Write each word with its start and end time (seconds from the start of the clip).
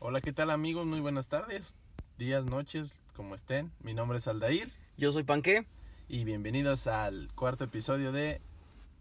Hola, 0.00 0.20
¿qué 0.20 0.32
tal 0.32 0.50
amigos? 0.50 0.86
Muy 0.86 1.00
buenas 1.00 1.28
tardes, 1.28 1.76
días, 2.18 2.44
noches, 2.44 3.00
como 3.14 3.34
estén. 3.34 3.72
Mi 3.80 3.94
nombre 3.94 4.18
es 4.18 4.28
Aldair 4.28 4.72
Yo 4.96 5.10
soy 5.12 5.24
Panque. 5.24 5.66
y 6.08 6.24
bienvenidos 6.24 6.86
al 6.86 7.30
cuarto 7.34 7.64
episodio 7.64 8.12
de 8.12 8.40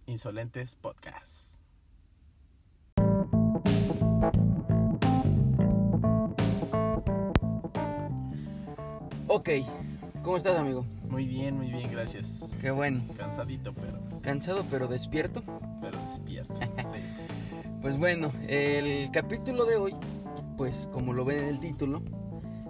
Insolentes 0.08 0.76
Podcast. 0.76 1.60
Ok, 9.28 9.50
¿cómo 10.24 10.38
estás, 10.38 10.58
amigo? 10.58 10.86
Muy 11.10 11.26
bien, 11.26 11.56
muy 11.58 11.70
bien, 11.72 11.92
gracias. 11.92 12.58
Qué 12.62 12.72
bueno. 12.72 13.04
Cansadito, 13.18 13.74
pero, 13.74 14.00
pues, 14.10 14.22
Cansado 14.22 14.66
pero 14.70 14.88
despierto. 14.88 15.44
pero 15.82 15.98
despierto. 16.04 16.54
Sí, 16.78 17.00
sí. 17.28 17.34
Pues 17.82 17.98
bueno, 17.98 18.32
el 18.48 19.10
capítulo 19.12 19.66
de 19.66 19.76
hoy, 19.76 19.94
pues 20.58 20.90
como 20.92 21.14
lo 21.14 21.24
ven 21.26 21.40
en 21.40 21.46
el 21.46 21.60
título, 21.60 22.02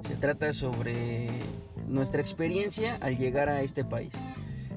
se 0.08 0.16
trata 0.16 0.54
sobre 0.54 1.30
nuestra 1.88 2.22
experiencia 2.22 2.98
al 3.02 3.18
llegar 3.18 3.50
a 3.50 3.62
este 3.62 3.84
país. 3.86 4.12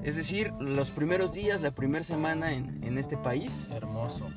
Es 0.03 0.15
decir, 0.15 0.51
los 0.59 0.89
primeros 0.91 1.33
días, 1.33 1.61
la 1.61 1.71
primera 1.71 2.03
semana 2.03 2.53
en, 2.53 2.83
en 2.83 2.97
este 2.97 3.17
país, 3.17 3.67
Hermoso. 3.71 4.27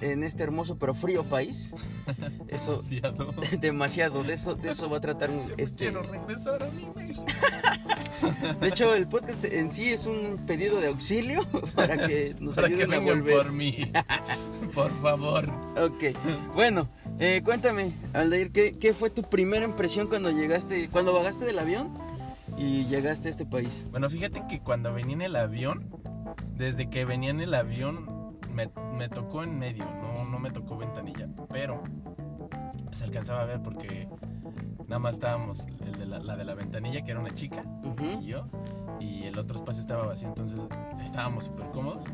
en 0.00 0.22
este 0.24 0.42
hermoso 0.42 0.78
pero 0.78 0.94
frío 0.94 1.24
país. 1.24 1.72
Eso, 2.48 2.72
Demasiado. 2.78 3.34
demasiado, 3.60 4.22
de 4.22 4.34
eso, 4.34 4.54
de 4.54 4.70
eso 4.70 4.88
va 4.88 4.98
a 4.98 5.00
tratar 5.00 5.28
un- 5.30 5.52
este... 5.56 5.86
Quiero 5.90 6.02
regresar 6.04 6.62
a 6.62 6.70
mi 6.70 6.86
México. 6.94 7.24
De 8.60 8.68
hecho, 8.68 8.94
el 8.94 9.06
podcast 9.08 9.44
en 9.44 9.70
sí 9.70 9.90
es 9.92 10.06
un 10.06 10.46
pedido 10.46 10.80
de 10.80 10.86
auxilio 10.86 11.44
para 11.74 12.06
que 12.06 12.34
nos 12.40 12.54
Para 12.54 12.68
que 12.68 12.74
ayuden 12.74 12.92
a 12.94 12.98
vengan 12.98 13.18
volver. 13.20 13.36
por 13.36 13.52
mí. 13.52 13.92
por 14.74 14.90
favor. 15.02 15.50
Ok, 15.76 16.16
bueno, 16.54 16.88
eh, 17.18 17.42
cuéntame, 17.44 17.92
Aldair, 18.12 18.52
¿qué, 18.52 18.76
¿qué 18.78 18.94
fue 18.94 19.10
tu 19.10 19.22
primera 19.22 19.64
impresión 19.64 20.08
cuando 20.08 20.30
llegaste, 20.30 20.88
cuando 20.88 21.12
bajaste 21.12 21.44
del 21.44 21.58
avión 21.58 21.96
y 22.56 22.86
llegaste 22.86 23.28
a 23.28 23.30
este 23.30 23.46
país? 23.46 23.86
Bueno, 23.90 24.08
fíjate 24.10 24.42
que 24.48 24.60
cuando 24.60 24.92
venía 24.92 25.14
en 25.14 25.22
el 25.22 25.36
avión, 25.36 25.90
desde 26.56 26.88
que 26.88 27.04
venía 27.04 27.30
en 27.30 27.40
el 27.40 27.54
avión, 27.54 28.38
me, 28.52 28.70
me 28.96 29.08
tocó 29.08 29.42
en 29.42 29.58
medio, 29.58 29.84
no, 29.84 30.24
no 30.24 30.38
me 30.38 30.50
tocó 30.50 30.76
ventanilla, 30.76 31.28
pero 31.50 31.82
se 32.92 33.04
alcanzaba 33.04 33.42
a 33.42 33.44
ver 33.44 33.62
porque 33.62 34.08
nada 34.88 34.98
más 34.98 35.16
estábamos, 35.16 35.66
el 35.84 35.98
de 35.98 36.06
la, 36.06 36.18
la 36.18 36.36
de 36.36 36.44
la 36.44 36.54
ventanilla, 36.54 37.02
que 37.02 37.10
era 37.10 37.20
una 37.20 37.34
chica, 37.34 37.64
y 38.20 38.26
yo, 38.26 38.46
y 39.00 39.24
el 39.24 39.38
otro 39.38 39.56
espacio 39.56 39.80
estaba 39.80 40.06
vacío, 40.06 40.28
entonces 40.28 40.60
estábamos 41.02 41.44
súper 41.44 41.66
cómodos. 41.70 42.06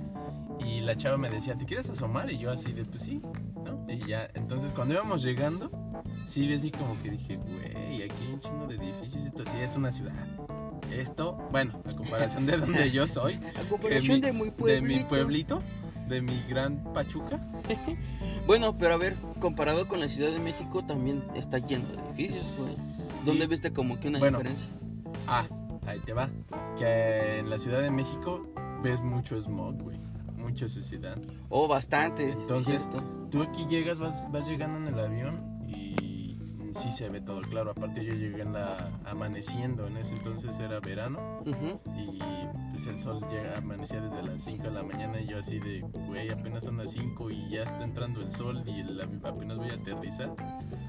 Y 0.58 0.80
la 0.80 0.96
chava 0.96 1.16
me 1.16 1.28
decía, 1.28 1.56
¿te 1.56 1.64
quieres 1.64 1.88
asomar? 1.90 2.30
Y 2.30 2.38
yo 2.38 2.50
así 2.50 2.72
de, 2.72 2.84
pues 2.84 3.02
sí. 3.02 3.20
Y 3.92 4.06
ya, 4.08 4.28
entonces 4.34 4.72
cuando 4.72 4.94
íbamos 4.94 5.22
llegando, 5.22 5.70
sí, 6.26 6.46
vi 6.46 6.54
así 6.54 6.70
como 6.70 7.00
que 7.02 7.10
dije, 7.10 7.36
güey, 7.36 8.02
aquí 8.02 8.14
hay 8.26 8.32
un 8.32 8.40
chingo 8.40 8.66
de 8.66 8.76
edificios, 8.76 9.24
esto 9.26 9.44
sí 9.46 9.56
es 9.60 9.76
una 9.76 9.92
ciudad. 9.92 10.14
Esto, 10.90 11.34
bueno, 11.50 11.80
a 11.88 11.94
comparación 11.94 12.46
de 12.46 12.56
donde 12.58 12.90
yo 12.90 13.06
soy, 13.06 13.34
A 13.60 13.68
comparación 13.68 14.16
mi- 14.16 14.20
de, 14.20 14.32
muy 14.32 14.48
de 14.48 14.52
pueblito. 14.52 14.98
mi 15.02 15.04
pueblito, 15.08 15.58
de 16.08 16.22
mi 16.22 16.42
gran 16.48 16.92
Pachuca. 16.92 17.40
Bueno, 18.44 18.76
pero 18.76 18.94
a 18.94 18.96
ver, 18.96 19.16
comparado 19.38 19.86
con 19.86 20.00
la 20.00 20.08
Ciudad 20.08 20.32
de 20.32 20.40
México, 20.40 20.84
también 20.84 21.22
está 21.36 21.58
lleno 21.58 21.86
de 21.86 21.94
edificios, 21.94 22.58
güey. 22.58 22.74
Sí. 22.74 23.26
¿Dónde 23.26 23.46
viste 23.46 23.72
como 23.72 24.00
que 24.00 24.08
una 24.08 24.18
Bueno. 24.18 24.38
diferencia? 24.38 24.68
Ah, 25.28 25.46
ahí 25.86 26.00
te 26.00 26.12
va. 26.12 26.28
Que 26.76 27.38
en 27.38 27.48
la 27.48 27.58
Ciudad 27.60 27.80
de 27.82 27.92
México 27.92 28.52
ves 28.82 29.00
mucho 29.00 29.40
smog, 29.40 29.80
güey. 29.80 30.00
Mucha 30.52 30.68
suciedad. 30.68 31.16
Oh, 31.48 31.66
bastante. 31.66 32.30
Entonces. 32.30 32.86
Tú 33.30 33.42
aquí 33.42 33.64
llegas, 33.70 33.98
vas, 33.98 34.30
vas 34.30 34.46
llegando 34.46 34.76
en 34.86 34.94
el 34.94 35.00
avión 35.02 35.64
y 35.66 36.36
sí 36.74 36.92
se 36.92 37.08
ve 37.08 37.22
todo 37.22 37.40
claro. 37.40 37.70
Aparte 37.70 38.04
yo 38.04 38.12
llegué 38.12 38.42
en 38.42 38.52
la 38.52 38.90
amaneciendo, 39.06 39.86
en 39.86 39.96
ese 39.96 40.14
entonces 40.14 40.58
era 40.60 40.78
verano 40.80 41.40
Ujú. 41.46 41.80
y 41.96 42.18
pues 42.72 42.86
el 42.88 43.00
sol 43.00 43.26
llega, 43.30 43.56
amanecía 43.56 44.02
desde 44.02 44.22
las 44.22 44.42
5 44.42 44.64
de 44.64 44.70
la 44.72 44.82
mañana 44.82 45.18
y 45.18 45.26
yo 45.28 45.38
así 45.38 45.58
de, 45.58 45.80
güey, 45.80 46.28
apenas 46.28 46.64
son 46.64 46.76
las 46.76 46.90
5 46.90 47.30
y 47.30 47.48
ya 47.48 47.62
está 47.62 47.82
entrando 47.82 48.20
el 48.20 48.30
sol 48.30 48.62
y 48.66 48.80
el 48.80 49.00
apenas 49.00 49.56
voy 49.56 49.70
a 49.70 49.74
aterrizar. 49.74 50.34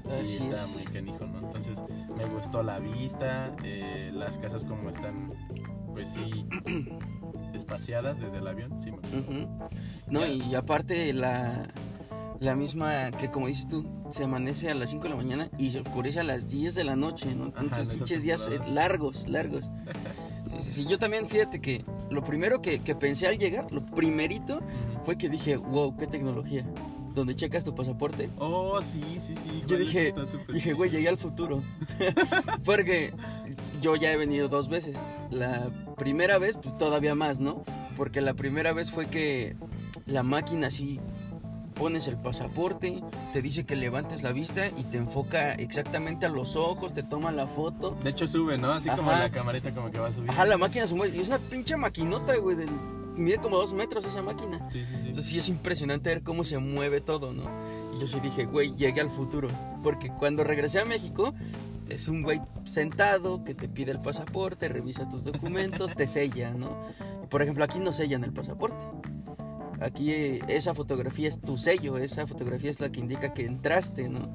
Sí, 0.06 0.20
Así 0.20 0.36
está 0.36 0.62
es. 0.64 0.70
muy 0.74 0.84
canijo, 0.92 1.24
¿no? 1.24 1.38
Entonces 1.38 1.82
me 2.14 2.26
gustó 2.26 2.62
la 2.62 2.78
vista, 2.78 3.56
eh, 3.64 4.10
las 4.12 4.36
casas 4.36 4.66
como 4.66 4.90
están, 4.90 5.32
pues 5.94 6.10
sí, 6.10 6.46
espaciadas 7.54 8.20
desde 8.20 8.38
el 8.38 8.46
avión, 8.46 8.82
sí 8.82 8.90
me 8.90 8.98
gustó. 8.98 9.18
Ujú. 9.18 9.48
No, 10.08 10.26
y 10.26 10.54
aparte 10.54 11.12
la, 11.12 11.68
la 12.40 12.54
misma 12.54 13.10
que 13.12 13.30
como 13.30 13.46
dices 13.46 13.68
tú, 13.68 13.86
se 14.10 14.24
amanece 14.24 14.70
a 14.70 14.74
las 14.74 14.90
5 14.90 15.04
de 15.04 15.10
la 15.10 15.16
mañana 15.16 15.50
y 15.58 15.70
se 15.70 15.80
oscurece 15.80 16.20
a 16.20 16.24
las 16.24 16.50
10 16.50 16.74
de 16.74 16.84
la 16.84 16.96
noche, 16.96 17.30
Entonces, 17.30 17.88
en 17.88 17.98
pinches 17.98 18.22
días 18.22 18.48
eh, 18.50 18.60
largos, 18.72 19.28
largos. 19.28 19.70
Sí, 20.46 20.62
sí, 20.62 20.70
sí, 20.70 20.86
yo 20.86 20.98
también, 20.98 21.26
fíjate 21.26 21.60
que 21.60 21.84
lo 22.10 22.22
primero 22.22 22.60
que, 22.60 22.78
que 22.80 22.94
pensé 22.94 23.26
al 23.26 23.38
llegar, 23.38 23.72
lo 23.72 23.84
primerito, 23.84 24.60
fue 25.04 25.16
que 25.16 25.28
dije, 25.28 25.56
wow, 25.56 25.96
qué 25.96 26.06
tecnología. 26.06 26.64
Donde 27.14 27.34
checas 27.34 27.64
tu 27.64 27.74
pasaporte. 27.74 28.28
Oh, 28.38 28.80
sí, 28.82 29.02
sí, 29.18 29.34
sí. 29.34 29.62
Yo 29.66 29.78
dije, 29.78 30.12
dije, 30.52 30.72
güey, 30.74 30.90
llegué 30.90 31.08
al 31.08 31.16
futuro. 31.16 31.62
Porque 32.64 33.12
yo 33.84 33.96
ya 33.96 34.10
he 34.12 34.16
venido 34.16 34.48
dos 34.48 34.68
veces. 34.70 34.96
La 35.30 35.68
primera 35.98 36.38
vez, 36.38 36.56
pues 36.56 36.76
todavía 36.78 37.14
más, 37.14 37.40
¿no? 37.40 37.64
Porque 37.98 38.22
la 38.22 38.32
primera 38.32 38.72
vez 38.72 38.90
fue 38.90 39.06
que 39.06 39.56
la 40.06 40.22
máquina 40.22 40.68
así 40.68 41.00
pones 41.74 42.06
el 42.08 42.16
pasaporte, 42.16 43.02
te 43.34 43.42
dice 43.42 43.66
que 43.66 43.76
levantes 43.76 44.22
la 44.22 44.32
vista 44.32 44.68
y 44.68 44.84
te 44.84 44.96
enfoca 44.96 45.52
exactamente 45.54 46.24
a 46.24 46.30
los 46.30 46.56
ojos, 46.56 46.94
te 46.94 47.02
toma 47.02 47.30
la 47.30 47.46
foto. 47.46 47.94
De 48.02 48.10
hecho 48.10 48.26
sube, 48.26 48.56
¿no? 48.56 48.72
Así 48.72 48.88
como 48.88 49.10
Ajá. 49.10 49.20
la 49.20 49.30
camarita 49.30 49.74
como 49.74 49.90
que 49.90 49.98
va 49.98 50.08
a 50.08 50.12
subir. 50.12 50.30
Ajá, 50.30 50.46
la 50.46 50.56
máquina 50.56 50.86
se 50.86 50.94
mueve. 50.94 51.14
Y 51.16 51.20
es 51.20 51.28
una 51.28 51.38
pinche 51.38 51.76
maquinota, 51.76 52.36
güey. 52.36 52.56
de- 52.56 52.66
mide 53.16 53.36
como 53.38 53.56
dos 53.58 53.72
metros 53.74 54.04
esa 54.06 54.22
máquina. 54.22 54.66
Sí, 54.72 54.80
sí, 54.80 54.86
sí. 54.86 54.94
Entonces 54.96 55.26
sí 55.26 55.38
es 55.38 55.48
impresionante 55.48 56.08
ver 56.10 56.22
cómo 56.24 56.42
se 56.42 56.58
mueve 56.58 57.00
todo, 57.00 57.32
¿no? 57.32 57.44
Y 57.94 58.00
yo 58.00 58.08
sí 58.08 58.18
dije, 58.20 58.44
güey, 58.46 58.74
llegué 58.76 59.00
al 59.02 59.10
futuro. 59.10 59.48
Porque 59.84 60.08
cuando 60.10 60.42
regresé 60.42 60.80
a 60.80 60.84
México, 60.84 61.32
es 61.88 62.08
un 62.08 62.22
güey 62.22 62.40
sentado 62.64 63.44
que 63.44 63.54
te 63.54 63.68
pide 63.68 63.92
el 63.92 64.00
pasaporte, 64.00 64.68
revisa 64.68 65.08
tus 65.08 65.24
documentos, 65.24 65.94
te 65.94 66.06
sella, 66.06 66.52
¿no? 66.52 66.76
Por 67.30 67.42
ejemplo, 67.42 67.64
aquí 67.64 67.78
no 67.78 67.92
sellan 67.92 68.24
el 68.24 68.32
pasaporte. 68.32 68.84
Aquí 69.80 70.12
eh, 70.12 70.40
esa 70.48 70.72
fotografía 70.74 71.28
es 71.28 71.40
tu 71.40 71.58
sello, 71.58 71.98
esa 71.98 72.26
fotografía 72.26 72.70
es 72.70 72.80
la 72.80 72.90
que 72.90 73.00
indica 73.00 73.34
que 73.34 73.44
entraste, 73.44 74.08
¿no? 74.08 74.30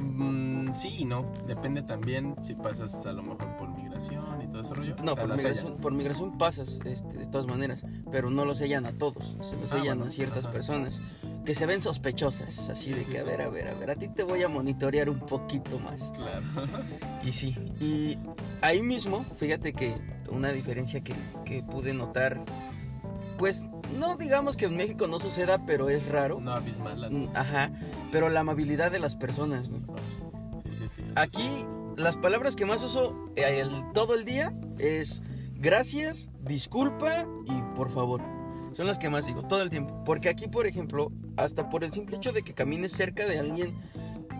Mm, 0.00 0.72
sí 0.72 0.96
y 1.00 1.04
no. 1.04 1.30
Depende 1.46 1.82
también 1.82 2.36
si 2.42 2.54
pasas 2.54 3.04
a 3.06 3.12
lo 3.12 3.22
mejor 3.22 3.56
por 3.56 3.68
migración 3.70 4.42
y 4.42 4.46
todo 4.46 4.60
ese 4.62 4.74
rollo. 4.74 4.96
No, 5.02 5.16
por 5.16 5.28
migración, 5.36 5.76
por 5.76 5.92
migración 5.92 6.38
pasas 6.38 6.80
este, 6.84 7.18
de 7.18 7.26
todas 7.26 7.46
maneras, 7.46 7.84
pero 8.10 8.30
no 8.30 8.44
lo 8.44 8.54
sellan 8.54 8.86
a 8.86 8.92
todos, 8.92 9.36
se 9.40 9.56
lo 9.56 9.64
Ah, 9.64 9.68
sellan 9.70 9.98
bueno, 9.98 10.04
a 10.06 10.10
ciertas 10.10 10.44
ajá. 10.44 10.52
personas 10.52 11.02
que 11.44 11.54
se 11.54 11.66
ven 11.66 11.82
sospechosas, 11.82 12.70
así 12.70 12.84
Sí, 12.84 12.92
de 12.94 13.04
que, 13.04 13.18
a 13.18 13.24
ver, 13.24 13.42
a 13.42 13.48
ver, 13.48 13.68
a 13.68 13.74
ver, 13.74 13.90
a 13.90 13.96
ti 13.96 14.08
te 14.08 14.22
voy 14.22 14.42
a 14.42 14.48
monitorear 14.48 15.10
un 15.10 15.20
poquito 15.20 15.78
más. 15.78 16.00
Claro. 16.16 16.42
Y 17.22 17.32
sí, 17.32 17.56
y 17.80 18.16
ahí 18.62 18.80
mismo, 18.82 19.24
fíjate 19.36 19.72
que 19.72 19.94
una 20.30 20.52
diferencia 20.52 21.00
que, 21.02 21.14
que 21.44 21.62
pude 21.62 21.92
notar, 21.94 22.42
pues 23.38 23.68
no 23.98 24.16
digamos 24.16 24.56
que 24.56 24.64
en 24.66 24.76
México 24.76 25.06
no 25.06 25.18
suceda, 25.18 25.64
pero 25.66 25.90
es 25.90 26.06
raro. 26.08 26.40
no 26.40 26.52
abismal. 26.52 27.10
Mm, 27.10 27.28
Ajá, 27.36 27.70
pero 28.10 28.28
la 28.30 28.40
amabilidad 28.40 28.90
de 28.90 28.98
las 29.00 29.14
personas, 29.16 29.68
güey. 29.68 29.82
Sí, 30.64 30.70
sí, 30.80 30.88
sí. 30.96 31.02
Aquí 31.16 31.66
las 31.96 32.16
palabras 32.16 32.56
que 32.56 32.64
más 32.66 32.82
uso 32.82 33.30
eh, 33.36 33.60
el- 33.60 33.84
todo 33.92 34.14
el 34.14 34.24
día 34.24 34.52
es 34.78 35.22
gracias, 35.56 36.30
disculpa 36.42 37.26
y 37.46 37.62
por 37.76 37.90
favor. 37.90 38.22
Son 38.74 38.86
las 38.86 38.98
que 38.98 39.08
más 39.08 39.26
digo 39.26 39.42
todo 39.42 39.62
el 39.62 39.70
tiempo. 39.70 40.02
Porque 40.04 40.28
aquí, 40.28 40.48
por 40.48 40.66
ejemplo, 40.66 41.10
hasta 41.36 41.70
por 41.70 41.84
el 41.84 41.92
simple 41.92 42.16
hecho 42.16 42.32
de 42.32 42.42
que 42.42 42.54
camines 42.54 42.92
cerca 42.92 43.26
de 43.26 43.38
alguien 43.38 43.74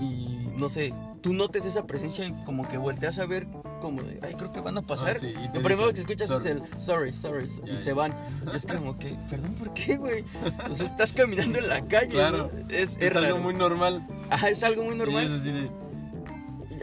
y 0.00 0.48
no 0.56 0.68
sé, 0.68 0.92
tú 1.20 1.32
notes 1.32 1.64
esa 1.64 1.86
presencia 1.86 2.26
y 2.26 2.32
como 2.44 2.66
que 2.68 2.78
volteas 2.78 3.18
a 3.18 3.26
ver 3.26 3.46
como 3.80 4.02
de, 4.02 4.18
ay, 4.22 4.34
creo 4.34 4.52
que 4.52 4.60
van 4.60 4.76
a 4.78 4.82
pasar. 4.82 5.16
Ah, 5.16 5.20
sí, 5.20 5.26
y 5.28 5.46
Lo 5.56 5.62
primero 5.62 5.90
dicen, 5.92 6.06
que 6.06 6.12
escuchas 6.14 6.28
"Sorry". 6.28 6.50
es 6.50 6.56
el 6.72 6.80
sorry, 6.80 7.12
sorry, 7.14 7.50
y 7.64 7.70
Ya, 7.70 7.76
se 7.76 7.92
van. 7.92 8.14
Y 8.52 8.56
es 8.56 8.66
como 8.66 8.98
que, 8.98 9.16
perdón, 9.28 9.54
¿por 9.54 9.72
qué, 9.74 9.96
güey? 9.96 10.24
O 10.70 10.74
sea, 10.74 10.86
estás 10.86 11.12
caminando 11.12 11.58
en 11.58 11.68
la 11.68 11.84
calle. 11.88 12.08
Claro. 12.08 12.50
¿no? 12.52 12.58
Es, 12.70 12.96
Es, 12.96 13.02
es 13.02 13.16
algo 13.16 13.38
muy 13.38 13.54
normal. 13.54 14.06
Ajá, 14.30 14.48
es 14.48 14.62
algo 14.64 14.84
muy 14.84 14.94
Y 14.94 14.98
normal. 14.98 15.24
es 15.26 15.40
así 15.40 15.52
de, 15.52 15.70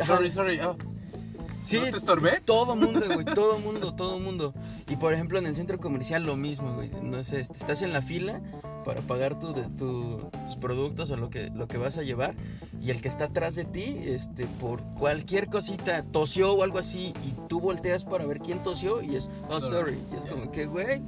sorry, 0.06 0.30
sorry. 0.30 0.60
Oh, 0.62 0.78
Sí, 1.62 1.78
¿No 1.80 1.84
te 1.92 1.98
estorbé? 1.98 2.42
Todo 2.44 2.76
mundo, 2.76 3.02
güey, 3.14 3.26
todo 3.36 3.60
mundo, 3.60 3.94
todo 3.94 4.20
mundo. 4.20 4.54
Y 4.90 4.96
por 4.96 5.14
ejemplo, 5.14 5.38
en 5.40 5.46
el 5.46 5.56
centro 5.56 5.80
comercial 5.80 6.24
lo 6.26 6.36
mismo, 6.36 6.74
güey. 6.74 6.90
No 7.02 7.24
sé, 7.24 7.42
estás 7.42 7.82
en 7.82 7.94
la 7.94 8.02
fila 8.02 8.42
para 8.84 9.02
pagar 9.02 9.40
tu, 9.40 9.54
de- 9.54 9.70
tu- 9.78 10.30
tus 10.46 10.56
productos 10.56 11.12
o 11.12 11.18
lo 11.18 11.30
que, 11.30 11.52
lo 11.54 11.68
que 11.68 11.78
vas 11.78 11.98
a 11.98 12.04
llevar. 12.04 12.34
Y 12.82 12.90
el 12.90 13.02
que 13.02 13.10
está 13.10 13.26
atrás 13.26 13.54
de 13.56 13.66
ti, 13.66 13.96
este, 14.06 14.48
por 14.48 14.82
cualquier 14.98 15.48
cosita, 15.50 16.04
tosió 16.04 16.54
o 16.54 16.64
algo 16.64 16.80
así, 16.80 17.14
y 17.24 17.34
tú 17.48 17.60
volteas 17.60 18.06
para 18.06 18.26
ver 18.26 18.40
quién 18.40 18.64
tosió 18.64 19.02
y 19.04 19.16
es, 19.16 19.30
oh, 19.50 19.60
sorry. 19.62 19.72
Sorry. 19.96 20.04
Y 20.14 20.16
es 20.18 20.26
como 20.26 20.52
que, 20.52 20.66
güey, 20.66 21.02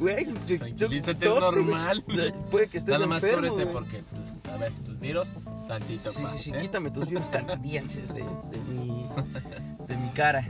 güey, 0.00 0.16
es 0.24 1.06
normal. 1.40 2.04
Puede 2.50 2.68
que 2.68 2.78
estés 2.78 2.92
Nada 2.94 3.06
más 3.06 3.22
enfermo, 3.22 3.56
porque, 3.72 4.02
pues, 4.10 4.54
a 4.54 4.56
ver, 4.56 4.72
tus 4.84 4.98
virus 4.98 5.28
Tantito, 5.66 6.12
Sí, 6.12 6.22
pa, 6.22 6.28
sí, 6.30 6.38
sí, 6.38 6.50
¿eh? 6.52 6.58
quítame 6.60 6.90
tus 6.90 7.08
virus 7.08 7.28
canadienses 7.28 8.14
de, 8.14 8.22
de 8.22 8.58
mi, 8.68 9.06
de 9.88 9.96
mi 9.96 10.08
cara. 10.10 10.46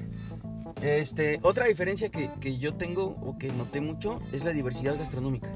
Este, 0.83 1.41
otra 1.43 1.67
diferencia 1.67 2.11
que, 2.11 2.31
que 2.41 2.59
yo 2.59 2.75
tengo 2.75 3.05
o 3.23 3.39
que 3.39 3.51
noté 3.53 3.81
mucho 3.81 4.21
es 4.33 4.45
la 4.45 4.51
diversidad 4.51 4.99
gastronómica. 4.99 5.51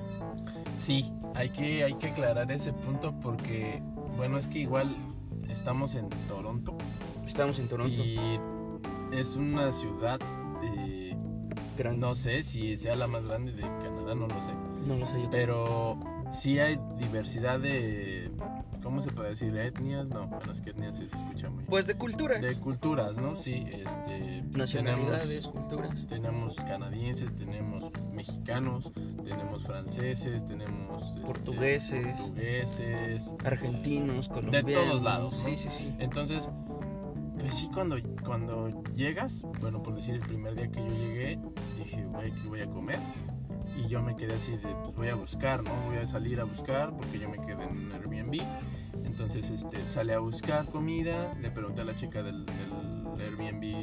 Sí, 0.77 1.13
hay 1.35 1.51
que, 1.51 1.85
hay 1.85 1.95
que 1.95 2.09
aclarar 2.09 2.51
ese 2.51 2.73
punto 2.73 3.15
porque, 3.21 3.83
bueno, 4.17 4.39
es 4.39 4.49
que 4.49 4.61
igual 4.61 4.97
estamos 5.49 5.95
en 5.95 6.09
Toronto 6.27 6.77
Estamos 7.27 7.59
en 7.59 7.69
Toronto. 7.69 7.93
y 8.03 8.19
es 9.13 9.37
una 9.37 9.73
ciudad, 9.73 10.19
Grande. 11.77 11.99
no 12.01 12.15
sé 12.15 12.43
si 12.43 12.77
sea 12.77 12.97
la 12.97 13.07
más 13.07 13.27
grande 13.27 13.53
de 13.53 13.63
Canadá, 13.63 14.15
no 14.15 14.27
lo 14.27 14.41
sé, 14.41 14.53
No 14.87 14.97
lo 14.97 15.07
sé 15.07 15.21
yo. 15.23 15.29
pero 15.31 15.99
sí 16.33 16.59
hay 16.59 16.79
diversidad 16.99 17.61
de, 17.61 18.31
¿cómo 18.83 19.01
se 19.03 19.11
puede 19.13 19.31
decir? 19.31 19.57
¿Etnias? 19.57 20.09
No, 20.09 20.27
bueno, 20.27 20.53
es 20.53 20.61
que 20.61 20.71
etnias 20.71 20.97
se 20.97 21.05
escucha 21.05 21.49
muy... 21.51 21.65
Pues 21.65 21.87
de 21.87 21.95
cultura. 21.97 22.39
De 22.39 22.55
culturas, 22.57 23.17
¿no? 23.19 23.37
Sí, 23.37 23.65
este... 23.71 24.43
Nacionalidades, 24.57 25.43
tenemos- 25.47 25.53
culturas. 25.69 26.07
Tenemos 26.07 26.55
canadienses, 26.57 27.35
tenemos 27.37 27.91
mexicanos, 28.13 28.91
tenemos 29.25 29.63
franceses, 29.65 30.45
tenemos 30.47 31.03
este, 31.03 31.21
Portugueses. 31.21 32.19
portugueses, 32.21 33.35
Argentinos, 33.45 34.29
colombianos. 34.29 34.73
todos 34.73 35.03
lados, 35.03 35.35
¿no? 35.39 35.45
Sí, 35.45 35.57
sí, 35.57 35.69
sí. 35.71 35.95
Entonces, 35.99 36.51
pues 37.39 37.55
sí, 37.55 37.71
cuando, 37.73 37.97
cuando 38.25 38.83
llegas, 38.95 39.47
bueno, 39.61 39.83
por 39.83 39.95
decir 39.95 40.15
el 40.17 40.21
primer 40.21 40.55
día 40.55 40.71
que 40.71 40.81
yo 40.81 40.89
llegué, 40.89 41.39
dije, 41.79 42.05
güey, 42.07 42.33
¿qué 42.33 42.49
voy 42.49 42.61
a 42.61 42.67
comer? 42.67 42.99
Y 43.77 43.89
yo 43.89 44.03
me 44.03 44.17
quedé 44.17 44.35
así 44.35 44.53
de, 44.53 44.75
pues 44.83 44.95
voy 44.95 45.09
a 45.09 45.15
buscar, 45.15 45.63
¿no? 45.63 45.71
Voy 45.87 45.99
a 45.99 46.07
salir 46.07 46.41
a 46.41 46.45
buscar 46.45 46.95
porque 46.97 47.19
yo 47.19 47.29
me 47.29 47.39
quedé 47.39 47.65
en 47.65 47.77
un 47.77 47.93
Airbnb. 47.93 48.43
Entonces, 49.05 49.51
este, 49.51 49.87
sale 49.87 50.15
a 50.15 50.19
buscar 50.19 50.67
comida, 50.67 51.35
le 51.41 51.51
pregunté 51.51 51.83
a 51.83 51.85
la 51.85 51.95
chica 51.95 52.23
del, 52.23 52.45
del 52.47 52.71
Airbnb 53.21 53.83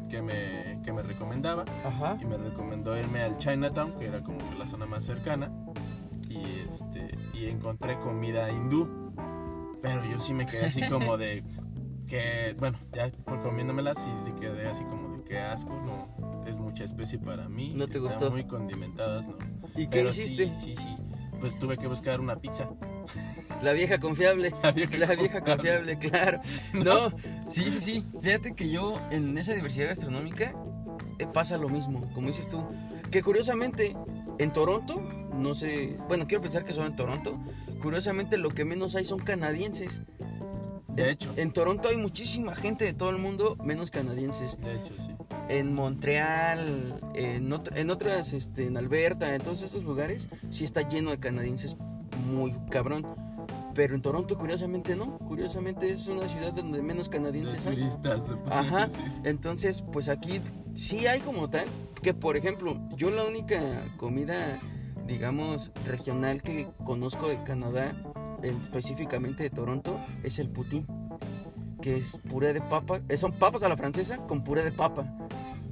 pues, 0.00 0.08
qué 0.08 0.22
me, 0.22 0.80
qué 0.84 0.92
me 0.92 1.02
recomendaba 1.02 1.64
Ajá. 1.84 2.18
y 2.20 2.24
me 2.24 2.36
recomendó 2.36 2.96
irme 2.98 3.22
al 3.22 3.38
Chinatown, 3.38 3.98
que 3.98 4.06
era 4.06 4.22
como 4.22 4.38
que 4.38 4.56
la 4.58 4.66
zona 4.66 4.86
más 4.86 5.04
cercana, 5.04 5.50
y 6.28 6.60
este 6.68 7.18
y 7.34 7.46
encontré 7.46 7.98
comida 7.98 8.50
hindú, 8.50 9.12
pero 9.82 10.04
yo 10.04 10.20
sí 10.20 10.34
me 10.34 10.46
quedé 10.46 10.66
así 10.66 10.88
como 10.88 11.16
de 11.16 11.44
que 12.10 12.56
bueno, 12.58 12.76
ya 12.92 13.08
por 13.24 13.40
comiéndomela 13.40 13.94
sí 13.94 14.10
quedé 14.40 14.66
así 14.68 14.82
como 14.84 15.16
de 15.16 15.24
que 15.24 15.38
asco, 15.38 15.70
no 15.70 16.44
es 16.46 16.58
mucha 16.58 16.82
especie 16.84 17.18
para 17.18 17.48
mí, 17.48 17.72
¿No 17.76 17.86
te 17.86 17.98
están 17.98 18.02
gustó? 18.02 18.30
muy 18.32 18.44
condimentadas, 18.44 19.28
no. 19.28 19.36
¿Y 19.76 19.84
qué 19.84 19.98
Pero 19.98 20.08
hiciste? 20.10 20.46
Sí, 20.54 20.74
sí, 20.74 20.76
sí. 20.76 20.96
Pues 21.38 21.56
tuve 21.58 21.78
que 21.78 21.86
buscar 21.86 22.20
una 22.20 22.36
pizza. 22.36 22.68
La 23.62 23.72
vieja 23.72 23.98
confiable. 23.98 24.52
La 24.62 24.72
vieja 24.72 24.98
La 24.98 25.14
vieja 25.14 25.40
confiable, 25.40 25.98
claro. 25.98 26.40
No, 26.74 27.10
sí, 27.48 27.70
sí, 27.70 27.80
sí. 27.80 28.04
Fíjate 28.20 28.54
que 28.54 28.68
yo 28.68 29.00
en 29.10 29.38
esa 29.38 29.54
diversidad 29.54 29.86
gastronómica 29.88 30.54
eh, 31.18 31.26
pasa 31.32 31.56
lo 31.56 31.68
mismo, 31.68 32.10
como 32.12 32.26
dices 32.26 32.48
tú. 32.48 32.62
Que 33.10 33.22
curiosamente, 33.22 33.96
en 34.38 34.52
Toronto, 34.52 35.00
no 35.32 35.54
sé, 35.54 35.96
bueno, 36.08 36.26
quiero 36.26 36.42
pensar 36.42 36.64
que 36.64 36.74
son 36.74 36.86
en 36.86 36.96
Toronto, 36.96 37.38
curiosamente 37.80 38.36
lo 38.36 38.50
que 38.50 38.64
menos 38.64 38.96
hay 38.96 39.04
son 39.04 39.20
canadienses. 39.20 40.02
De 40.94 41.10
hecho. 41.10 41.32
En 41.36 41.52
Toronto 41.52 41.88
hay 41.88 41.96
muchísima 41.96 42.54
gente 42.54 42.84
de 42.84 42.92
todo 42.92 43.10
el 43.10 43.18
mundo, 43.18 43.56
menos 43.62 43.90
canadienses. 43.90 44.58
De 44.60 44.74
hecho, 44.74 44.94
sí. 44.96 45.14
En 45.48 45.74
Montreal, 45.74 47.00
en, 47.14 47.52
en 47.74 47.90
otras, 47.90 48.32
este, 48.32 48.66
en 48.66 48.76
Alberta, 48.76 49.34
en 49.34 49.42
todos 49.42 49.62
estos 49.62 49.84
lugares, 49.84 50.28
sí 50.48 50.64
está 50.64 50.88
lleno 50.88 51.10
de 51.10 51.18
canadienses 51.18 51.76
muy 52.26 52.54
cabrón. 52.70 53.06
Pero 53.74 53.94
en 53.94 54.02
Toronto, 54.02 54.36
curiosamente, 54.36 54.96
no. 54.96 55.18
Curiosamente 55.18 55.90
es 55.90 56.06
una 56.08 56.26
ciudad 56.28 56.52
donde 56.52 56.82
menos 56.82 57.08
canadienses 57.08 57.66
hay. 57.66 57.76
turistas. 57.76 58.28
Ajá. 58.50 58.88
Entonces, 59.24 59.82
pues 59.92 60.08
aquí 60.08 60.40
sí 60.74 61.06
hay 61.06 61.20
como 61.20 61.48
tal. 61.48 61.66
Que 62.02 62.14
por 62.14 62.36
ejemplo, 62.36 62.80
yo 62.96 63.10
la 63.10 63.24
única 63.24 63.60
comida, 63.96 64.58
digamos, 65.06 65.70
regional 65.86 66.42
que 66.42 66.68
conozco 66.84 67.28
de 67.28 67.42
Canadá, 67.44 67.94
específicamente 68.42 69.42
de 69.44 69.50
Toronto, 69.50 69.98
es 70.22 70.38
el 70.38 70.48
poutine. 70.50 70.86
Que 71.82 71.96
es 71.96 72.18
puré 72.28 72.52
de 72.52 72.60
papa. 72.60 73.00
eh, 73.08 73.16
son 73.16 73.32
papas 73.32 73.62
a 73.62 73.68
la 73.68 73.76
francesa 73.76 74.18
con 74.26 74.44
puré 74.44 74.62
de 74.62 74.72
papa. 74.72 75.06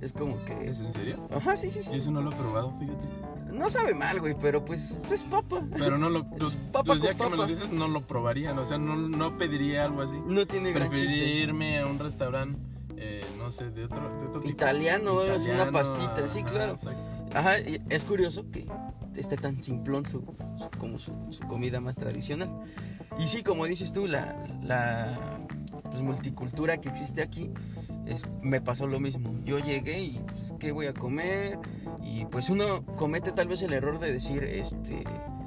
Es 0.00 0.12
como 0.12 0.43
que. 0.44 0.70
¿Es 0.70 0.81
en 0.81 0.91
serio? 0.93 1.29
Ajá, 1.31 1.55
sí, 1.56 1.69
sí, 1.70 1.82
sí. 1.82 1.91
Yo 1.91 1.97
eso 1.97 2.11
no 2.11 2.23
lo 2.23 2.31
he 2.31 2.35
probado, 2.37 2.73
fíjate. 2.79 3.06
No 3.53 3.69
sabe 3.69 3.93
mal, 3.94 4.19
güey, 4.20 4.35
pero 4.41 4.65
pues 4.65 4.94
es 5.12 5.23
papa. 5.25 5.62
Pero 5.76 5.99
no 5.99 6.09
lo. 6.09 6.25
Pues, 6.31 6.55
Papa 6.73 6.85
pues 6.87 7.03
ya 7.03 7.09
con 7.15 7.26
que 7.26 7.31
me 7.32 7.37
lo 7.37 7.43
papa. 7.43 7.49
dices, 7.49 7.70
no 7.70 7.88
lo 7.88 8.06
probaría. 8.06 8.55
¿no? 8.55 8.62
O 8.62 8.65
sea, 8.65 8.79
no, 8.79 8.97
no 8.97 9.37
pediría 9.37 9.85
algo 9.85 10.00
así. 10.03 10.17
No 10.26 10.47
tiene 10.47 10.73
gran 10.73 10.88
Preferiría 10.88 11.25
chiste. 11.25 11.41
irme 11.43 11.79
a 11.81 11.87
un 11.87 11.99
restaurante, 11.99 12.59
eh, 12.97 13.26
no 13.37 13.50
sé, 13.50 13.70
de 13.70 13.85
otro, 13.85 14.00
de 14.00 14.26
otro 14.29 14.41
tipo. 14.41 14.50
Italiano, 14.50 15.23
es 15.25 15.44
una 15.44 15.70
pastita, 15.70 16.26
sí, 16.29 16.41
ajá, 16.41 16.50
claro. 16.50 16.73
exacto. 16.73 17.00
Ajá, 17.35 17.56
es 17.59 18.05
curioso 18.06 18.50
que 18.50 18.67
esté 19.20 19.37
tan 19.37 19.62
simplón 19.62 20.05
su, 20.06 20.20
su- 20.20 20.79
como 20.79 20.99
su, 20.99 21.12
su 21.31 21.41
comida 21.47 21.81
más 21.81 21.97
tradicional. 21.97 22.50
Y 23.19 23.26
sí, 23.26 23.43
como 23.43 23.67
dices 23.67 23.93
tú, 23.93 24.06
la, 24.06 24.37
la 24.62 25.41
pues, 25.82 26.00
multicultura 26.03 26.79
que 26.79 26.88
existe 26.88 27.23
aquí, 27.23 27.50
es, 28.06 28.23
me 28.43 28.61
pasó 28.61 28.87
lo 28.87 29.00
mismo. 29.00 29.35
Yo 29.44 29.59
llegué 29.59 30.00
y, 30.00 30.20
pues, 30.26 30.53
¿qué 30.59 30.73
voy 30.73 30.87
a 30.87 30.94
comer? 30.94 31.59
Y 32.03 32.25
pues 32.26 32.49
uno 32.49 32.85
comete 32.97 33.32
tal 33.32 33.49
vez 33.49 33.61
el 33.62 33.73
error 33.73 33.99
de 33.99 34.12
decir, 34.12 34.43
este, 34.44 35.05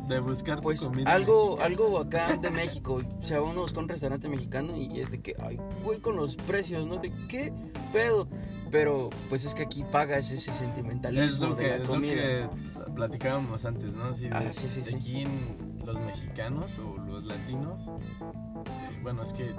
De 0.08 0.20
buscar 0.20 0.62
pues 0.62 0.82
comida 0.82 1.10
algo, 1.12 1.58
mexicana. 1.58 1.66
algo 1.66 2.00
acá 2.00 2.38
de 2.42 2.52
México. 2.52 3.02
O 3.20 3.24
sea, 3.24 3.42
uno 3.42 3.62
busca 3.62 3.80
un 3.80 3.88
restaurante 3.90 4.28
mexicano 4.28 4.76
y 4.78 5.00
es 5.00 5.12
de 5.12 5.22
que, 5.22 5.36
ay, 5.42 5.60
güey, 5.84 6.00
con 6.00 6.16
los 6.18 6.36
precios, 6.36 6.86
¿no? 6.86 6.98
De 6.98 7.12
qué 7.28 7.52
pedo. 7.94 8.28
Pero 8.70 9.10
pues 9.28 9.44
es 9.44 9.54
que 9.54 9.64
aquí 9.64 9.84
pagas 9.92 10.32
ese 10.32 10.52
sentimentalismo 10.54 11.26
Es 11.26 11.40
lo, 11.40 11.56
de 11.56 11.68
la 11.68 11.76
es 11.76 11.82
lo 11.82 11.88
comida. 11.88 12.14
que 12.14 12.48
platicábamos 12.96 13.66
antes, 13.66 13.94
¿no? 13.96 14.06
Así 14.06 14.28
de, 14.28 14.36
Ah, 14.36 14.52
sí, 14.52 14.70
sí, 14.70 14.84
sí. 14.84 14.96
Aquí 14.96 15.22
en 15.22 15.58
los 15.86 16.00
mexicanos 16.00 16.80
o 16.80 16.98
los 17.06 17.26
latinos, 17.26 17.88
eh, 17.90 19.00
bueno, 19.02 19.24
es 19.24 19.34
que 19.34 19.54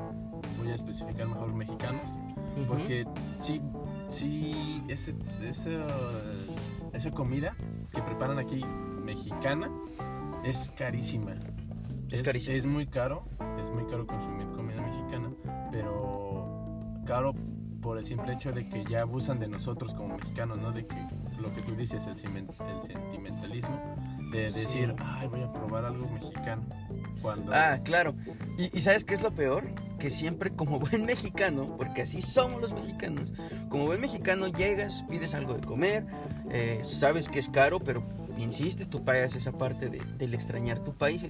voy 0.58 0.70
a 0.70 0.75
especificar 0.75 1.29
mejor 1.29 1.52
mexicanos, 1.55 2.19
porque 2.69 3.05
sí, 3.38 3.61
sí, 4.08 4.82
ese, 4.88 5.14
esa, 5.43 5.87
esa 6.93 7.11
comida 7.11 7.56
que 7.90 8.02
preparan 8.02 8.38
aquí 8.38 8.64
mexicana 9.05 9.70
es 10.44 10.70
carísima. 10.70 11.32
Es 12.11 12.23
carísima. 12.23 12.56
Es 12.56 12.67
muy 12.67 12.87
caro, 12.87 13.25
es 13.61 13.70
muy 13.70 13.85
caro 13.87 14.06
consumir 14.06 14.46
comida 14.49 14.81
mexicana, 14.82 15.31
pero 15.70 16.49
caro 17.06 17.35
por 17.80 17.99
el 17.99 18.04
simple 18.04 18.35
hecho 18.35 18.52
de 18.52 18.68
que 18.68 18.85
ya 18.85 19.02
abusan 19.02 19.40
de 19.40 19.49
nosotros 19.49 19.95
como 19.95 20.16
mexicanos, 20.16 20.59
¿no? 20.59 20.71
De 20.71 20.87
que 20.87 20.97
lo 21.42 21.52
que 21.54 21.62
tú 21.62 21.75
dices, 21.75 22.06
el, 22.06 22.12
el 22.12 22.82
sentimentalismo, 22.82 23.80
de 24.32 24.50
Sí. 24.50 24.61
decir, 24.61 24.94
ay, 24.99 25.28
voy 25.28 25.42
a 25.42 25.52
probar 25.52 25.84
algo 25.84 26.08
mexicano. 26.08 26.62
Cuando... 27.20 27.52
Ah, 27.54 27.78
claro. 27.84 28.14
Y, 28.58 28.76
y 28.76 28.80
¿sabes 28.80 29.04
qué 29.04 29.14
es 29.14 29.22
lo 29.22 29.30
peor? 29.32 29.68
Que 29.99 30.11
siempre 30.11 30.50
como 30.50 30.78
buen 30.80 31.04
mexicano, 31.04 31.76
porque 31.76 32.02
así 32.02 32.22
somos 32.22 32.61
los 32.61 32.72
mexicanos, 32.72 33.32
como 33.68 33.87
buen 33.87 34.00
mexicano 34.00 34.46
llegas, 34.49 35.04
pides 35.11 35.34
algo 35.34 35.54
de 35.54 35.61
comer, 35.66 36.06
eh, 36.50 36.80
sabes 36.82 37.28
que 37.28 37.38
es 37.38 37.50
caro, 37.50 37.78
pero 37.80 38.02
insistes, 38.38 38.88
tú 38.88 39.04
pagas 39.04 39.34
esa 39.36 39.52
parte 39.52 39.88
de- 39.88 40.02
del 40.18 40.34
extrañar 40.34 40.80
tu 40.80 40.94
país, 40.94 41.24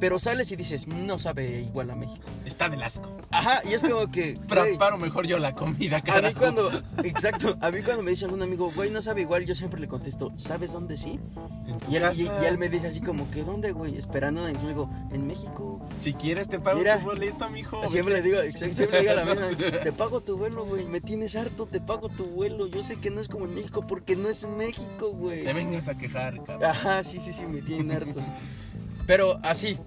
pero 0.00 0.18
sales 0.18 0.50
y 0.52 0.56
dices, 0.56 0.86
no 0.86 1.18
sabe 1.18 1.60
igual 1.62 1.90
a 1.90 1.96
México. 1.96 2.26
Está 2.44 2.68
del 2.68 2.82
asco. 2.82 3.10
Ajá, 3.30 3.60
y 3.68 3.72
es 3.74 3.82
como 3.82 4.10
que... 4.10 4.38
Preparo 4.48 4.98
mejor 4.98 5.26
yo 5.26 5.38
la 5.38 5.54
comida, 5.54 5.96
a 5.98 6.00
mí 6.00 6.06
carajo. 6.06 6.38
cuando, 6.38 6.70
exacto, 7.04 7.56
a 7.60 7.70
mí 7.70 7.82
cuando 7.82 8.02
me 8.02 8.10
dice 8.10 8.24
algún 8.26 8.42
amigo, 8.42 8.70
güey, 8.74 8.90
no 8.90 9.02
sabe 9.02 9.22
igual, 9.22 9.44
yo 9.46 9.54
siempre 9.54 9.80
le 9.80 9.88
contesto, 9.88 10.32
¿sabes 10.36 10.72
dónde 10.72 10.96
sí? 10.96 11.18
En 11.66 11.78
Y 11.90 11.96
él, 11.96 12.02
y- 12.16 12.24
casa, 12.26 12.42
y 12.42 12.46
él 12.46 12.58
me 12.58 12.68
dice 12.68 12.88
así 12.88 13.00
como 13.00 13.30
que, 13.30 13.42
¿dónde, 13.44 13.72
güey? 13.72 13.96
Esperando, 13.96 14.46
le 14.46 14.52
digo, 14.52 14.90
en 15.12 15.26
México. 15.26 15.80
Si 15.98 16.14
quieres 16.14 16.48
te 16.48 16.58
pago 16.58 16.78
Mira, 16.78 16.98
tu 16.98 17.04
boleto, 17.06 17.48
mijo. 17.50 17.88
Siempre 17.88 18.14
le 18.14 18.22
digo, 18.22 18.40
exacto, 18.42 18.74
siempre 18.74 19.02
le 19.02 19.08
digo 19.10 19.20
a 19.20 19.24
la 19.24 19.34
misma, 19.34 19.80
te 19.82 19.92
pago 19.92 20.20
tu 20.20 20.36
vuelo, 20.36 20.64
güey, 20.64 20.86
me 20.86 21.00
tienes 21.00 21.36
harto, 21.36 21.66
te 21.66 21.80
pago 21.80 22.08
tu 22.08 22.24
vuelo. 22.26 22.66
Yo 22.66 22.82
sé 22.82 22.96
que 22.96 23.10
no 23.10 23.20
es 23.20 23.28
como 23.28 23.44
en 23.46 23.54
México 23.54 23.86
porque 23.86 24.16
no 24.16 24.28
es 24.28 24.46
México, 24.46 25.10
güey. 25.10 25.44
Te 25.44 25.52
vengas 25.52 25.88
a 25.88 25.96
quejar, 25.96 26.41
cabrón. 26.44 26.64
Ajá, 26.70 27.04
sí, 27.04 27.20
sí, 27.20 27.32
sí, 27.32 27.46
me 27.46 27.62
tienen 27.62 27.92
hartos. 27.92 28.24
Pero 29.06 29.38
así, 29.42 29.78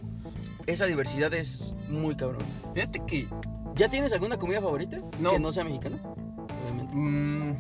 esa 0.68 0.86
diversidad 0.86 1.34
es 1.34 1.76
muy 1.90 2.16
cabrón. 2.16 2.44
Fíjate 2.74 3.02
que 3.06 3.28
¿Ya 3.76 3.90
tienes 3.90 4.14
alguna 4.14 4.38
comida 4.38 4.62
favorita? 4.62 5.02
No. 5.20 5.32
Que 5.32 5.40
no 5.40 5.52
sea 5.52 5.66
mexicana, 5.66 6.00
obviamente. 6.62 6.96
Mm, 6.96 7.56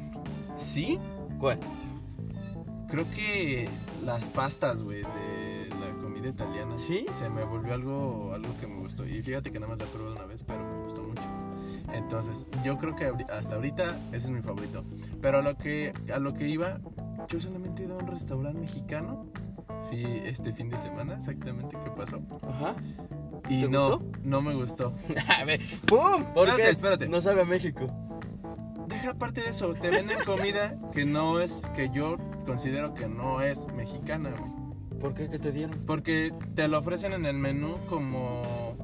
sí, 0.55 0.97
¿Cuál? 1.39 1.59
creo 2.87 3.09
que 3.11 3.67
las 4.01 4.29
pastas, 4.29 4.81
güey, 4.81 5.01
de 5.01 5.69
la 5.77 5.91
comida 6.01 6.29
italiana. 6.29 6.77
¿Sí? 6.77 7.05
Se 7.11 7.29
me 7.29 7.43
volvió 7.43 7.73
algo, 7.73 8.31
algo 8.33 8.55
que 8.61 8.67
me 8.67 8.77
gustó. 8.77 9.05
Y 9.05 9.21
fíjate 9.21 9.51
que 9.51 9.59
nada 9.59 9.73
más 9.73 9.79
la 9.79 9.91
probado 9.91 10.15
una 10.15 10.25
vez, 10.25 10.43
pero 10.43 10.63
me 10.63 10.83
gustó 10.83 11.03
mucho. 11.03 11.23
Entonces, 11.91 12.47
yo 12.63 12.77
creo 12.77 12.95
que 12.95 13.11
hasta 13.29 13.55
ahorita 13.55 13.99
ese 14.13 14.27
es 14.27 14.29
mi 14.29 14.41
favorito. 14.41 14.85
Pero 15.21 15.39
a 15.39 15.41
lo 15.41 15.57
que, 15.57 15.91
a 16.13 16.19
lo 16.19 16.33
que 16.33 16.47
iba, 16.47 16.79
yo 17.27 17.39
solamente 17.41 17.83
he 17.83 17.85
ido 17.85 17.99
a 17.99 18.03
un 18.03 18.07
restaurante 18.07 18.59
mexicano. 18.59 19.25
Fui 19.89 20.03
este 20.25 20.51
fin 20.53 20.69
de 20.69 20.79
semana, 20.79 21.15
exactamente, 21.15 21.77
¿qué 21.83 21.91
pasó? 21.91 22.21
Ajá. 22.41 22.75
Y 23.49 23.61
¿Te 23.61 23.69
no, 23.69 23.99
gustó? 23.99 24.19
no 24.23 24.41
me 24.41 24.53
gustó. 24.55 24.93
A 25.39 25.43
ver, 25.45 25.59
¡pum! 25.85 26.23
¿Por 26.33 26.47
Espérate, 26.47 26.63
qué? 26.63 26.69
espérate. 26.69 27.09
No 27.09 27.21
sabe 27.21 27.41
a 27.41 27.45
México. 27.45 27.87
Deja 28.87 29.11
aparte 29.11 29.41
de 29.41 29.49
eso, 29.49 29.73
te 29.75 29.89
venden 29.89 30.17
comida 30.25 30.75
que 30.91 31.05
no 31.05 31.39
es, 31.39 31.69
que 31.75 31.89
yo 31.89 32.17
considero 32.45 32.93
que 32.93 33.07
no 33.07 33.41
es 33.41 33.67
mexicana, 33.73 34.31
güey. 34.37 34.99
¿Por 34.99 35.13
qué? 35.13 35.29
¿Qué 35.29 35.37
te 35.39 35.51
dieron? 35.51 35.83
Porque 35.85 36.33
te 36.55 36.67
lo 36.67 36.79
ofrecen 36.79 37.13
en 37.13 37.25
el 37.25 37.35
menú 37.37 37.75
como 37.89 38.75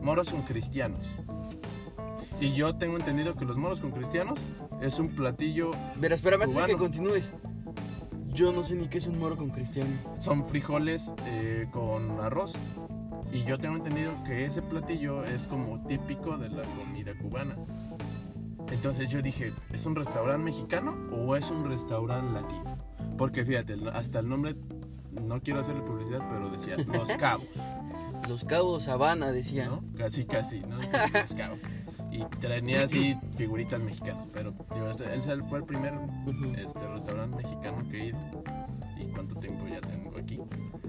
moros 0.00 0.30
con 0.30 0.42
cristianos. 0.42 1.04
Y 2.40 2.52
yo 2.54 2.76
tengo 2.76 2.96
entendido 2.96 3.34
que 3.34 3.44
los 3.44 3.56
moros 3.58 3.80
con 3.80 3.90
cristianos 3.90 4.38
es 4.80 4.98
un 4.98 5.08
platillo, 5.10 5.70
Verá, 5.96 6.14
espérame 6.14 6.42
antes 6.42 6.56
de 6.56 6.64
que 6.64 6.76
continúes. 6.76 7.32
Yo 8.32 8.50
no 8.50 8.64
sé 8.64 8.74
ni 8.76 8.88
qué 8.88 8.98
es 8.98 9.06
un 9.06 9.18
moro 9.18 9.36
con 9.36 9.50
cristiano. 9.50 9.90
son 10.18 10.44
frijoles 10.44 11.12
eh, 11.26 11.66
con 11.70 12.18
arroz. 12.20 12.54
Y 13.30 13.44
yo 13.44 13.58
tengo 13.58 13.76
entendido 13.76 14.12
que 14.24 14.44
ese 14.44 14.62
platillo 14.62 15.24
es 15.24 15.46
como 15.46 15.84
típico 15.86 16.36
de 16.38 16.48
la 16.48 16.62
comida 16.64 17.16
cubana. 17.16 17.56
Entonces 18.70 19.10
yo 19.10 19.20
dije, 19.20 19.52
¿es 19.72 19.84
un 19.86 19.96
restaurante 19.96 20.44
mexicano 20.44 20.96
o 21.12 21.36
es 21.36 21.50
un 21.50 21.64
restaurante 21.64 22.32
latino? 22.32 22.78
Porque 23.18 23.44
fíjate, 23.44 23.76
hasta 23.92 24.20
el 24.20 24.28
nombre, 24.28 24.54
no 25.10 25.40
quiero 25.42 25.60
hacerle 25.60 25.82
publicidad, 25.82 26.20
pero 26.30 26.48
decía 26.48 26.76
Los 26.86 27.10
Cabos, 27.12 27.48
Los 28.28 28.44
cabos 28.44 28.88
Habana, 28.88 29.32
decía. 29.32 29.66
¿no? 29.66 29.82
Casi, 29.96 30.24
casi, 30.24 30.60
¿no? 30.60 30.78
Los 31.12 31.34
Cabos. 31.34 31.58
Y 32.12 32.24
tenía 32.40 32.84
así 32.84 33.16
figuritas 33.36 33.82
mexicanas, 33.82 34.28
pero 34.32 34.52
digo, 34.74 34.88
este, 34.90 35.12
él 35.14 35.42
fue 35.48 35.58
el 35.60 35.64
primer 35.64 35.94
este, 36.58 36.86
restaurante 36.88 37.36
mexicano 37.42 37.82
que 37.90 38.00
he 38.00 38.06
ido. 38.08 38.18
¿Y 38.98 39.06
cuánto 39.06 39.34
tiempo 39.36 39.66
ya 39.66 39.80
tengo 39.80 40.16
aquí? 40.18 40.38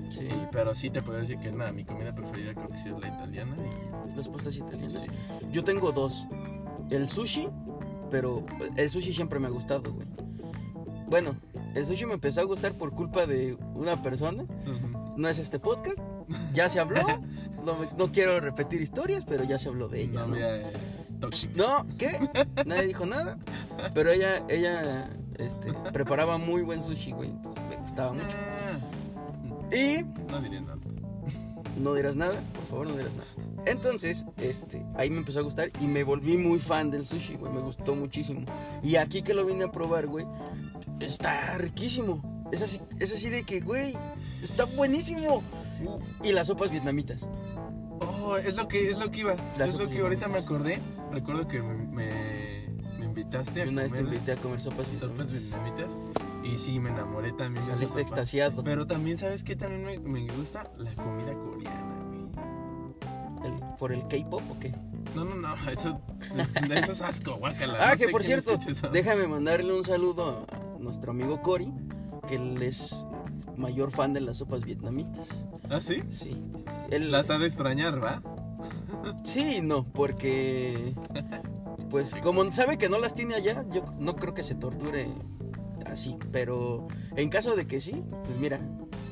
Sí. 0.09 0.25
Y- 0.25 0.47
pero 0.51 0.75
sí 0.75 0.89
te 0.89 1.01
puedo 1.01 1.17
decir 1.19 1.39
que 1.39 1.51
nada, 1.51 1.71
mi 1.71 1.85
comida 1.85 2.13
preferida 2.13 2.53
creo 2.53 2.69
que 2.69 2.77
sí 2.77 2.89
es 2.89 2.99
la 2.99 3.07
italiana. 3.07 3.55
Y, 4.11 4.15
Las 4.17 4.27
pastas 4.29 4.55
italianas. 4.57 4.93
sí. 5.01 5.09
Yo 5.51 5.63
tengo 5.63 5.91
dos. 5.93 6.27
El 6.89 7.07
sushi, 7.07 7.47
pero 8.11 8.45
el 8.75 8.89
sushi 8.89 9.13
siempre 9.13 9.39
me 9.39 9.47
ha 9.47 9.49
gustado, 9.49 9.93
güey. 9.93 10.05
Bueno, 11.09 11.35
el 11.73 11.85
sushi 11.85 12.05
me 12.05 12.15
empezó 12.15 12.41
a 12.41 12.43
gustar 12.43 12.73
por 12.73 12.91
culpa 12.91 13.25
de 13.25 13.57
una 13.75 14.01
persona. 14.01 14.43
No 15.15 15.27
es 15.29 15.39
este 15.39 15.57
podcast. 15.59 15.97
Ya 16.53 16.69
se 16.69 16.79
habló. 16.79 17.01
No, 17.63 17.77
no 17.97 18.11
quiero 18.11 18.41
repetir 18.41 18.81
historias, 18.81 19.23
pero 19.25 19.45
ya 19.45 19.57
se 19.57 19.69
habló 19.69 19.87
de 19.87 20.01
ella. 20.01 20.19
¿no? 20.19 20.27
Novia 20.27 20.57
eh, 20.57 20.63
tóxica. 21.23 21.53
No, 21.55 21.85
¿qué? 21.97 22.19
Nadie 22.65 22.87
dijo 22.87 23.05
nada. 23.05 23.37
Pero 23.93 24.11
ella, 24.11 24.43
ella, 24.49 25.09
este, 25.37 25.71
preparaba 25.93 26.37
muy 26.37 26.61
buen 26.61 26.83
sushi, 26.83 27.11
güey. 27.11 27.29
entonces 27.29 27.63
me 27.69 27.77
gustaba 27.77 28.13
mucho. 28.13 28.27
Ah, 28.27 29.75
Y 29.75 30.03
no 30.29 30.41
diré 30.41 30.61
nada. 30.61 30.77
no 31.77 31.93
dirás 31.93 32.15
nada, 32.15 32.41
por 32.53 32.65
favor, 32.65 32.87
no 32.87 32.97
dirás 32.97 33.13
nada. 33.15 33.29
Entonces, 33.65 34.25
este, 34.37 34.85
ahí 34.95 35.09
me 35.09 35.17
empezó 35.19 35.39
a 35.39 35.43
gustar 35.43 35.71
y 35.79 35.87
me 35.87 36.03
volví 36.03 36.35
muy 36.37 36.59
fan 36.59 36.91
del 36.91 37.05
sushi, 37.05 37.35
güey. 37.35 37.51
Me 37.53 37.61
gustó 37.61 37.95
muchísimo. 37.95 38.45
Y 38.83 38.97
aquí 38.97 39.21
que 39.23 39.33
lo 39.33 39.45
vine 39.45 39.63
a 39.63 39.71
probar, 39.71 40.07
güey, 40.07 40.25
está 40.99 41.57
riquísimo. 41.57 42.21
Es 42.51 42.61
así, 42.61 42.81
es 42.99 43.13
así 43.13 43.29
de 43.29 43.43
que, 43.43 43.61
güey, 43.61 43.93
está 44.43 44.65
buenísimo. 44.65 45.41
Y 46.23 46.33
las 46.33 46.47
sopas 46.47 46.69
vietnamitas. 46.71 47.21
Oh, 48.01 48.37
es 48.37 48.55
lo 48.55 48.67
que, 48.67 48.89
es 48.89 48.97
lo 48.97 49.09
que 49.11 49.21
iba. 49.21 49.35
Las 49.57 49.69
es 49.69 49.75
lo 49.75 49.89
que 49.89 49.99
ahorita 49.99 50.27
me 50.27 50.39
acordé. 50.39 50.79
Recuerdo 51.13 51.47
que 51.47 51.61
me, 51.61 51.75
me, 51.75 52.67
me 52.97 53.05
invitaste 53.05 53.61
a 53.63 53.67
Una 53.67 53.83
vez 53.83 53.93
te 53.93 53.99
comer 53.99 54.13
invité 54.13 54.31
a 54.33 54.35
comer 54.37 54.59
sopas 54.61 54.87
sopas 54.93 55.31
vietnamitas. 55.31 55.95
Y 56.43 56.57
sí, 56.57 56.79
me 56.79 56.89
enamoré 56.89 57.31
también. 57.33 57.65
Saliste 57.65 58.01
extasiado. 58.01 58.63
Pero 58.63 58.85
también, 58.87 59.17
¿sabes 59.17 59.43
qué? 59.43 59.55
También 59.55 59.83
me, 59.85 59.99
me 59.99 60.27
gusta 60.35 60.71
la 60.77 60.93
comida 60.95 61.33
coreana, 61.33 62.03
güey. 62.07 63.53
El- 63.53 63.75
¿Por 63.77 63.91
el 63.93 64.07
K-pop 64.07 64.41
o 64.49 64.59
qué? 64.59 64.73
No, 65.15 65.23
no, 65.25 65.35
no, 65.35 65.53
eso, 65.71 66.01
es- 66.37 66.55
eso 66.55 66.91
es 66.91 67.01
asco, 67.01 67.35
guácala. 67.35 67.77
Ah, 67.79 67.91
no 67.91 67.97
que 67.97 68.07
por 68.09 68.23
cierto, 68.23 68.57
déjame 68.91 69.27
mandarle 69.27 69.71
un 69.73 69.85
saludo 69.85 70.45
a 70.51 70.79
nuestro 70.79 71.11
amigo 71.11 71.41
Cory, 71.41 71.71
que 72.27 72.35
él 72.35 72.61
es 72.63 73.05
mayor 73.55 73.91
fan 73.91 74.13
de 74.13 74.21
las 74.21 74.37
sopas 74.37 74.63
vietnamitas. 74.65 75.27
¿Ah, 75.69 75.79
sí? 75.81 76.01
Sí, 76.09 76.17
sí, 76.17 76.29
sí. 76.31 76.65
Él, 76.89 77.11
Las 77.11 77.29
ha 77.29 77.37
de 77.37 77.45
extrañar, 77.47 78.03
¿va? 78.03 78.21
Sí, 79.23 79.61
no, 79.61 79.83
porque 79.85 80.93
pues 81.89 82.15
como 82.21 82.49
sabe 82.51 82.77
que 82.77 82.89
no 82.89 82.99
las 82.99 83.13
tiene 83.15 83.35
allá, 83.35 83.63
yo 83.71 83.85
no 83.99 84.15
creo 84.15 84.33
que 84.33 84.43
se 84.43 84.55
torture 84.55 85.09
así, 85.85 86.17
pero 86.31 86.87
en 87.15 87.29
caso 87.29 87.55
de 87.55 87.67
que 87.67 87.81
sí, 87.81 88.03
pues 88.23 88.37
mira, 88.39 88.59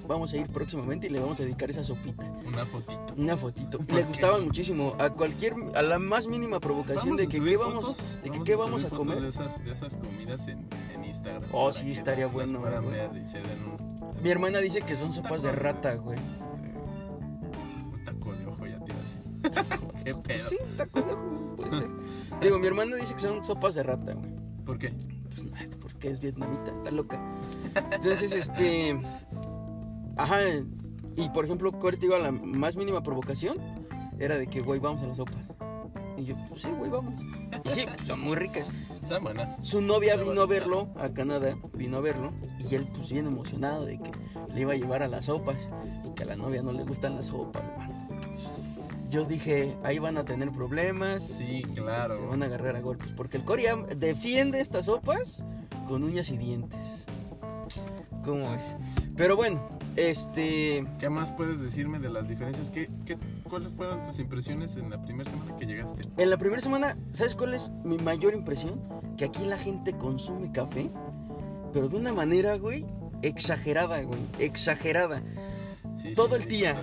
vamos 0.08 0.34
a 0.34 0.38
ir 0.38 0.48
próximamente 0.50 1.08
y 1.08 1.10
le 1.10 1.20
vamos 1.20 1.40
a 1.40 1.44
dedicar 1.44 1.70
esa 1.70 1.84
sopita, 1.84 2.26
Una 2.46 2.66
fotito. 2.66 3.14
una 3.18 3.38
fotito. 3.38 3.78
¿Por 3.80 3.96
Le 3.96 4.04
gustaban 4.04 4.44
muchísimo 4.46 4.96
a 5.00 5.10
cualquier 5.12 5.54
a 5.76 5.82
la 5.82 6.00
más 6.00 6.28
mínima 6.28 6.60
provocación 6.60 7.16
de 7.16 7.28
que 7.28 7.40
qué 7.40 7.58
vamos 7.58 7.86
fotos, 7.86 8.20
de 8.24 8.30
que 8.30 8.30
vamos 8.32 8.46
qué 8.48 8.54
a 8.54 8.58
vamos 8.58 8.84
a 8.84 8.90
subir 8.90 8.90
fotos 8.90 9.08
comer. 9.08 9.22
De 9.22 9.30
esas, 9.30 9.64
de 9.64 9.72
esas 9.72 9.96
comidas 9.98 10.48
en, 10.48 10.68
en 10.94 11.06
Instagram. 11.06 11.50
Oh, 11.54 11.70
para 11.70 11.74
sí, 11.74 11.92
estaría 11.92 12.28
bueno, 12.28 12.60
güey. 12.60 12.92
ver 12.92 13.12
y 13.22 13.26
se 13.26 13.38
den 13.42 13.64
un, 13.64 14.22
Mi 14.24 14.30
hermana 14.30 14.60
dice 14.60 14.82
que 14.82 14.96
son 14.96 15.14
sopas 15.14 15.44
de 15.44 15.52
rata, 15.52 15.96
güey. 15.96 16.18
¿Qué 20.04 20.16
pedo? 20.16 20.50
Sí, 20.50 20.58
taco 20.78 21.02
de 21.02 21.16
puede 21.56 21.72
ser. 21.72 21.90
Digo, 22.42 22.60
mi 22.60 22.68
hermana 22.68 22.96
dice 22.96 23.14
que 23.14 23.20
son 23.20 23.44
sopas 23.46 23.76
de 23.76 23.84
rata, 23.84 24.14
güey. 24.14 24.30
¿Por 24.66 24.78
qué? 24.78 24.94
Pues 25.30 25.44
nada, 25.44 25.64
es 25.64 25.76
porque 25.76 26.10
es 26.10 26.20
vietnamita, 26.20 26.72
está 26.78 26.92
loca. 26.92 27.20
Entonces, 27.92 28.32
este. 28.32 29.00
Ajá. 30.18 30.40
Y 31.16 31.30
por 31.30 31.46
ejemplo, 31.46 31.72
te 31.72 31.98
digo, 31.98 32.16
a 32.16 32.20
la 32.20 32.32
más 32.32 32.76
mínima 32.78 33.04
provocación 33.04 33.58
era 34.20 34.38
de 34.38 34.48
que, 34.48 34.62
güey, 34.62 34.80
vamos 34.80 35.02
a 35.02 35.08
las 35.08 35.18
sopas. 35.18 35.52
Y 36.18 36.26
yo, 36.26 36.36
pues 36.50 36.62
sí, 36.62 36.70
güey, 36.78 36.92
vamos. 36.92 37.20
Y 37.64 37.70
sí, 37.70 37.86
pues, 37.88 38.02
son 38.02 38.20
muy 38.22 38.36
ricas. 38.36 38.68
Están 39.02 39.24
buenas. 39.24 39.66
Su 39.66 39.82
novia 39.82 40.16
vino 40.16 40.42
a 40.42 40.46
verlo 40.46 40.90
a 40.96 41.10
Canadá, 41.10 41.58
vino 41.74 41.98
a 41.98 42.02
verlo, 42.02 42.32
y 42.60 42.76
él, 42.76 42.88
pues 42.94 43.12
bien 43.12 43.28
emocionado 43.28 43.86
de 43.86 43.98
que 44.00 44.12
le 44.54 44.62
iba 44.62 44.74
a 44.74 44.76
llevar 44.76 45.04
a 45.04 45.08
las 45.08 45.26
sopas 45.26 45.58
y 46.06 46.14
que 46.14 46.24
a 46.24 46.28
la 46.28 46.36
novia 46.36 46.62
no 46.62 46.72
le 46.72 46.84
gustan 46.84 47.16
las 47.16 47.28
sopas, 47.28 47.64
hermano. 47.64 47.91
Yo 49.12 49.26
dije, 49.26 49.76
ahí 49.84 50.00
van 50.00 50.18
a 50.18 50.24
tener 50.24 50.52
problemas. 50.52 51.22
Sí, 51.22 51.64
claro. 51.76 52.16
Se 52.16 52.26
van 52.26 52.44
a 52.44 52.46
agarrar 52.46 52.78
a 52.78 52.80
golpes. 52.80 53.10
Porque 53.12 53.36
el 53.36 53.44
Corea 53.44 53.76
defiende 53.76 54.62
estas 54.62 54.86
sopas 54.86 55.44
con 55.90 56.04
uñas 56.04 56.30
y 56.30 56.38
dientes. 56.38 56.80
¿Cómo 58.24 58.54
es? 58.54 58.78
Pero 59.18 59.36
bueno, 59.36 59.68
este. 59.98 60.86
¿Qué 60.98 61.10
más 61.10 61.34
puedes 61.34 61.60
decirme 61.60 62.00
de 62.00 62.10
las 62.10 62.30
diferencias? 62.30 62.72
¿Qué, 62.72 62.90
qué, 63.06 63.18
¿Cuáles 63.50 63.74
fueron 63.74 64.02
tus 64.04 64.18
impresiones 64.20 64.78
en 64.78 64.90
la 64.90 65.04
primera 65.04 65.30
semana 65.30 65.58
que 65.58 65.66
llegaste? 65.66 66.08
En 66.18 66.30
la 66.30 66.38
primera 66.38 66.62
semana, 66.62 66.98
¿sabes 67.12 67.36
cuál 67.36 67.54
es 67.54 67.70
mi 67.84 67.98
mayor 67.98 68.34
impresión? 68.34 68.82
Que 69.18 69.26
aquí 69.26 69.44
la 69.46 69.58
gente 69.58 69.92
consume 69.98 70.54
café, 70.54 70.90
pero 71.74 71.90
de 71.90 71.98
una 71.98 72.14
manera, 72.14 72.56
güey, 72.56 72.86
exagerada, 73.24 74.02
güey. 74.04 74.22
Exagerada. 74.40 75.22
Sí, 76.02 76.14
Todo 76.14 76.38
el 76.38 76.46
día. 76.46 76.82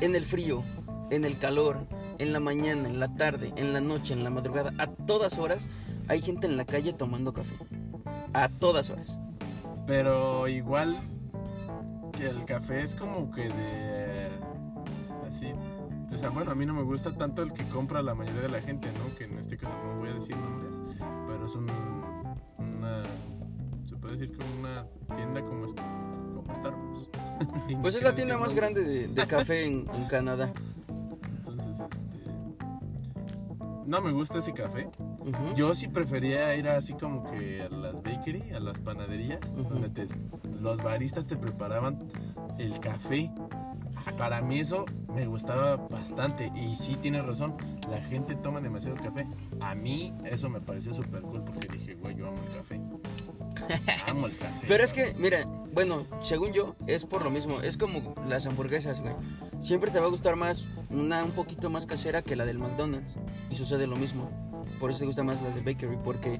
En 0.00 0.16
el 0.16 0.24
frío, 0.24 0.64
en 1.10 1.24
el 1.24 1.38
calor, 1.38 1.86
en 2.18 2.32
la 2.32 2.40
mañana, 2.40 2.88
en 2.88 3.00
la 3.00 3.14
tarde, 3.14 3.52
en 3.56 3.72
la 3.72 3.80
noche, 3.80 4.12
en 4.12 4.24
la 4.24 4.30
madrugada, 4.30 4.72
a 4.78 4.86
todas 4.86 5.38
horas 5.38 5.68
hay 6.08 6.20
gente 6.20 6.46
en 6.46 6.56
la 6.56 6.64
calle 6.64 6.92
tomando 6.92 7.32
café. 7.32 7.54
A 8.32 8.48
todas 8.48 8.90
horas. 8.90 9.18
Pero 9.86 10.48
igual 10.48 11.00
que 12.12 12.28
el 12.28 12.44
café 12.44 12.82
es 12.82 12.94
como 12.94 13.30
que 13.30 13.48
de 13.48 14.28
así, 15.28 15.52
o 16.12 16.16
sea, 16.16 16.30
bueno, 16.30 16.52
a 16.52 16.54
mí 16.54 16.64
no 16.64 16.74
me 16.74 16.82
gusta 16.82 17.12
tanto 17.12 17.42
el 17.42 17.52
que 17.52 17.68
compra 17.68 18.02
la 18.02 18.14
mayoría 18.14 18.42
de 18.42 18.48
la 18.48 18.60
gente, 18.60 18.88
¿no? 18.92 19.14
Que 19.16 19.24
en 19.24 19.38
este 19.38 19.56
caso 19.56 19.74
no 19.84 19.98
voy 19.98 20.10
a 20.10 20.14
decir 20.14 20.36
nombres, 20.36 20.74
pero 21.26 21.46
es 21.46 21.54
un 21.54 21.66
una 22.58 23.02
se 23.86 23.96
puede 23.96 24.16
decir 24.16 24.36
que 24.36 24.44
una 24.58 24.86
tienda 25.16 25.40
como 25.42 25.66
como 26.34 26.54
Starbucks. 26.54 27.08
Pues 27.82 27.96
es 27.96 28.02
la 28.02 28.14
tienda 28.14 28.38
más 28.38 28.54
grande 28.54 28.82
de, 28.82 29.08
de 29.08 29.26
café 29.26 29.64
en, 29.66 29.88
en 29.94 30.04
Canadá. 30.06 30.52
No 33.86 34.00
me 34.00 34.12
gusta 34.12 34.38
ese 34.38 34.52
café. 34.52 34.88
Yo 35.56 35.74
sí 35.74 35.88
prefería 35.88 36.54
ir 36.56 36.68
así 36.68 36.94
como 36.94 37.30
que 37.30 37.62
a 37.62 37.68
las 37.68 38.02
bakery, 38.02 38.52
a 38.52 38.60
las 38.60 38.78
panaderías, 38.80 39.40
donde 39.54 39.88
te- 39.88 40.06
los 40.60 40.76
baristas 40.82 41.26
te 41.26 41.36
preparaban 41.36 42.08
el 42.58 42.78
café. 42.80 43.30
Para 44.18 44.40
mí 44.42 44.60
eso 44.60 44.84
me 45.14 45.26
gustaba 45.26 45.76
bastante 45.76 46.50
y 46.56 46.74
sí 46.76 46.96
tienes 46.96 47.24
razón, 47.24 47.54
la 47.90 48.00
gente 48.02 48.34
toma 48.34 48.60
demasiado 48.60 48.96
café. 48.96 49.26
A 49.60 49.74
mí 49.74 50.12
eso 50.24 50.48
me 50.48 50.60
pareció 50.60 50.92
súper 50.92 51.22
cool 51.22 51.42
porque 51.44 51.68
dije, 51.68 51.94
güey, 51.94 52.14
yo 52.16 52.28
amo 52.28 52.38
el 52.50 52.56
café. 52.58 52.80
Amo 54.10 54.26
el 54.26 54.36
café. 54.36 54.66
Pero 54.66 54.82
es 54.84 54.92
que, 54.92 55.14
mira, 55.16 55.46
bueno, 55.72 56.04
según 56.22 56.52
yo, 56.52 56.74
es 56.88 57.06
por 57.06 57.22
lo 57.22 57.30
mismo. 57.30 57.60
Es 57.60 57.78
como 57.78 58.14
las 58.28 58.46
hamburguesas, 58.46 59.00
güey. 59.00 59.14
Siempre 59.64 59.90
te 59.90 59.98
va 59.98 60.06
a 60.06 60.10
gustar 60.10 60.36
más 60.36 60.66
una 60.90 61.24
un 61.24 61.30
poquito 61.30 61.70
más 61.70 61.86
casera 61.86 62.20
que 62.20 62.36
la 62.36 62.44
del 62.44 62.58
McDonald's. 62.58 63.14
Y 63.50 63.54
sucede 63.54 63.86
lo 63.86 63.96
mismo. 63.96 64.30
Por 64.78 64.90
eso 64.90 65.00
te 65.00 65.06
gusta 65.06 65.24
más 65.24 65.40
las 65.40 65.54
de 65.54 65.62
Bakery, 65.62 65.96
porque 66.04 66.38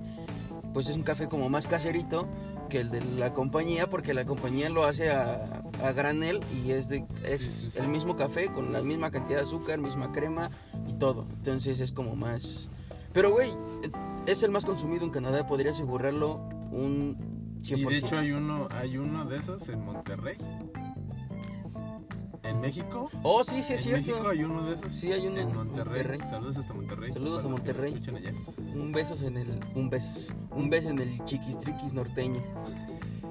pues 0.74 0.88
es 0.90 0.96
un 0.96 1.04
café 1.04 1.26
como 1.26 1.48
más 1.48 1.66
caserito 1.66 2.28
que 2.68 2.80
el 2.80 2.90
de 2.90 3.00
la 3.02 3.32
compañía, 3.32 3.88
porque 3.88 4.12
la 4.12 4.26
compañía 4.26 4.68
lo 4.68 4.84
hace 4.84 5.10
a, 5.10 5.62
a 5.82 5.92
granel 5.92 6.40
y 6.52 6.72
es 6.72 6.88
de 6.88 7.06
es 7.24 7.40
Sí, 7.40 7.48
sí, 7.48 7.70
sí. 7.70 7.78
el 7.78 7.88
mismo 7.88 8.14
café 8.14 8.52
con 8.52 8.74
la 8.74 8.82
misma 8.82 9.10
cantidad 9.10 9.38
de 9.38 9.44
azúcar, 9.44 9.78
misma 9.78 10.12
crema 10.12 10.50
y 10.86 10.92
todo. 10.92 11.24
Entonces 11.36 11.80
es 11.80 11.92
como 11.92 12.16
más. 12.16 12.68
Pero 13.14 13.30
güey, 13.32 13.50
es 14.26 14.42
el 14.42 14.50
más 14.50 14.66
consumido 14.66 15.02
en 15.02 15.10
Canadá, 15.10 15.46
podría 15.46 15.70
asegurarlo 15.70 16.34
un 16.72 17.16
100%. 17.62 17.78
Y 17.78 17.84
de 17.84 17.96
hecho 17.96 18.18
hay 18.18 18.32
uno, 18.32 18.68
hay 18.70 18.98
uno 18.98 19.24
de 19.24 19.36
esos 19.36 19.66
en 19.70 19.80
Monterrey. 19.82 20.36
En 22.54 22.60
México. 22.60 23.10
Oh, 23.22 23.42
sí, 23.44 23.62
sí, 23.62 23.74
es 23.74 23.86
en 23.86 23.88
cierto. 24.04 24.12
México 24.12 24.28
hay 24.28 24.44
uno 24.44 24.62
de 24.68 24.74
esos. 24.76 24.92
Sí, 24.94 25.12
hay 25.12 25.26
uno 25.26 25.40
en 25.40 25.48
en 25.48 25.54
Monterrey. 25.56 26.02
Monterrey. 26.04 26.28
Saludos 26.28 26.56
hasta 26.56 26.72
Monterrey. 26.72 27.12
Saludos 27.12 27.44
a 27.44 27.48
Monterrey. 27.48 28.00
Un 28.74 28.92
besos 28.92 29.22
en 29.22 29.36
el 29.36 29.60
un 29.74 29.90
besos, 29.90 30.32
un 30.50 30.70
beso 30.70 30.90
en 30.90 30.98
el 31.00 31.24
chiquistriquis 31.24 31.92
norteño. 31.94 32.40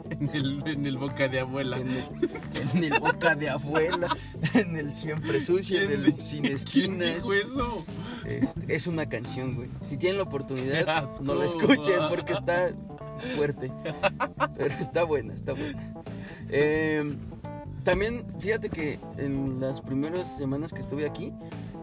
En 0.10 0.30
el, 0.34 0.68
en 0.68 0.86
el 0.86 0.98
boca 0.98 1.28
de 1.28 1.40
abuela. 1.40 1.78
En 1.78 1.88
el, 1.88 2.04
en 2.76 2.84
el 2.84 3.00
boca 3.00 3.36
de 3.36 3.50
abuela, 3.50 4.08
en 4.54 4.76
el 4.76 4.94
siempre 4.96 5.42
sucio, 5.42 5.82
en 5.82 5.92
el 5.92 6.22
sin 6.22 6.44
¿Quién 6.44 6.56
esquinas. 6.56 7.26
eso? 7.26 7.86
Este, 8.26 8.76
es 8.76 8.86
una 8.86 9.08
canción, 9.08 9.56
güey. 9.56 9.70
Si 9.80 9.98
tienen 9.98 10.18
la 10.18 10.24
oportunidad, 10.24 11.20
no 11.22 11.34
la 11.34 11.46
escuchen 11.46 12.00
porque 12.10 12.34
está 12.34 12.74
fuerte. 13.36 13.72
Pero 14.58 14.76
está 14.76 15.04
buena, 15.04 15.34
está 15.34 15.54
buena. 15.54 15.94
Eh, 16.50 17.16
también, 17.84 18.26
fíjate 18.40 18.70
que 18.70 19.00
en 19.18 19.60
las 19.60 19.82
primeras 19.82 20.38
semanas 20.38 20.74
que 20.74 20.80
estuve 20.82 21.06
aquí, 21.06 21.34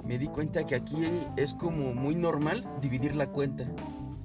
me 0.04 0.18
di 0.18 0.26
cuenta 0.28 0.64
que 0.64 0.74
aquí 0.74 1.06
es 1.36 1.54
como 1.54 1.92
muy 1.94 2.14
normal 2.14 2.66
dividir 2.80 3.14
la 3.14 3.26
cuenta. 3.28 3.64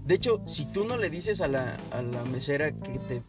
De 0.05 0.15
hecho, 0.15 0.41
si 0.45 0.65
tú 0.65 0.85
no 0.85 0.97
le 0.97 1.09
dices 1.09 1.41
a 1.41 1.47
la, 1.47 1.77
a 1.91 2.01
la 2.01 2.23
mesera 2.25 2.71
que 2.71 2.99
te, 2.99 3.23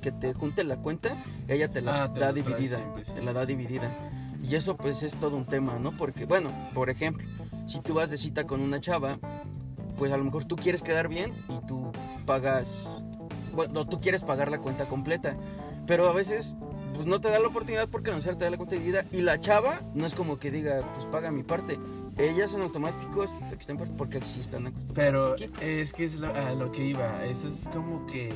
que 0.00 0.12
te 0.12 0.34
junte 0.34 0.64
la 0.64 0.76
cuenta, 0.76 1.22
ella 1.48 1.68
te 1.70 1.80
la 1.80 2.04
Ah, 2.04 2.12
te 2.12 2.20
da 2.20 2.32
dividida. 2.32 2.76
siempre, 2.78 3.04
sí, 3.04 3.12
te 3.12 3.22
la 3.22 3.32
da 3.32 3.46
dividida. 3.46 3.96
Y 4.42 4.54
eso 4.54 4.76
pues 4.76 5.02
es 5.02 5.16
todo 5.16 5.36
un 5.36 5.44
tema, 5.46 5.78
¿no? 5.78 5.92
Porque, 5.96 6.24
bueno, 6.24 6.50
por 6.74 6.90
ejemplo, 6.90 7.26
si 7.66 7.80
tú 7.80 7.94
vas 7.94 8.10
de 8.10 8.16
cita 8.18 8.46
con 8.46 8.60
una 8.60 8.80
chava, 8.80 9.18
pues 9.96 10.12
a 10.12 10.16
lo 10.16 10.24
mejor 10.24 10.44
tú 10.44 10.56
quieres 10.56 10.82
quedar 10.82 11.08
bien 11.08 11.32
y 11.48 11.66
tú 11.66 11.92
pagas, 12.26 13.04
bueno, 13.54 13.86
tú 13.86 14.00
quieres 14.00 14.22
pagar 14.24 14.50
la 14.50 14.58
cuenta 14.58 14.88
completa, 14.88 15.36
pero 15.86 16.08
a 16.08 16.12
veces 16.12 16.56
pues 16.94 17.06
no 17.06 17.20
te 17.20 17.28
da 17.30 17.38
la 17.38 17.48
oportunidad 17.48 17.88
porque 17.88 18.10
la 18.10 18.16
mesera 18.16 18.36
te 18.36 18.44
da 18.44 18.50
la 18.50 18.56
cuenta 18.56 18.74
dividida 18.76 19.04
y 19.12 19.22
la 19.22 19.40
chava 19.40 19.80
no 19.94 20.06
es 20.06 20.14
como 20.14 20.38
que 20.38 20.50
diga, 20.50 20.80
pues 20.94 21.06
paga 21.06 21.30
mi 21.30 21.42
parte. 21.42 21.78
Ellas 22.18 22.50
son 22.50 22.62
automáticos 22.62 23.30
porque 23.96 24.18
así 24.18 24.40
están 24.40 24.66
acostumbrados 24.66 24.94
Pero 24.94 25.32
aquí. 25.32 25.50
es 25.60 25.92
que 25.92 26.04
es 26.04 26.16
lo- 26.16 26.34
a 26.34 26.52
lo 26.52 26.70
que 26.72 26.84
iba. 26.84 27.24
Eso 27.24 27.48
es 27.48 27.68
como 27.72 28.04
que 28.06 28.32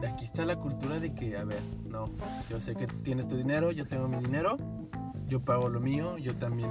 de 0.00 0.06
aquí 0.06 0.24
está 0.24 0.44
la 0.46 0.56
cultura 0.56 1.00
de 1.00 1.12
que, 1.14 1.36
a 1.36 1.44
ver, 1.44 1.60
no, 1.88 2.08
yo 2.48 2.60
sé 2.60 2.74
que 2.76 2.86
tienes 2.86 3.28
tu 3.28 3.36
dinero, 3.36 3.72
yo 3.72 3.86
tengo 3.86 4.08
mi 4.08 4.18
dinero, 4.18 4.56
yo 5.26 5.40
pago 5.40 5.68
lo 5.68 5.80
mío, 5.80 6.16
yo 6.18 6.34
también. 6.36 6.70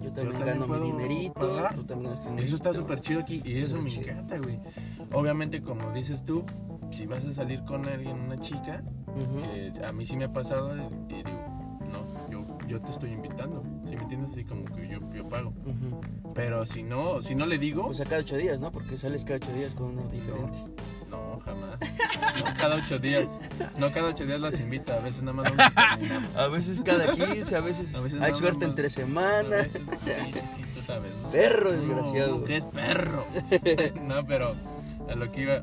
Yo 0.00 0.10
también, 0.12 0.32
también 0.38 0.58
gano 0.60 0.66
mi 0.66 0.86
dinerito, 0.90 1.34
pagar. 1.34 1.74
tú 1.76 1.84
también 1.84 2.12
Eso 2.38 2.56
está 2.56 2.74
súper 2.74 3.00
chido 3.00 3.20
aquí 3.20 3.40
y 3.44 3.58
eso 3.58 3.76
Eso 3.76 3.82
me 3.82 3.88
está 3.88 4.00
chido. 4.02 4.12
encanta, 4.12 4.38
güey. 4.38 4.58
Obviamente, 5.12 5.62
como 5.62 5.92
dices 5.92 6.24
tú, 6.24 6.44
si 6.94 7.06
vas 7.06 7.24
a 7.24 7.32
salir 7.32 7.62
con 7.64 7.86
alguien, 7.86 8.18
una 8.20 8.38
chica, 8.40 8.82
Ujú. 9.08 9.42
que 9.42 9.84
a 9.84 9.92
mí 9.92 10.06
sí 10.06 10.16
me 10.16 10.24
ha 10.24 10.32
pasado 10.32 10.74
y 11.08 11.14
digo, 11.14 11.78
no, 11.90 12.30
yo, 12.30 12.46
yo 12.66 12.80
te 12.80 12.90
estoy 12.90 13.10
invitando. 13.12 13.62
Si 13.86 13.96
me 13.96 14.02
entiendes, 14.02 14.32
así 14.32 14.44
como 14.44 14.64
que 14.64 14.88
yo, 14.88 14.98
yo 15.12 15.28
pago. 15.28 15.50
Ujú. 15.64 16.00
Pero 16.34 16.64
si 16.66 16.82
no, 16.82 17.22
si 17.22 17.34
no 17.34 17.46
le 17.46 17.58
digo, 17.58 17.86
Pues 17.86 18.00
a 18.00 18.04
cada 18.04 18.20
ocho 18.20 18.36
días, 18.36 18.60
¿no? 18.60 18.70
Porque 18.72 18.96
sales 18.96 19.24
cada 19.24 19.36
ocho 19.36 19.52
días 19.52 19.74
con 19.74 19.86
uno 19.98 20.08
diferente. 20.10 20.58
no, 21.10 21.38
jamás. 21.44 21.78
No 22.38 22.44
cada 22.58 22.76
ocho 22.76 22.98
días. 22.98 23.26
No 23.78 23.90
cada 23.92 24.08
ocho 24.10 24.24
días 24.26 24.40
las 24.40 24.58
invita, 24.60 24.94
a 24.94 25.00
veces 25.00 25.22
nada 25.22 25.36
más 25.42 25.52
nos 25.54 25.74
terminamos. 25.74 26.36
A 26.36 26.46
veces 26.48 26.80
cada 26.80 27.12
15, 27.12 27.56
a 27.56 27.60
veces, 27.60 27.94
A 27.94 28.00
veces 28.00 28.20
hay 28.20 28.32
no, 28.32 28.38
suerte 28.38 28.60
no, 28.60 28.66
no. 28.66 28.70
entre 28.72 28.86
A 28.86 28.90
semana. 28.90 29.48
veces, 29.56 29.82
sí, 30.04 30.32
sí, 30.32 30.40
sí, 30.56 30.62
tú 30.74 30.82
sabes, 30.82 31.12
¿no? 31.22 31.30
Perro 31.30 31.72
No, 31.72 31.76
desgraciado. 31.80 32.44
¿Qué 32.44 32.56
es 32.56 32.66
perro? 32.66 33.26
no, 34.02 34.24
pero 34.26 34.54
a 35.08 35.14
lo 35.14 35.30
que 35.30 35.42
iba, 35.42 35.62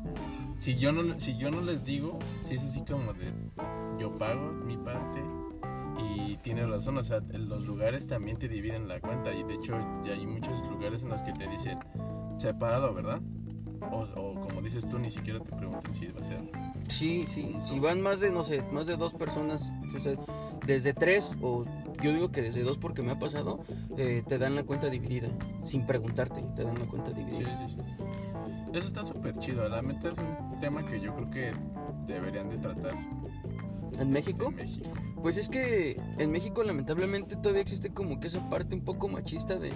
si 0.62 0.76
yo 0.76 0.92
no, 0.92 1.18
si 1.18 1.36
yo 1.36 1.50
no 1.50 1.60
les 1.60 1.84
digo, 1.84 2.18
si 2.42 2.54
es 2.54 2.62
así 2.62 2.82
como 2.84 3.12
de 3.14 3.32
yo 3.98 4.16
pago 4.16 4.52
mi 4.64 4.76
parte 4.76 5.20
y 5.98 6.36
tienes 6.36 6.68
razón, 6.68 6.98
o 6.98 7.02
sea, 7.02 7.18
los 7.32 7.64
lugares 7.64 8.06
también 8.06 8.36
te 8.38 8.48
dividen 8.48 8.86
la 8.86 9.00
cuenta 9.00 9.32
y 9.34 9.42
de 9.42 9.54
hecho 9.54 9.74
ya 10.04 10.12
hay 10.12 10.24
muchos 10.24 10.62
lugares 10.70 11.02
en 11.02 11.08
los 11.08 11.22
que 11.22 11.32
te 11.32 11.48
dicen 11.48 11.78
separado, 12.38 12.94
¿verdad? 12.94 13.20
O, 13.90 14.06
o 14.14 14.40
como 14.40 14.62
dices 14.62 14.88
tú, 14.88 15.00
ni 15.00 15.10
siquiera 15.10 15.40
te 15.40 15.50
preguntan 15.56 15.92
si 15.92 16.06
va 16.06 16.20
a 16.20 16.22
ser. 16.22 16.40
Sí, 16.88 17.24
sí. 17.26 17.56
Si 17.64 17.80
van 17.80 18.00
más 18.00 18.20
de, 18.20 18.30
no 18.30 18.44
sé, 18.44 18.62
más 18.72 18.86
de 18.86 18.96
dos 18.96 19.12
personas, 19.14 19.72
o 19.94 19.98
sea, 19.98 20.14
desde 20.64 20.94
tres, 20.94 21.36
o 21.42 21.64
yo 22.00 22.12
digo 22.12 22.30
que 22.30 22.42
desde 22.42 22.62
dos 22.62 22.78
porque 22.78 23.02
me 23.02 23.10
ha 23.10 23.18
pasado, 23.18 23.64
eh, 23.96 24.22
te 24.28 24.38
dan 24.38 24.54
la 24.54 24.62
cuenta 24.62 24.88
dividida. 24.88 25.28
Sin 25.64 25.84
preguntarte, 25.84 26.40
te 26.54 26.62
dan 26.62 26.78
la 26.78 26.86
cuenta 26.86 27.10
Sí, 27.10 27.16
dividida. 27.16 27.66
sí, 27.68 27.74
sí. 27.74 27.82
Eso 28.72 28.86
está 28.86 29.04
súper 29.04 29.36
chido, 29.38 29.68
la 29.68 29.82
neta 29.82 30.08
es 30.10 30.14
tema 30.62 30.86
que 30.86 31.00
yo 31.00 31.14
creo 31.14 31.30
que 31.30 31.52
deberían 32.06 32.48
de 32.48 32.56
tratar 32.58 32.94
¿En 33.98 34.10
México? 34.10 34.46
en 34.48 34.56
México. 34.56 34.88
Pues 35.20 35.36
es 35.36 35.48
que 35.48 36.00
en 36.18 36.30
México 36.32 36.62
lamentablemente 36.62 37.36
todavía 37.36 37.60
existe 37.62 37.90
como 37.92 38.18
que 38.20 38.28
esa 38.28 38.48
parte 38.48 38.74
un 38.74 38.82
poco 38.84 39.08
machista 39.08 39.56
de... 39.56 39.72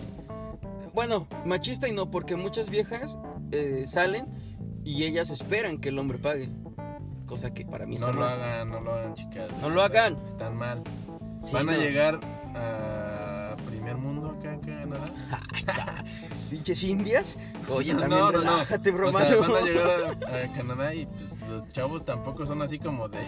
Bueno, 0.94 1.26
machista 1.44 1.88
y 1.88 1.92
no, 1.92 2.10
porque 2.10 2.36
muchas 2.36 2.70
viejas 2.70 3.18
eh, 3.52 3.84
salen 3.86 4.26
y 4.84 5.04
ellas 5.04 5.30
esperan 5.30 5.78
que 5.78 5.90
el 5.90 5.98
hombre 5.98 6.18
pague. 6.18 6.48
Cosa 7.26 7.52
que 7.52 7.66
para 7.66 7.84
mí 7.86 7.96
está 7.96 8.06
No 8.06 8.12
lo 8.14 8.20
mal. 8.20 8.40
hagan, 8.40 8.70
no 8.70 8.80
lo 8.80 8.92
hagan, 8.94 9.14
chicas. 9.14 9.48
No 9.60 9.68
lo 9.68 9.82
hagan. 9.82 10.16
Están 10.24 10.56
mal. 10.56 10.82
Sí, 11.42 11.52
Van 11.54 11.68
a 11.68 11.72
no. 11.72 11.78
llegar 11.78 12.20
a 12.54 13.56
primer 13.66 13.96
mundo 13.98 14.30
acá 14.30 14.54
en 14.54 14.60
Canadá. 14.60 15.95
Pinches 16.50 16.82
indias. 16.84 17.36
Oye, 17.68 17.94
también 17.94 18.10
no, 18.10 18.32
no, 18.32 18.32
no. 18.32 18.38
relájate, 18.40 18.90
O 18.90 19.12
sea, 19.12 19.36
van 19.36 19.50
a 19.50 19.60
llegar 19.60 20.18
a, 20.26 20.44
a 20.44 20.52
Canadá 20.52 20.94
y 20.94 21.06
pues 21.06 21.36
los 21.48 21.72
chavos 21.72 22.04
tampoco 22.04 22.46
son 22.46 22.62
así 22.62 22.78
como 22.78 23.08
de 23.08 23.18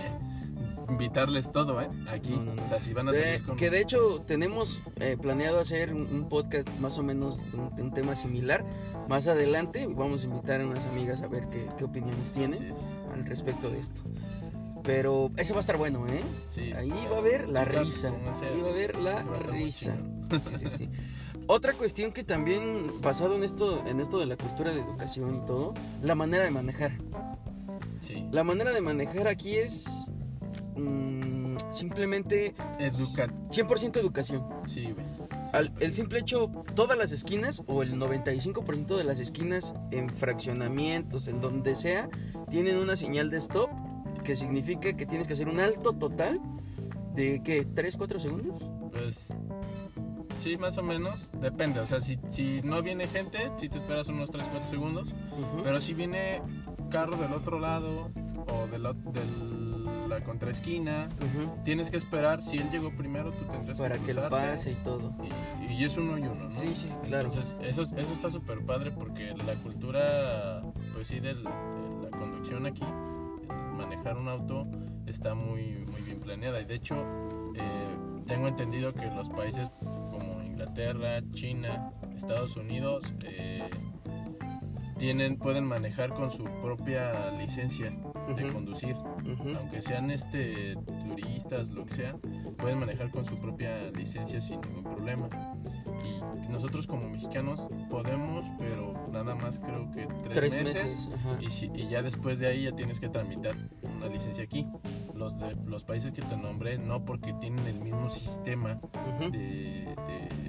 invitarles 0.88 1.52
todo, 1.52 1.80
¿eh? 1.80 1.88
Aquí. 2.08 2.30
No, 2.30 2.54
no. 2.54 2.62
O 2.62 2.66
sea, 2.66 2.80
si 2.80 2.92
van 2.92 3.08
a 3.08 3.12
salir 3.12 3.42
con... 3.44 3.56
que 3.56 3.70
de 3.70 3.80
hecho 3.80 4.22
tenemos 4.26 4.80
eh, 5.00 5.16
planeado 5.20 5.60
hacer 5.60 5.92
un, 5.92 6.28
podcast 6.28 6.68
más 6.78 6.98
o 6.98 7.02
menos 7.02 7.50
de 7.50 7.58
un, 7.58 7.76
de 7.76 7.82
un 7.82 7.92
tema 7.92 8.14
similar. 8.14 8.64
Más 9.08 9.26
adelante 9.26 9.86
vamos 9.86 10.22
a 10.22 10.26
invitar 10.26 10.60
a 10.60 10.66
unas 10.66 10.84
amigas 10.86 11.22
a 11.22 11.28
ver 11.28 11.48
qué, 11.48 11.66
qué 11.76 11.84
opiniones 11.84 12.32
tienen 12.32 12.74
al 13.12 13.24
respecto 13.24 13.70
de 13.70 13.80
esto. 13.80 14.02
Pero 14.82 15.30
eso 15.36 15.54
va 15.54 15.58
a 15.58 15.60
estar 15.60 15.76
bueno, 15.76 16.06
¿eh? 16.06 16.22
Sí. 16.48 16.72
Ahí 16.72 16.92
va 17.10 17.16
a 17.16 17.18
haber 17.18 17.48
la 17.48 17.64
Chicas, 17.64 17.86
risa. 17.86 18.12
Ahí 18.42 18.60
va 18.60 18.68
a 18.68 18.70
haber 18.70 18.94
la 18.96 19.22
risa. 19.22 19.96
Sí, 20.30 20.58
sí, 20.58 20.66
sí. 20.78 20.88
Otra 21.50 21.72
cuestión 21.72 22.12
que 22.12 22.22
también, 22.24 23.00
basado 23.00 23.34
en 23.34 23.42
esto, 23.42 23.82
en 23.86 24.00
esto 24.00 24.18
de 24.18 24.26
la 24.26 24.36
cultura 24.36 24.70
de 24.70 24.80
educación 24.80 25.36
y 25.42 25.46
todo, 25.46 25.72
la 26.02 26.14
manera 26.14 26.44
de 26.44 26.50
manejar. 26.50 26.92
Sí. 28.00 28.24
La 28.30 28.44
manera 28.44 28.70
de 28.72 28.80
manejar 28.82 29.26
aquí 29.28 29.56
es 29.56 30.08
mm, 30.76 31.56
simplemente 31.72 32.54
Educa... 32.78 33.26
100% 33.50 33.96
educación. 33.96 34.44
Sí, 34.66 34.92
güey. 34.92 35.06
Al- 35.54 35.72
el 35.80 35.94
simple 35.94 36.18
hecho, 36.20 36.50
todas 36.74 36.98
las 36.98 37.10
esquinas 37.12 37.62
o 37.66 37.82
el 37.82 37.94
95% 37.98 38.96
de 38.98 39.04
las 39.04 39.18
esquinas 39.18 39.72
en 39.90 40.10
fraccionamientos, 40.10 41.28
en 41.28 41.40
donde 41.40 41.74
sea, 41.74 42.10
tienen 42.50 42.76
una 42.76 42.94
señal 42.96 43.30
de 43.30 43.38
stop 43.38 43.70
que 44.22 44.36
significa 44.36 44.94
que 44.94 45.06
tienes 45.06 45.26
que 45.26 45.32
hacer 45.32 45.48
un 45.48 45.60
alto 45.60 45.94
total 45.94 46.38
de 47.14 47.40
¿qué? 47.42 47.66
¿3, 47.66 47.96
4 47.96 48.20
segundos? 48.20 48.62
Pues 48.92 49.34
sí, 50.38 50.56
más 50.56 50.78
o 50.78 50.82
menos. 50.82 51.30
Depende. 51.40 51.80
O 51.80 51.86
sea, 51.86 52.00
si, 52.00 52.18
si 52.30 52.60
no 52.62 52.82
viene 52.82 53.06
gente, 53.08 53.50
si 53.58 53.68
te 53.68 53.78
esperas 53.78 54.08
unos 54.08 54.30
3, 54.30 54.48
4 54.48 54.68
segundos. 54.70 55.08
Ujú. 55.08 55.62
Pero 55.62 55.80
si 55.80 55.94
viene 55.94 56.40
carro 56.90 57.16
del 57.16 57.32
otro 57.32 57.58
lado 57.58 58.10
o 58.46 58.66
de 58.68 58.78
la, 58.78 58.92
de 58.94 60.08
la 60.08 60.20
contraesquina, 60.24 61.08
Ujú. 61.18 61.52
tienes 61.64 61.90
que 61.90 61.96
esperar. 61.98 62.42
Si 62.42 62.56
él 62.58 62.70
llegó 62.70 62.90
primero, 62.96 63.32
tú 63.32 63.44
tendrás 63.44 63.78
Para 63.78 63.98
que 63.98 64.14
lo 64.14 64.22
cruzarte. 64.22 64.48
pase 64.50 64.72
y 64.72 64.76
todo. 64.76 65.12
Y, 65.68 65.72
y 65.74 65.84
es 65.84 65.96
uno 65.98 66.16
y 66.18 66.22
uno, 66.22 66.44
¿no? 66.44 66.50
Sí, 66.50 66.74
sí, 66.74 66.88
claro. 67.04 67.28
Entonces, 67.28 67.56
eso, 67.62 67.82
eso 67.82 68.12
está 68.12 68.30
súper 68.30 68.64
padre 68.64 68.90
porque 68.90 69.34
la 69.46 69.54
cultura, 69.56 70.62
pues 70.94 71.08
sí, 71.08 71.20
del- 71.20 71.44
de 71.44 72.10
la 72.10 72.16
conducción 72.16 72.64
aquí, 72.66 72.84
manejar 73.76 74.16
un 74.16 74.28
auto, 74.28 74.66
está 75.06 75.34
muy, 75.34 75.84
muy 75.90 76.00
bien 76.02 76.20
planeada. 76.20 76.60
Y 76.60 76.64
de 76.64 76.74
hecho, 76.74 76.96
eh, 77.54 77.96
tengo 78.26 78.48
entendido 78.48 78.92
que 78.94 79.06
los 79.06 79.28
países 79.30 79.70
Inglaterra, 80.62 81.22
China, 81.32 81.92
Estados 82.16 82.56
Unidos, 82.56 83.04
eh, 83.24 83.62
tienen, 84.98 85.38
pueden 85.38 85.64
manejar 85.64 86.12
con 86.12 86.32
su 86.32 86.42
propia 86.60 87.30
licencia 87.30 87.92
de 88.36 88.52
conducir 88.52 88.96
Ujú. 88.96 89.56
aunque 89.56 89.80
sean 89.80 90.10
este 90.10 90.74
turistas, 91.06 91.70
lo 91.70 91.86
que 91.86 91.94
sea, 91.94 92.16
pueden 92.58 92.80
manejar 92.80 93.10
con 93.12 93.24
su 93.24 93.38
propia 93.38 93.90
licencia 93.92 94.40
sin 94.40 94.60
ningún 94.62 94.82
problema. 94.82 95.28
Y 96.04 96.50
nosotros 96.50 96.88
como 96.88 97.08
mexicanos 97.08 97.68
podemos, 97.88 98.44
pero 98.58 98.94
nada 99.12 99.36
más 99.36 99.60
creo 99.60 99.90
que 99.92 100.06
tres, 100.24 100.34
Tres 100.34 100.54
meses. 100.56 101.08
meses. 101.08 101.10
Y, 101.40 101.50
si- 101.50 101.70
y 101.74 101.88
ya 101.88 102.02
después 102.02 102.40
de 102.40 102.48
ahí 102.48 102.64
ya 102.64 102.72
tienes 102.72 102.98
que 102.98 103.08
tramitar 103.08 103.54
una 103.82 104.08
licencia 104.08 104.42
aquí. 104.42 104.66
los, 105.14 105.36
de, 105.36 105.56
los 105.66 105.82
países 105.82 106.12
que 106.12 106.22
te 106.22 106.36
nombré, 106.36 106.78
no 106.78 107.04
porque 107.04 107.32
tienen 107.40 107.66
el 107.66 107.80
mismo 107.80 108.08
sistema 108.08 108.78
Ujú. 109.16 109.32
de, 109.32 109.38
de- 110.06 110.47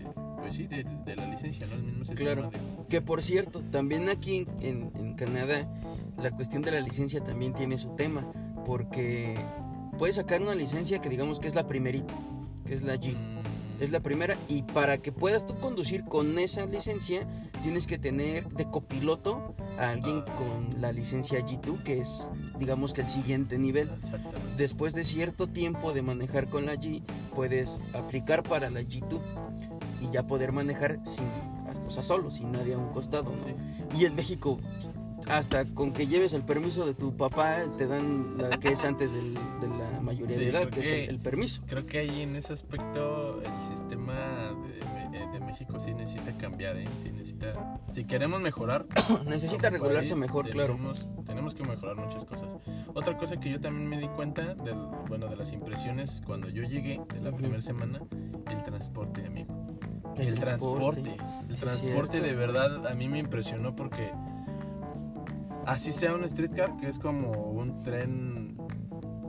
pues 0.50 0.56
sí, 0.58 0.68
de, 0.68 0.84
de 1.06 1.16
la 1.16 1.26
licencia, 1.28 1.66
¿no? 1.68 1.74
El 1.76 1.84
mismo 1.84 2.06
sistema 2.06 2.34
Claro. 2.34 2.50
de- 2.52 2.60
Que 2.90 3.02
por 3.02 3.22
cierto, 3.24 3.62
también 3.72 4.10
aquí 4.10 4.48
en, 4.62 4.92
en 4.96 5.14
Canadá, 5.16 5.68
la 6.18 6.32
cuestión 6.32 6.62
de 6.62 6.72
la 6.72 6.82
licencia 6.82 7.24
también 7.24 7.54
tiene 7.54 7.78
su 7.78 7.90
tema, 7.96 8.26
porque 8.66 9.36
puedes 9.98 10.16
sacar 10.18 10.42
una 10.42 10.56
licencia 10.56 11.00
que 11.00 11.10
digamos 11.10 11.40
que 11.40 11.48
es 11.48 11.56
la 11.56 11.68
primerita, 11.68 12.14
que 12.66 12.74
es 12.74 12.82
la 12.84 12.96
G. 12.96 13.14
Mm, 13.16 13.40
Es 13.82 13.92
la 13.92 14.02
primera 14.02 14.36
y 14.50 14.64
para 14.64 14.98
que 14.98 15.14
puedas 15.14 15.48
tú 15.48 15.56
conducir 15.58 16.04
con 16.04 16.38
esa 16.38 16.66
licencia 16.66 17.26
tienes 17.64 17.88
que 17.88 17.98
tener 17.98 18.46
de 18.50 18.66
copiloto 18.70 19.56
a 19.80 19.92
alguien 19.92 20.26
Ah. 20.28 20.36
con 20.36 20.82
la 20.82 20.92
licencia 20.92 21.40
G2 21.40 21.82
que 21.84 22.00
es 22.02 22.28
digamos 22.60 22.92
que 22.92 23.00
el 23.02 23.10
siguiente 23.10 23.58
nivel. 23.58 23.90
Después 24.58 24.94
de 24.96 25.06
cierto 25.06 25.48
tiempo 25.48 25.94
de 25.94 26.02
manejar 26.02 26.50
con 26.50 26.66
la 26.66 26.76
G 26.76 27.02
puedes 27.34 27.80
aplicar 27.94 28.44
para 28.44 28.70
la 28.70 28.82
G2 28.82 29.22
y 30.02 30.10
ya 30.12 30.26
poder 30.28 30.52
manejar 30.52 31.00
sin, 31.04 31.26
o 31.88 31.92
sea, 31.92 32.04
solo, 32.04 32.30
sin 32.32 32.52
nadie 32.52 32.74
a 32.74 32.78
un 32.78 32.90
costado. 32.92 33.32
¿no? 33.32 33.38
Sí. 33.46 34.00
Y 34.02 34.06
en 34.06 34.16
México 34.16 34.60
hasta 35.28 35.66
con 35.66 35.92
que 35.92 36.08
lleves 36.08 36.34
el 36.34 36.44
permiso 36.44 36.86
de 36.86 36.94
tu 36.94 37.16
papá 37.16 37.58
te 37.78 37.86
dan 37.88 38.38
la 38.38 38.58
que 38.58 38.70
es 38.70 38.84
antes 38.86 39.14
del- 39.14 39.36
de 39.36 39.68
la 39.68 40.00
mayoría 40.02 40.36
Sí, 40.36 40.42
de 40.42 40.50
edad, 40.50 40.70
que 40.70 40.80
es 40.80 40.88
el, 40.88 41.10
el 41.10 41.20
permiso. 41.20 41.62
Creo 41.68 41.86
que 41.86 42.00
ahí 42.00 42.22
en 42.22 42.36
ese 42.36 42.54
aspecto 42.54 43.42
el 43.42 43.60
sistema 43.62 44.14
de, 45.12 45.20
eh, 45.20 45.28
de 45.34 45.40
México 45.42 45.80
sí 45.80 45.94
necesita 45.94 46.36
cambiar, 46.38 46.78
¿eh? 46.78 46.88
Sí 47.04 47.12
necesita... 47.12 47.80
Si 47.92 48.06
queremos 48.06 48.40
mejorar... 48.42 48.86
Necesita 49.28 49.70
regularse 49.70 50.12
país, 50.12 50.22
mejor, 50.22 50.50
claro. 50.50 50.74
tenemos, 50.76 51.08
Tenemos 51.26 51.54
que 51.54 51.64
mejorar 51.64 51.98
muchas 51.98 52.24
cosas. 52.26 52.48
Otra 52.96 53.18
cosa 53.18 53.40
que 53.40 53.52
yo 53.52 53.60
también 53.60 53.88
me 53.90 54.00
di 54.00 54.08
cuenta, 54.08 54.56
del, 54.56 54.78
bueno, 55.10 55.28
de 55.28 55.36
las 55.36 55.52
impresiones 55.52 56.22
cuando 56.26 56.48
yo 56.50 56.64
llegué 56.64 57.02
de 57.14 57.20
la 57.22 57.30
Ujú. 57.30 57.38
primera 57.40 57.62
semana, 57.62 58.00
el 58.50 58.64
transporte, 58.64 59.26
amigo. 59.26 59.59
El 60.22 60.34
El, 60.34 60.40
transporte. 60.40 61.02
transporte. 61.02 61.46
El 61.50 61.56
transporte 61.58 62.22
de 62.22 62.36
verdad 62.36 62.88
a 62.88 62.94
mí 62.94 63.10
me 63.10 63.20
impresionó 63.20 63.76
porque 63.76 64.12
así 65.66 65.94
sea 65.94 66.16
un 66.16 66.28
streetcar, 66.28 66.78
que 66.78 66.88
es 66.90 67.00
como 67.00 67.32
un 67.32 67.84
tren 67.84 68.58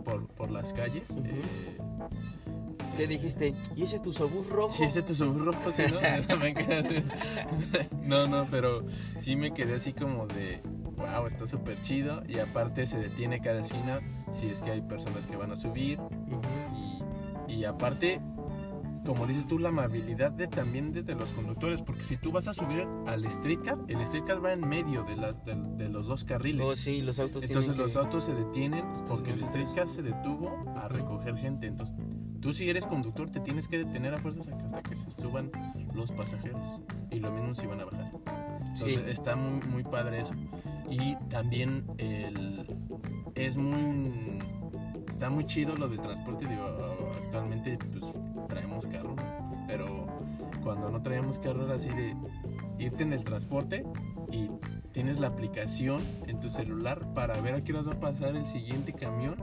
por, 0.05 0.27
por 0.29 0.51
las 0.51 0.73
calles. 0.73 1.17
Eh, 1.25 1.79
¿Qué 2.97 3.07
dijiste? 3.07 3.55
¿Y 3.77 3.85
ese 3.85 4.01
tu 4.01 4.13
sobús 4.13 4.49
rojo? 4.49 4.73
Sí, 4.73 4.85
ese 4.85 5.03
rojo, 5.25 5.73
sí, 5.73 5.85
¿no? 5.91 6.01
No, 8.03 8.27
no, 8.27 8.47
pero 8.51 8.85
sí 9.19 9.37
me 9.37 9.55
quedé 9.55 9.77
así 9.77 9.93
como 9.93 10.27
de, 10.27 10.61
wow, 10.97 11.27
está 11.27 11.47
súper 11.47 11.81
chido. 11.83 12.23
Y 12.29 12.39
aparte 12.39 12.87
se 12.87 12.99
detiene 12.99 13.41
cada 13.41 13.61
esquina 13.61 14.01
si 14.33 14.49
es 14.49 14.61
que 14.61 14.73
hay 14.73 14.83
personas 14.83 15.27
que 15.27 15.37
van 15.37 15.53
a 15.53 15.57
subir. 15.57 15.99
Y, 17.49 17.55
y 17.55 17.65
aparte, 17.65 18.21
como 19.07 19.27
dices 19.27 19.47
tú, 19.47 19.59
la 19.59 19.71
amabilidad 19.71 20.31
de 20.33 20.47
también 20.47 20.93
de, 20.93 21.03
de 21.03 21.15
los 21.15 21.33
conductores. 21.33 21.83
Porque 21.83 22.05
si 22.05 22.17
tú 22.17 22.33
vas 22.33 22.49
a 22.49 22.55
subir 22.55 22.87
al 23.07 23.29
streetcar, 23.31 23.79
el 23.89 24.05
streetcar 24.07 24.45
va 24.45 24.53
en 24.53 24.61
medio 24.69 25.03
de, 25.05 25.17
las, 25.17 25.45
de, 25.45 25.55
de 25.55 25.89
los 25.89 26.07
dos 26.07 26.25
carriles. 26.25 26.65
Oh, 26.67 26.77
sí, 26.77 27.01
los 27.03 27.19
autos 27.19 27.43
Entonces 27.45 27.77
los 27.77 27.93
que- 27.93 27.99
autos 27.99 28.25
se 28.25 28.35
detienen 28.35 28.85
porque 29.09 29.31
el 29.33 29.45
streetcar 29.45 29.89
se 29.89 30.03
detuvo 30.03 30.65
a 30.77 30.89
recoger 30.89 31.37
gente. 31.37 31.67
Entonces 31.67 31.97
tú 32.41 32.55
si 32.55 32.69
eres 32.71 32.87
conductor 32.87 33.31
te 33.31 33.41
tienes 33.41 33.69
que 33.69 33.79
detener 33.79 34.15
a 34.15 34.19
fuerzas 34.19 34.49
hasta 34.49 34.83
que 34.83 34.97
se 34.97 35.11
suban 35.11 35.51
los 35.95 36.11
pasajeros. 36.13 36.81
Y 37.11 37.21
lo 37.21 37.31
mismo 37.33 37.55
si 37.55 37.67
van 37.67 37.81
a 37.81 37.85
bajar. 37.87 38.13
Entonces 38.61 38.87
Sí. 38.87 39.11
está 39.11 39.35
muy, 39.37 39.61
muy 39.69 39.83
padre 39.83 40.21
eso. 40.21 40.35
Y 40.89 41.17
también 41.29 41.85
el, 41.99 42.67
es 43.35 43.57
muy... 43.57 44.43
Está 45.21 45.29
muy 45.29 45.45
chido 45.45 45.77
lo 45.77 45.87
del 45.87 46.01
transporte. 46.01 46.47
Digo, 46.49 46.65
actualmente 47.25 47.77
pues 47.93 48.11
traemos 48.49 48.87
carro. 48.87 49.15
Pero 49.67 50.07
cuando 50.65 50.89
no 50.89 51.03
traíamos 51.03 51.39
carro 51.39 51.67
era 51.67 51.75
así 51.75 51.91
de 51.91 52.17
irte 52.79 53.03
en 53.03 53.13
el 53.13 53.23
transporte 53.23 53.85
y 54.33 54.49
tienes 54.93 55.21
la 55.21 55.27
aplicación 55.27 56.01
en 56.27 56.41
tu 56.41 56.49
celular 56.49 57.13
para 57.13 57.39
ver 57.43 57.55
a 57.57 57.63
qué 57.63 57.75
hora 57.75 57.83
va 57.83 57.93
a 57.93 58.01
pasar 58.01 58.35
el 58.35 58.47
siguiente 58.47 58.95
camión 58.95 59.37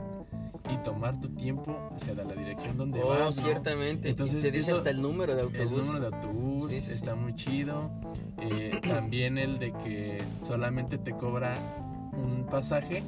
y 0.68 0.76
tomar 0.78 1.20
tu 1.20 1.28
tiempo 1.28 1.78
hacia 1.94 2.12
la, 2.12 2.24
la 2.24 2.34
dirección 2.34 2.76
donde 2.76 3.00
Oh, 3.00 3.10
vas. 3.10 3.36
¿no? 3.36 3.42
ciertamente. 3.44 4.08
Entonces, 4.10 4.42
te 4.42 4.50
dice 4.50 4.72
eso- 4.72 4.78
hasta 4.80 4.90
el 4.90 5.00
número 5.00 5.36
de 5.36 5.42
autobús. 5.42 5.60
El 5.80 5.86
número 5.86 6.10
de 6.10 6.16
autobús 6.16 6.66
Sí, 6.66 6.82
sí, 6.82 6.90
está 6.90 7.12
sí. 7.14 7.20
muy 7.20 7.36
chido. 7.36 7.88
Eh, 8.40 8.80
también 8.82 9.38
el 9.38 9.60
de 9.60 9.72
que 9.74 10.18
solamente 10.42 10.98
te 10.98 11.12
cobra 11.12 11.54
un 12.14 12.46
pasaje 12.50 13.04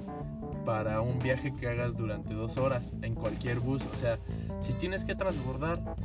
para 0.70 1.00
un 1.00 1.18
viaje 1.18 1.52
que 1.52 1.66
hagas 1.68 1.96
durante 1.96 2.33
dos 2.33 2.56
horas 2.56 2.94
en 3.02 3.16
cualquier 3.16 3.59
bus. 3.59 3.88
O 3.92 3.96
sea, 3.96 4.20
si 4.61 4.72
tienes 4.74 5.04
que 5.04 5.16
transbordar 5.16 5.96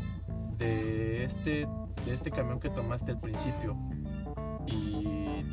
de 0.58 1.24
este, 1.24 1.68
de 2.04 2.14
este 2.16 2.32
camión 2.32 2.60
que 2.60 2.72
tomaste 2.72 3.12
al 3.12 3.20
principio 3.20 3.78
y 4.66 5.46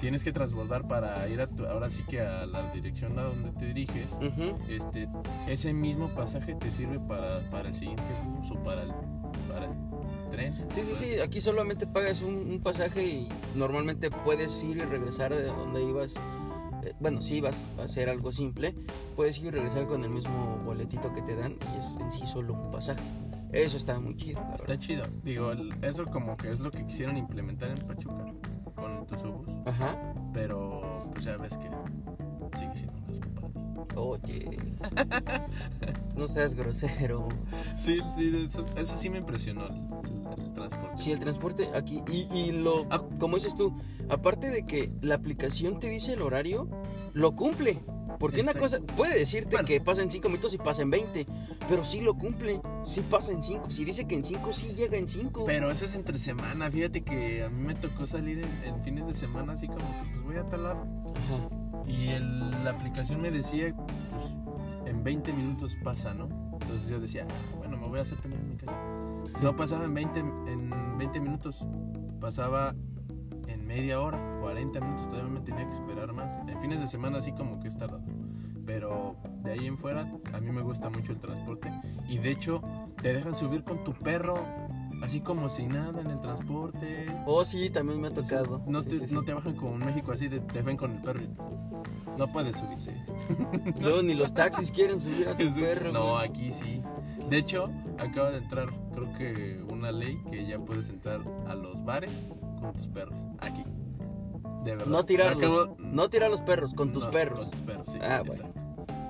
tienes 0.00 0.22
que 0.22 0.30
transbordar 0.32 0.86
para 0.86 1.28
ir 1.28 1.40
a 1.40 1.48
tu- 1.48 1.66
ahora 1.66 1.90
sí 1.90 2.04
que 2.08 2.20
a 2.20 2.46
la 2.46 2.70
dirección 2.70 3.18
a 3.18 3.24
donde 3.24 3.50
te 3.50 3.66
diriges, 3.66 4.16
este, 4.68 5.08
ese 5.48 5.72
mismo 5.72 6.14
pasaje 6.14 6.54
te 6.54 6.70
sirve 6.70 7.00
para, 7.00 7.40
para 7.50 7.66
el 7.70 7.74
siguiente 7.74 8.04
bus 8.36 8.52
o 8.52 8.62
para 8.62 8.82
el, 8.84 8.92
para 9.48 9.64
el 9.64 9.72
tren. 10.30 10.54
Sí, 10.68 10.84
sí, 10.84 10.94
sí. 10.94 11.18
Aquí 11.18 11.40
solamente 11.40 11.88
pagas 11.88 12.22
un, 12.22 12.34
un 12.52 12.60
pasaje 12.60 13.04
y 13.04 13.28
normalmente 13.56 14.10
puedes 14.12 14.62
ir 14.62 14.76
y 14.76 14.82
regresar 14.82 15.34
de 15.34 15.42
donde 15.46 15.82
ibas. 15.82 16.14
Eh, 16.84 16.94
Bueno, 17.00 17.20
si 17.22 17.36
ibas 17.36 17.70
a 17.78 17.82
hacer 17.84 18.08
algo 18.08 18.32
simple, 18.32 18.74
puedes 19.16 19.38
ir 19.38 19.46
y 19.46 19.50
regresar 19.50 19.86
con 19.86 20.04
el 20.04 20.10
mismo 20.10 20.58
boletito 20.64 21.12
que 21.12 21.22
te 21.22 21.34
dan 21.36 21.52
y 21.74 21.78
es 21.78 21.86
en 22.00 22.12
sí 22.12 22.26
solo 22.26 22.54
un 22.54 22.70
pasaje. 22.70 23.02
Eso 23.52 23.76
está 23.78 23.98
muy 23.98 24.14
chido. 24.16 24.40
Está 24.54 24.56
verdad. 24.74 24.78
chido. 24.78 25.06
Digo, 25.24 25.52
el- 25.52 25.72
eso 25.82 26.04
como 26.06 26.36
que 26.36 26.50
es 26.52 26.60
lo 26.60 26.70
que 26.70 26.84
quisieron 26.86 27.16
implementar 27.16 27.70
en 27.70 27.86
Pachuca 27.86 28.24
con 28.74 28.92
el 28.98 29.06
Tusobús. 29.06 29.48
Ajá. 29.64 29.96
Pero 30.34 31.08
pues 31.12 31.24
ya 31.24 31.36
ves 31.38 31.56
que 31.56 31.68
sigue 32.58 32.76
siendo 32.76 32.98
un 32.98 33.10
asco 33.10 33.28
para 33.34 33.48
mí. 33.48 33.54
Oye. 33.96 34.58
no 36.16 36.28
seas 36.28 36.54
grosero. 36.54 37.28
Sí, 37.76 38.00
sí, 38.14 38.32
eso, 38.44 38.60
eso 38.76 38.96
sí 38.96 39.08
me 39.10 39.18
impresionó 39.18 39.97
Sí, 40.98 41.12
el 41.12 41.20
transporte 41.20 41.70
aquí. 41.74 42.02
Y, 42.10 42.28
y 42.36 42.52
lo. 42.52 42.86
Ah. 42.90 43.00
Como 43.18 43.36
dices 43.36 43.54
tú, 43.56 43.76
aparte 44.08 44.50
de 44.50 44.66
que 44.66 44.90
la 45.00 45.14
aplicación 45.14 45.78
te 45.78 45.88
dice 45.88 46.14
el 46.14 46.22
horario, 46.22 46.68
lo 47.12 47.34
cumple. 47.34 47.80
Porque 48.18 48.40
una 48.40 48.52
cosa, 48.52 48.80
puede 48.96 49.16
decirte 49.16 49.50
Bueno. 49.52 49.66
que 49.68 49.80
pasa 49.80 50.02
en 50.02 50.10
5 50.10 50.28
minutos 50.28 50.52
y 50.52 50.58
pasa 50.58 50.82
en 50.82 50.90
20, 50.90 51.24
pero 51.68 51.84
sí 51.84 52.00
lo 52.00 52.14
cumple, 52.18 52.60
sí 52.84 53.00
pasa 53.08 53.30
en 53.30 53.44
5. 53.44 53.70
Si 53.70 53.84
dice 53.84 54.08
que 54.08 54.16
en 54.16 54.24
5, 54.24 54.52
sí 54.52 54.74
llega 54.74 54.96
en 54.96 55.08
5. 55.08 55.44
Pero 55.44 55.70
eso 55.70 55.84
es 55.84 55.94
entre 55.94 56.18
semana. 56.18 56.68
Fíjate 56.68 57.02
que 57.04 57.44
a 57.44 57.48
mí 57.48 57.64
me 57.64 57.74
tocó 57.76 58.08
salir 58.08 58.38
en, 58.40 58.64
en 58.74 58.82
fines 58.82 59.06
de 59.06 59.14
semana 59.14 59.52
así 59.52 59.68
como 59.68 59.78
que 59.78 60.08
pues 60.10 60.24
voy 60.24 60.36
a 60.36 60.48
tal 60.48 60.64
lado. 60.64 60.84
Ajá. 61.14 61.48
Y 61.86 62.08
el- 62.08 62.50
la 62.64 62.70
aplicación 62.70 63.20
me 63.20 63.30
decía, 63.30 63.72
pues 63.76 64.36
en 64.86 65.04
20 65.04 65.32
minutos 65.32 65.76
pasa, 65.84 66.12
¿no? 66.12 66.28
Entonces 66.60 66.88
yo 66.88 66.98
decía, 66.98 67.24
"Ah, 67.88 67.90
bueno, 67.90 67.90
me 67.90 67.90
voy 67.90 67.98
a 67.98 68.02
hacer 68.02 68.18
pendejo 68.18 68.42
en 68.42 68.50
mi 68.50 68.56
casa. 68.56 69.42
No 69.42 69.56
pasaba 69.56 69.84
en 69.84 69.94
20, 69.94 70.20
en 70.20 70.98
20 70.98 71.20
minutos, 71.20 71.64
pasaba 72.20 72.74
en 73.46 73.66
media 73.66 74.00
hora, 74.00 74.18
40 74.40 74.80
minutos, 74.80 75.08
todavía 75.08 75.30
me 75.30 75.40
tenía 75.40 75.66
que 75.66 75.74
esperar 75.74 76.12
más. 76.12 76.38
En 76.46 76.60
fines 76.60 76.80
de 76.80 76.86
semana 76.86 77.18
así 77.18 77.32
como 77.32 77.60
que 77.60 77.68
es 77.68 77.78
tardado. 77.78 78.04
Pero 78.66 79.16
de 79.42 79.52
ahí 79.52 79.66
en 79.66 79.78
fuera, 79.78 80.06
a 80.34 80.40
mí 80.40 80.50
me 80.50 80.60
gusta 80.60 80.90
mucho 80.90 81.12
el 81.12 81.20
transporte. 81.20 81.70
Y 82.06 82.18
de 82.18 82.30
hecho, 82.30 82.62
te 83.00 83.14
dejan 83.14 83.34
subir 83.34 83.64
con 83.64 83.82
tu 83.84 83.94
perro, 83.94 84.44
así 85.02 85.20
como 85.20 85.48
si 85.48 85.66
nada 85.66 86.00
en 86.00 86.06
el 86.08 86.20
transporte. 86.20 87.06
Oh, 87.26 87.44
sí, 87.44 87.70
también 87.70 88.00
me 88.00 88.08
ha 88.08 88.14
tocado. 88.14 88.62
No, 88.66 88.82
Sí, 88.82 88.88
te, 88.90 88.98
sí, 89.00 89.06
sí. 89.08 89.14
no 89.14 89.22
te 89.24 89.32
bajan 89.34 89.54
como 89.56 89.74
en 89.74 89.86
México 89.86 90.12
así, 90.12 90.28
de, 90.28 90.40
te 90.40 90.62
ven 90.62 90.76
con 90.76 90.92
el 90.96 91.02
perro 91.02 91.22
y 91.22 91.28
no 92.18 92.32
puedes 92.32 92.56
subirse. 92.56 92.94
Yo 93.80 94.02
ni 94.02 94.14
los 94.14 94.34
taxis 94.34 94.72
quieren 94.72 95.00
subir 95.00 95.28
a 95.28 95.36
tu 95.36 95.54
perro. 95.54 95.92
No, 95.92 96.12
güey. 96.14 96.28
aquí 96.28 96.50
sí. 96.50 96.82
De 97.30 97.38
hecho, 97.38 97.70
acaba 97.98 98.30
de 98.30 98.38
entrar, 98.38 98.68
creo 98.94 99.12
que 99.18 99.62
una 99.72 99.92
ley 99.92 100.18
que 100.30 100.46
ya 100.46 100.58
puedes 100.58 100.88
entrar 100.88 101.20
a 101.46 101.54
los 101.54 101.84
bares 101.84 102.26
con 102.60 102.72
tus 102.74 102.88
perros. 102.88 103.18
Aquí. 103.40 103.62
De 104.64 104.72
verdad. 104.72 104.86
No 104.86 105.04
tirarlos. 105.04 105.66
Acabo- 105.66 105.76
No 105.78 106.08
tirar 106.10 106.30
los 106.30 106.40
perros, 106.40 106.74
con 106.74 106.90
tus 106.92 107.04
No, 107.04 107.10
perros. 107.10 107.40
Con 107.40 107.50
tus 107.50 107.62
perros, 107.62 107.86
sí. 107.92 107.98
Ah, 108.02 108.22
bueno. 108.26 108.44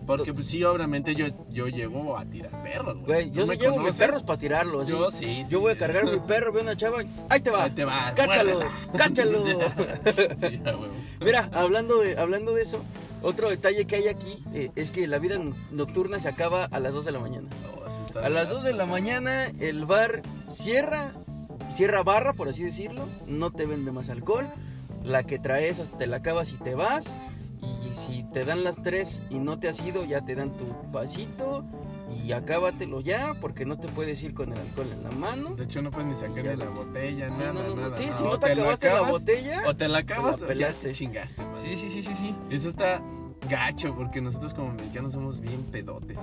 Porque 0.09 0.33
pues 0.33 0.47
sí, 0.47 0.65
obviamente 0.65 1.15
yo, 1.15 1.27
yo 1.51 1.69
llego 1.69 2.17
a 2.17 2.25
tirar 2.25 2.63
perros, 2.63 2.95
güey. 2.95 3.05
Güey, 3.05 3.31
¿Tú 3.31 3.41
yo 3.41 3.47
me 3.47 3.57
llevo 3.59 3.73
mis 3.73 3.81
conoces? 3.83 4.07
perros 4.07 4.23
para 4.23 4.39
tirarlos. 4.39 4.89
Yo 4.89 5.11
sí, 5.11 5.45
sí. 5.45 5.51
Yo 5.51 5.61
voy 5.61 5.73
a 5.73 5.77
cargar 5.77 6.07
mi 6.07 6.19
perro, 6.21 6.51
veo 6.51 6.63
una 6.63 6.75
chava, 6.75 7.03
ahí 7.29 7.41
te 7.41 7.51
va. 7.51 7.65
Ahí 7.65 7.73
te 7.73 7.85
va, 7.85 8.15
Cáchalo, 8.15 8.61
cáchalo. 8.97 9.45
sí, 10.35 10.59
a. 10.65 10.89
Mira, 11.21 11.51
hablando 11.53 12.01
de, 12.01 12.19
hablando 12.19 12.55
de 12.55 12.63
eso, 12.63 12.81
otro 13.23 13.51
detalle 13.51 13.85
que 13.85 13.97
hay 13.97 14.09
aquí 14.09 14.43
eh, 14.55 14.71
es 14.77 14.93
que 14.93 15.07
la 15.07 15.19
vida 15.19 15.39
nocturna 15.71 16.19
se 16.21 16.31
acaba 16.31 16.65
a 16.65 16.81
las 16.81 16.95
2 16.95 17.05
de 17.05 17.13
la 17.13 17.19
mañana. 17.19 17.49
No, 18.15 18.21
A 18.23 18.31
las 18.31 18.49
2 18.49 18.63
de 18.63 18.73
la 18.73 18.87
mañana 18.87 19.49
el 19.61 19.85
bar 19.85 20.23
cierra, 20.49 21.13
cierra 21.71 22.03
barra, 22.03 22.33
por 22.33 22.49
así 22.49 22.65
decirlo, 22.65 23.07
no 23.27 23.51
te 23.51 23.67
vende 23.67 23.93
más 23.93 24.09
alcohol, 24.09 24.49
la 25.05 25.25
que 25.25 25.39
traes 25.39 25.83
te 25.99 26.07
la 26.07 26.17
acabas 26.17 26.51
y 26.51 26.55
te 26.55 26.75
vas, 26.75 27.05
Y 27.63 27.95
si 27.95 28.25
te 28.25 28.45
dan 28.45 28.65
las 28.65 28.83
tres 28.83 29.23
y 29.31 29.37
no 29.37 29.59
te 29.59 29.69
has 29.69 29.81
ido, 29.81 30.05
ya 30.05 30.25
te 30.25 30.35
dan 30.35 30.57
tu 30.57 30.67
vasito 30.91 31.65
y 32.25 32.33
acábatelo 32.33 33.01
ya, 33.01 33.35
porque 33.41 33.67
no 33.67 33.79
te 33.79 33.89
puedes 33.89 34.23
ir 34.23 34.35
con 34.35 34.53
el 34.53 34.59
alcohol 34.59 34.93
en 34.93 35.03
la 35.03 35.11
mano. 35.11 35.55
De 35.55 35.65
hecho, 35.65 35.83
no 35.83 35.91
puedes 35.91 36.09
ni 36.09 36.17
sacarle 36.17 36.57
la 36.57 36.69
botella, 36.69 37.29
Sí, 37.29 37.39
nada, 37.39 37.53
no, 37.53 37.63
no, 37.63 37.77
nada. 37.77 37.95
Sí, 37.95 38.09
si 38.17 38.23
no 38.23 38.39
te 38.39 38.47
la 38.49 38.53
acabaste 38.63 38.87
la 38.87 38.93
acabas, 38.93 39.11
botella, 39.11 39.63
O 39.67 39.77
te 39.77 39.89
la 39.89 39.99
acabas 39.99 40.39
te 40.39 40.55
la 40.55 40.69
o 40.69 40.71
ya 40.71 40.79
te 40.79 40.93
chingaste. 40.93 41.43
Sí, 41.57 41.77
sí, 41.77 41.91
sí, 41.91 42.03
sí, 42.03 42.17
sí. 42.17 42.35
Eso 42.51 42.69
está 42.69 43.03
gacho, 43.49 43.95
porque 43.95 44.21
nosotros 44.21 44.55
como 44.55 44.73
mexicanos 44.73 45.13
somos 45.13 45.41
bien 45.41 45.65
pedotes. 45.65 46.19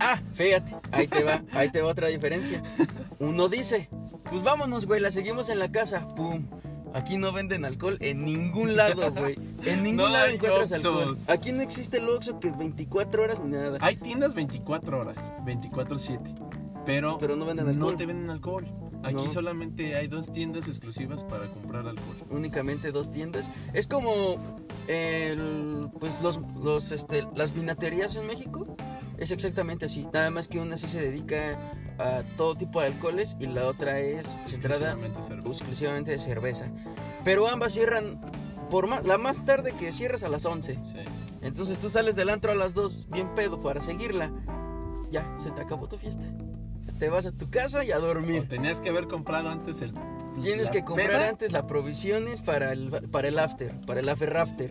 Ah, 0.00 0.20
fíjate, 0.32 0.76
ahí 0.90 1.06
te 1.06 1.22
va, 1.22 1.42
ahí 1.52 1.70
te 1.70 1.80
va 1.80 1.90
otra 1.90 2.08
diferencia. 2.08 2.62
Uno 3.18 3.48
dice, 3.48 3.88
pues 4.30 4.42
vámonos, 4.42 4.86
güey, 4.86 5.00
la 5.00 5.10
seguimos 5.10 5.48
en 5.48 5.58
la 5.58 5.70
casa. 5.70 6.08
Pum. 6.14 6.46
Aquí 6.94 7.16
no 7.16 7.32
venden 7.32 7.64
alcohol 7.64 7.96
en 8.00 8.24
ningún 8.24 8.76
lado, 8.76 9.10
güey. 9.12 9.38
En 9.64 9.82
ningún 9.82 9.96
No 9.96 10.08
lado 10.08 10.26
hay 10.26 10.34
encuentras 10.34 10.72
alcohol. 10.72 11.16
Aquí 11.28 11.52
no 11.52 11.62
existe 11.62 11.98
el 11.98 12.08
Oxxo 12.08 12.38
que 12.40 12.50
24 12.52 13.22
horas 13.22 13.40
ni 13.40 13.52
nada. 13.52 13.78
Hay 13.80 13.96
tiendas 13.96 14.34
24 14.34 15.00
horas, 15.00 15.32
24-7. 15.44 16.20
Pero, 16.84 17.18
Pero 17.18 17.36
no 17.36 17.44
venden 17.46 17.68
alcohol. 17.68 17.92
No 17.92 17.96
te 17.96 18.06
venden 18.06 18.30
alcohol. 18.30 18.66
Aquí 19.04 19.14
No. 19.14 19.28
solamente 19.28 19.96
hay 19.96 20.06
dos 20.06 20.30
tiendas 20.30 20.68
exclusivas 20.68 21.24
para 21.24 21.46
comprar 21.46 21.86
alcohol. 21.88 22.16
Únicamente 22.30 22.92
dos 22.92 23.10
tiendas. 23.10 23.50
Es 23.72 23.86
como 23.88 24.36
el, 24.86 25.88
pues 25.98 26.20
los, 26.20 26.40
los 26.62 26.92
este, 26.92 27.24
las 27.34 27.52
vinaterías 27.54 28.14
en 28.16 28.26
México. 28.26 28.76
Es 29.22 29.30
exactamente 29.30 29.86
así. 29.86 30.08
Nada 30.12 30.30
más 30.30 30.48
que 30.48 30.58
una 30.58 30.76
sí 30.76 30.88
se 30.88 31.00
dedica 31.00 31.56
a 31.96 32.22
todo 32.36 32.56
tipo 32.56 32.80
de 32.80 32.88
alcoholes 32.88 33.36
y 33.38 33.46
la 33.46 33.66
otra 33.66 34.00
es 34.00 34.36
se 34.46 34.58
trata 34.58 34.96
Exclusivamente 35.46 36.10
de 36.10 36.18
cerveza. 36.18 36.72
Pero 37.22 37.46
ambas 37.46 37.72
cierran 37.72 38.20
por 38.68 38.88
más, 38.88 39.04
la 39.04 39.18
más 39.18 39.44
tarde 39.44 39.74
que 39.78 39.92
cierras 39.92 40.24
a 40.24 40.28
las 40.28 40.44
11. 40.44 40.76
Sí. 40.82 40.96
Entonces 41.40 41.78
tú 41.78 41.88
sales 41.88 42.16
del 42.16 42.30
antro 42.30 42.50
a 42.50 42.56
las 42.56 42.74
2 42.74 43.10
bien 43.10 43.32
pedo 43.36 43.60
para 43.60 43.80
seguirla. 43.80 44.32
Ya, 45.12 45.24
se 45.38 45.52
te 45.52 45.62
acabó 45.62 45.86
tu 45.86 45.98
fiesta. 45.98 46.24
Te 46.98 47.08
vas 47.08 47.24
a 47.24 47.30
tu 47.30 47.48
casa 47.48 47.84
y 47.84 47.92
a 47.92 47.98
O 47.98 48.00
dormir. 48.00 48.48
tenías 48.48 48.80
que 48.80 48.88
haber 48.88 49.06
comprado 49.06 49.50
antes 49.50 49.82
el. 49.82 49.94
Tienes 50.42 50.68
que 50.68 50.82
comprar 50.82 51.08
peda. 51.10 51.28
antes 51.28 51.52
las 51.52 51.62
provisiones 51.62 52.42
para 52.42 52.72
el, 52.72 52.90
para 52.90 53.28
el 53.28 53.38
after, 53.38 53.80
para 53.82 54.00
el 54.00 54.08
after 54.08 54.36
after. 54.36 54.70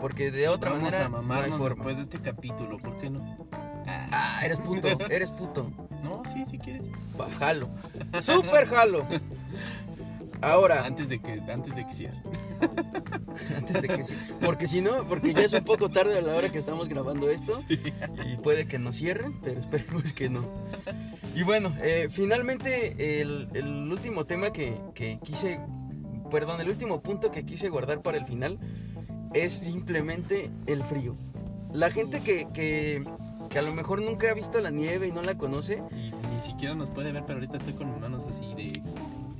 Porque 0.00 0.32
de 0.32 0.48
otra 0.48 0.70
Vamos 0.72 0.84
manera 0.84 1.06
a 1.06 1.08
no 1.08 1.18
hay 1.18 1.22
mamarnos 1.22 1.58
forma. 1.60 1.76
después 1.76 1.96
de 1.98 2.02
este 2.02 2.20
capítulo, 2.20 2.78
¿por 2.78 2.98
qué 2.98 3.10
no? 3.10 3.46
Ah, 4.12 4.40
eres 4.44 4.58
puto, 4.58 4.88
eres 5.10 5.30
puto. 5.30 5.70
No, 6.02 6.22
sí, 6.32 6.44
si 6.44 6.58
quieres. 6.58 6.82
Va, 7.18 7.30
jalo. 7.32 7.68
Super 8.20 8.66
jalo. 8.66 9.06
Ahora, 10.40 10.84
Antes 10.84 11.08
de 11.08 11.20
que, 11.20 11.40
antes 11.50 11.74
de 11.74 11.86
que 11.86 11.94
cierre. 11.94 12.22
antes 13.56 13.80
de 13.80 13.88
que 13.88 14.04
sí. 14.04 14.14
Porque 14.44 14.68
si 14.68 14.80
no, 14.80 15.04
porque 15.04 15.32
ya 15.32 15.42
es 15.42 15.54
un 15.54 15.64
poco 15.64 15.88
tarde 15.88 16.18
a 16.18 16.20
la 16.20 16.34
hora 16.34 16.50
que 16.50 16.58
estamos 16.58 16.88
grabando 16.88 17.30
esto. 17.30 17.54
Y 17.68 18.36
puede 18.36 18.66
que 18.66 18.78
nos 18.78 18.96
cierren, 18.96 19.40
pero 19.40 19.60
esperemos 19.60 20.12
que 20.12 20.28
no. 20.28 20.46
Y 21.34 21.42
bueno, 21.42 21.74
eh, 21.82 22.08
finalmente 22.10 23.20
el, 23.20 23.48
el 23.54 23.90
último 23.90 24.26
tema 24.26 24.52
que, 24.52 24.76
que 24.94 25.18
quise, 25.22 25.60
perdón, 26.30 26.60
el 26.60 26.68
último 26.68 27.02
punto 27.02 27.30
que 27.30 27.44
quise 27.44 27.70
guardar 27.70 28.02
para 28.02 28.18
el 28.18 28.26
final 28.26 28.58
es 29.32 29.54
simplemente 29.54 30.50
el 30.66 30.82
frío. 30.84 31.16
La 31.72 31.90
gente 31.90 32.20
que, 32.20 32.46
que, 32.54 33.02
que 33.54 33.60
a 33.60 33.62
lo 33.62 33.72
mejor 33.72 34.02
nunca 34.02 34.28
ha 34.30 34.34
visto 34.34 34.60
la 34.60 34.70
nieve 34.70 35.06
y 35.06 35.12
no 35.12 35.22
la 35.22 35.38
conoce, 35.38 35.80
Y 35.92 36.10
ni 36.34 36.42
siquiera 36.42 36.74
nos 36.74 36.90
puede 36.90 37.12
ver, 37.12 37.22
pero 37.24 37.38
ahorita 37.38 37.56
estoy 37.58 37.74
con 37.74 37.88
mis 37.92 38.00
manos 38.00 38.24
así 38.28 38.52
de. 38.56 38.82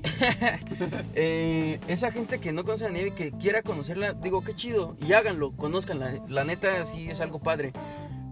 eh, 1.14 1.80
esa 1.88 2.12
gente 2.12 2.38
que 2.38 2.52
no 2.52 2.64
conoce 2.64 2.84
la 2.84 2.90
nieve 2.90 3.08
y 3.08 3.12
que 3.12 3.32
quiera 3.32 3.62
conocerla, 3.62 4.12
digo, 4.12 4.42
qué 4.44 4.54
chido, 4.54 4.94
y 5.04 5.12
háganlo, 5.14 5.52
conózcanla. 5.56 6.22
La 6.28 6.44
neta 6.44 6.84
sí 6.86 7.10
es 7.10 7.20
algo 7.20 7.40
padre. 7.40 7.72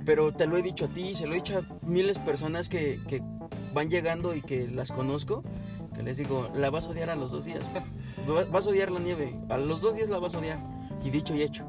Pero 0.05 0.33
te 0.33 0.47
lo 0.47 0.57
he 0.57 0.63
dicho 0.63 0.85
a 0.87 0.89
ti, 0.89 1.15
se 1.15 1.27
lo 1.27 1.33
he 1.33 1.37
dicho 1.37 1.59
a 1.59 1.87
miles 1.87 2.17
de 2.19 2.21
personas 2.25 2.69
que, 2.69 3.01
que 3.09 3.23
van 3.75 3.89
llegando 3.89 4.35
y 4.35 4.43
que 4.43 4.67
las 4.69 4.91
conozco, 4.91 5.45
que 5.95 6.03
les 6.03 6.17
digo, 6.17 6.49
la 6.55 6.71
vas 6.71 6.87
a 6.87 6.91
odiar 6.91 7.11
a 7.11 7.17
los 7.17 7.31
dos 7.31 7.45
días. 7.45 7.69
Va- 8.29 8.45
Vas 8.45 8.67
a 8.67 8.71
odiar 8.71 8.91
la 8.91 8.99
nieve, 9.01 9.37
a 9.49 9.59
los 9.59 9.81
dos 9.81 9.95
días 9.97 10.09
la 10.09 10.19
vas 10.19 10.35
a 10.35 10.39
odiar. 10.39 10.59
Y 11.05 11.11
dicho 11.11 11.35
y 11.35 11.43
hecho, 11.43 11.65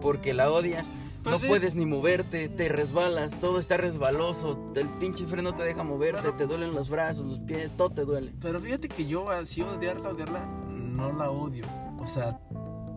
porque 0.00 0.32
la 0.34 0.50
odias, 0.50 0.88
Pues 1.30 1.32
no 1.32 1.38
sí. 1.40 1.46
puedes 1.48 1.76
ni 1.76 1.86
moverte, 1.86 2.48
te 2.48 2.68
resbalas, 2.68 3.38
todo 3.40 3.58
está 3.58 3.76
resbaloso, 3.76 4.72
el 4.76 4.88
pinche 4.98 5.26
freno 5.26 5.54
te 5.54 5.62
deja 5.62 5.82
moverte, 5.84 6.20
Pero- 6.22 6.34
te 6.36 6.46
duelen 6.46 6.74
los 6.74 6.88
brazos, 6.88 7.26
los 7.26 7.40
pies, 7.40 7.70
todo 7.76 7.90
te 7.90 8.04
duele. 8.04 8.32
Pero 8.40 8.60
fíjate 8.60 8.88
que 8.88 9.06
yo 9.06 9.30
así 9.30 9.62
odiarla, 9.62 10.10
odiarla, 10.10 10.46
no 10.68 11.12
la 11.12 11.30
odio. 11.30 11.64
O 11.98 12.06
sea, 12.06 12.40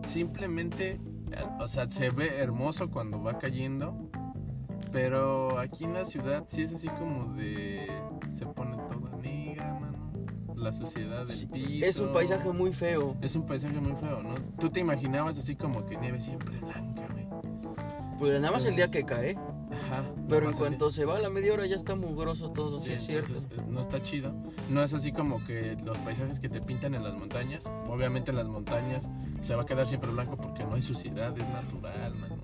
simplemente, 0.06 0.92
eh, 1.32 1.44
o 1.60 1.68
sea, 1.68 1.88
se 1.90 2.10
ve 2.10 2.38
hermoso 2.38 2.90
cuando 2.90 3.22
va 3.22 3.38
cayendo. 3.38 4.08
Pero 4.90 5.58
aquí 5.58 5.84
en 5.84 5.94
la 5.94 6.04
ciudad 6.04 6.44
sí 6.48 6.62
es 6.62 6.72
así 6.74 6.88
como 6.88 7.32
de... 7.34 7.86
Se 8.32 8.44
pone 8.46 8.76
toda 8.88 9.16
negra, 9.22 9.72
mano. 9.80 10.12
La 10.54 10.72
suciedad 10.72 11.26
del 11.26 11.48
piso. 11.48 11.86
Es 11.86 11.98
un 11.98 12.12
paisaje 12.12 12.50
muy 12.50 12.74
feo. 12.74 13.16
Es 13.22 13.34
un 13.34 13.46
paisaje 13.46 13.80
muy 13.80 13.94
feo, 13.96 14.22
¿no? 14.22 14.34
Tú 14.60 14.68
te 14.68 14.80
imaginabas 14.80 15.38
así 15.38 15.56
como 15.56 15.86
que 15.86 15.96
nieve 15.96 16.20
siempre 16.20 16.58
blanca. 16.58 17.06
Pues 18.18 18.40
nada 18.40 18.52
más 18.52 18.64
el 18.66 18.76
día 18.76 18.88
que 18.90 19.04
cae, 19.04 19.36
Ajá. 19.70 20.04
pero 20.28 20.48
en 20.48 20.54
cuanto 20.56 20.90
se 20.90 21.04
va 21.04 21.16
a 21.16 21.20
la 21.20 21.30
media 21.30 21.52
hora 21.54 21.66
ya 21.66 21.76
está 21.76 21.94
mugroso 21.96 22.50
todo, 22.50 22.78
sí, 22.80 22.92
es 22.92 23.04
cierto. 23.04 23.32
entonces, 23.34 23.66
no 23.68 23.80
está 23.80 24.02
chido. 24.02 24.32
No 24.70 24.82
es 24.82 24.94
así 24.94 25.12
como 25.12 25.44
que 25.44 25.76
los 25.84 25.98
paisajes 25.98 26.38
que 26.38 26.48
te 26.48 26.60
pintan 26.60 26.94
en 26.94 27.02
las 27.02 27.14
montañas. 27.14 27.70
Obviamente 27.88 28.30
en 28.30 28.36
las 28.36 28.46
montañas 28.46 29.10
se 29.40 29.54
va 29.56 29.62
a 29.62 29.66
quedar 29.66 29.86
siempre 29.88 30.10
blanco 30.10 30.36
porque 30.36 30.64
no 30.64 30.74
hay 30.74 30.82
suciedad, 30.82 31.36
es 31.36 31.48
natural, 31.48 32.14
mano. 32.14 32.36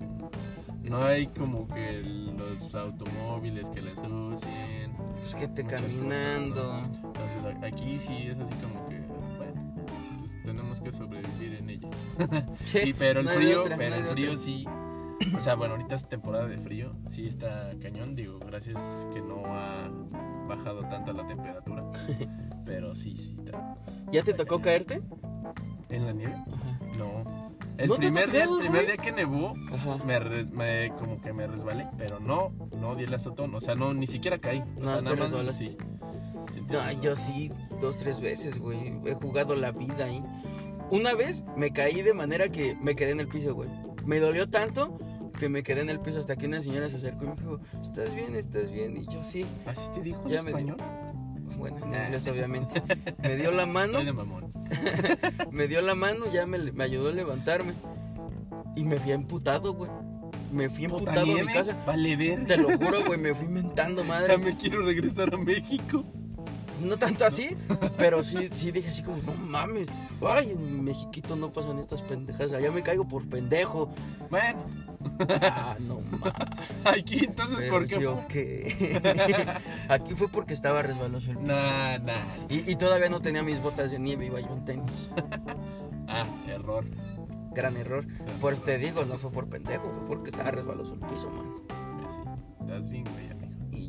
No 0.83 1.03
hay 1.03 1.27
como 1.27 1.67
que 1.67 2.01
los 2.01 2.73
automóviles 2.73 3.69
que 3.69 3.81
la 3.81 3.91
ensucien. 3.91 4.95
Pues 5.19 5.35
muchas 5.35 5.63
cosas, 5.63 5.93
caminando. 5.93 6.63
¿no? 6.73 6.85
Entonces 6.85 7.63
aquí 7.63 7.99
sí 7.99 8.15
es 8.27 8.39
así 8.39 8.53
como 8.55 8.87
que, 8.87 8.99
bueno, 9.37 9.73
pues 10.19 10.35
tenemos 10.43 10.81
que 10.81 10.91
sobrevivir 10.91 11.53
en 11.55 11.69
ella. 11.69 11.89
Sí, 12.65 12.93
pero 12.97 13.19
el 13.19 13.25
No 13.27 13.31
frío, 13.33 13.61
otra, 13.63 13.77
pero 13.77 13.95
no 13.97 14.01
el 14.01 14.07
frío 14.13 14.31
otra. 14.31 14.41
sí. 14.43 14.65
O 15.35 15.39
sea, 15.39 15.55
bueno, 15.55 15.73
ahorita 15.75 15.95
es 15.95 16.07
temporada 16.07 16.47
de 16.47 16.57
frío, 16.57 16.93
sí 17.07 17.27
está 17.27 17.71
cañón, 17.81 18.15
digo, 18.15 18.39
gracias 18.39 19.05
que 19.13 19.21
no 19.21 19.43
ha 19.45 19.89
bajado 20.47 20.81
tanto 20.89 21.13
la 21.13 21.27
temperatura. 21.27 21.83
Pero 22.65 22.95
sí, 22.95 23.17
sí 23.17 23.35
está. 23.37 23.77
¿Ya 24.11 24.23
te 24.23 24.31
está 24.31 24.43
tocó 24.43 24.61
cañón. 24.61 24.85
caerte? 24.85 25.01
¿En 25.89 26.05
la 26.05 26.13
nieve? 26.13 26.35
Ajá. 26.53 26.79
No. 26.97 27.49
El 27.77 27.87
¿No 27.89 27.95
primer 27.95 28.29
día, 28.31 28.43
el 28.43 28.57
primer 28.59 28.85
día 28.85 28.97
que 28.97 29.11
nevó, 29.11 29.53
me, 30.05 30.19
res- 30.19 30.51
me- 30.51 30.91
como 30.97 31.21
que 31.21 31.31
me 31.33 31.47
resbalé, 31.47 31.87
pero 31.97 32.19
no, 32.19 32.51
no 32.77 32.95
di 32.95 33.05
el 33.05 33.13
azotón, 33.13 33.55
o 33.55 33.61
sea, 33.61 33.75
no, 33.75 33.93
ni 33.93 34.05
siquiera 34.05 34.37
caí. 34.37 34.59
O 34.77 34.81
No, 34.81 34.87
sea, 34.87 35.01
nada 35.01 35.15
más, 35.43 35.57
sí. 35.57 35.77
Te 36.53 36.61
No, 36.61 36.67
resbalas. 36.67 36.99
yo 37.01 37.15
sí, 37.15 37.51
dos, 37.81 37.97
tres 37.97 38.19
veces, 38.19 38.59
güey. 38.59 38.93
He 39.05 39.13
jugado 39.13 39.55
la 39.55 39.71
vida 39.71 40.05
ahí. 40.05 40.21
Una 40.91 41.13
vez 41.13 41.43
me 41.55 41.71
caí 41.71 42.01
de 42.01 42.13
manera 42.13 42.49
que 42.49 42.75
me 42.81 42.95
quedé 42.95 43.11
en 43.11 43.21
el 43.21 43.27
piso, 43.29 43.53
güey. 43.55 43.69
Me 44.05 44.19
dolió 44.19 44.49
tanto 44.49 44.97
que 45.39 45.49
me 45.49 45.63
quedé 45.63 45.81
en 45.81 45.89
el 45.89 45.99
piso 45.99 46.19
hasta 46.19 46.35
que 46.35 46.45
una 46.45 46.61
señora 46.61 46.89
se 46.89 46.97
acercó 46.97 47.23
y 47.23 47.27
me 47.29 47.35
dijo, 47.35 47.59
¿estás 47.81 48.13
bien? 48.13 48.35
¿Estás 48.35 48.69
bien? 48.69 48.97
Y 48.97 49.05
yo 49.11 49.23
sí. 49.23 49.45
¿Así 49.65 49.89
te 49.93 50.01
dijo 50.01 50.21
en 50.25 50.29
Ya 50.29 50.41
me 50.43 50.49
español? 50.51 50.77
Bueno, 51.57 51.77
en 51.77 52.03
inglés 52.03 52.27
obviamente. 52.27 52.83
Me 53.23 53.35
dio 53.37 53.51
la 53.51 53.65
mano, 53.65 53.99
me 55.51 55.67
dio 55.67 55.81
la 55.81 55.95
mano, 55.95 56.31
ya 56.31 56.45
me, 56.45 56.59
me 56.59 56.83
ayudó 56.83 57.09
a 57.09 57.13
levantarme. 57.13 57.73
Y 58.75 58.83
me 58.83 58.99
fui 58.99 59.13
emputado, 59.13 59.73
güey. 59.73 59.89
Me 60.51 60.69
fui 60.69 60.87
Puta 60.87 61.11
emputado 61.11 61.39
a 61.39 61.43
mi 61.43 61.53
casa. 61.53 61.83
Vale 61.85 62.15
ver. 62.15 62.45
Te 62.45 62.57
lo 62.57 62.69
juro, 62.77 63.05
güey, 63.05 63.19
me 63.19 63.33
fui 63.33 63.47
mentando 63.47 64.01
Ya 64.03 64.07
madre. 64.07 64.37
me 64.37 64.57
quiero 64.57 64.81
regresar 64.81 65.33
a 65.33 65.37
México. 65.37 66.03
No 66.81 66.97
tanto 66.97 67.25
así, 67.25 67.49
pero 67.97 68.23
sí, 68.23 68.49
sí 68.51 68.71
dije 68.71 68.89
así 68.89 69.03
como, 69.03 69.17
no 69.23 69.33
mames. 69.33 69.87
Ay, 70.21 70.51
en 70.51 70.83
Mexiquito 70.83 71.35
no 71.35 71.51
pasan 71.51 71.77
estas 71.79 72.01
pendejadas. 72.01 72.53
Allá 72.53 72.71
me 72.71 72.83
caigo 72.83 73.05
por 73.07 73.27
pendejo. 73.27 73.89
Bueno, 74.29 74.65
Ah, 75.41 75.77
no 75.79 76.01
mames. 76.01 76.33
aquí 76.85 77.23
entonces, 77.25 77.57
Pero 77.59 77.71
¿por 77.71 77.87
qué 77.87 77.99
yo 77.99 78.15
fue? 78.17 78.27
qué. 78.27 79.47
Aquí 79.89 80.13
fue 80.15 80.27
porque 80.27 80.53
estaba 80.53 80.81
resbaloso 80.81 81.31
el 81.31 81.37
piso. 81.37 81.47
Nah, 81.51 81.97
nah. 81.99 82.23
Y, 82.49 82.69
y 82.71 82.75
todavía 82.75 83.09
no 83.09 83.21
tenía 83.21 83.41
mis 83.43 83.61
botas 83.61 83.91
de 83.91 83.99
nieve, 83.99 84.25
iba 84.25 84.39
yo 84.39 84.53
en 84.53 84.65
tenis. 84.65 85.11
Ah, 86.11 86.25
error. 86.47 86.85
Gran 87.53 87.77
error. 87.77 88.03
Por 88.41 88.53
eso 88.53 88.63
te 88.63 88.79
digo, 88.79 89.05
no 89.05 89.19
fue 89.19 89.31
por 89.31 89.47
pendejo, 89.47 89.91
fue 89.93 90.07
porque 90.07 90.31
estaba 90.31 90.49
resbaloso 90.49 90.95
el 90.95 91.01
piso, 91.01 91.29
man. 91.29 91.45
Pues 92.01 92.13
sí, 92.15 92.21
estás 92.61 92.89
bien, 92.89 93.03
güey, 93.03 93.29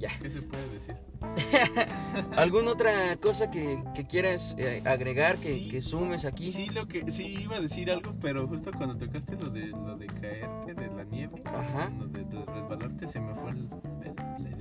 ya. 0.00 0.08
¿Qué 0.20 0.30
se 0.30 0.42
puede 0.42 0.68
decir? 0.70 0.96
¿Alguna 2.36 2.72
otra 2.72 3.16
cosa 3.16 3.50
que, 3.50 3.82
que 3.94 4.06
quieras 4.06 4.56
eh, 4.58 4.82
agregar, 4.84 5.36
que, 5.36 5.52
Sí. 5.52 5.68
que 5.68 5.80
sumes 5.80 6.24
aquí? 6.24 6.50
Sí, 6.50 6.66
lo 6.70 6.88
que 6.88 7.10
sí 7.12 7.36
iba 7.42 7.56
a 7.56 7.60
decir 7.60 7.90
algo, 7.90 8.14
pero 8.20 8.48
justo 8.48 8.70
cuando 8.76 8.96
tocaste 8.96 9.36
lo 9.36 9.50
de 9.50 9.66
lo 9.66 9.96
de 9.96 10.06
caerte 10.06 10.74
de 10.74 10.88
la 10.88 11.04
nieve, 11.04 11.42
Ajá. 11.44 11.90
lo 11.98 12.06
de, 12.08 12.24
de 12.24 12.44
resbalarte 12.46 13.06
se 13.06 13.20
me 13.20 13.34
fue 13.34 13.50
el, 13.50 13.68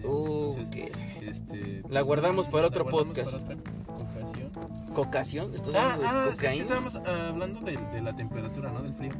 Uh, 0.03 0.53
Entonces, 0.57 0.91
este 1.21 1.83
La 1.89 2.01
guardamos 2.01 2.47
para 2.47 2.61
la 2.63 2.67
otro 2.67 2.83
guardamos 2.85 3.07
podcast. 3.17 3.31
para 3.45 3.55
otra 3.55 3.73
Ocasión. 3.99 4.51
¿Cocación? 4.93 5.53
¿Estás 5.53 5.75
Ah, 5.75 5.93
hablando 5.93 5.99
de 6.01 6.07
ah, 6.07 6.25
es 6.25 6.29
que 6.31 6.35
cocaína? 6.45 6.61
estábamos 6.63 6.95
ah, 6.95 7.27
hablando 7.29 7.61
de, 7.61 7.77
de 7.77 8.01
la 8.01 8.15
temperatura, 8.15 8.71
¿no? 8.71 8.81
Del 8.81 8.93
frío. 8.93 9.11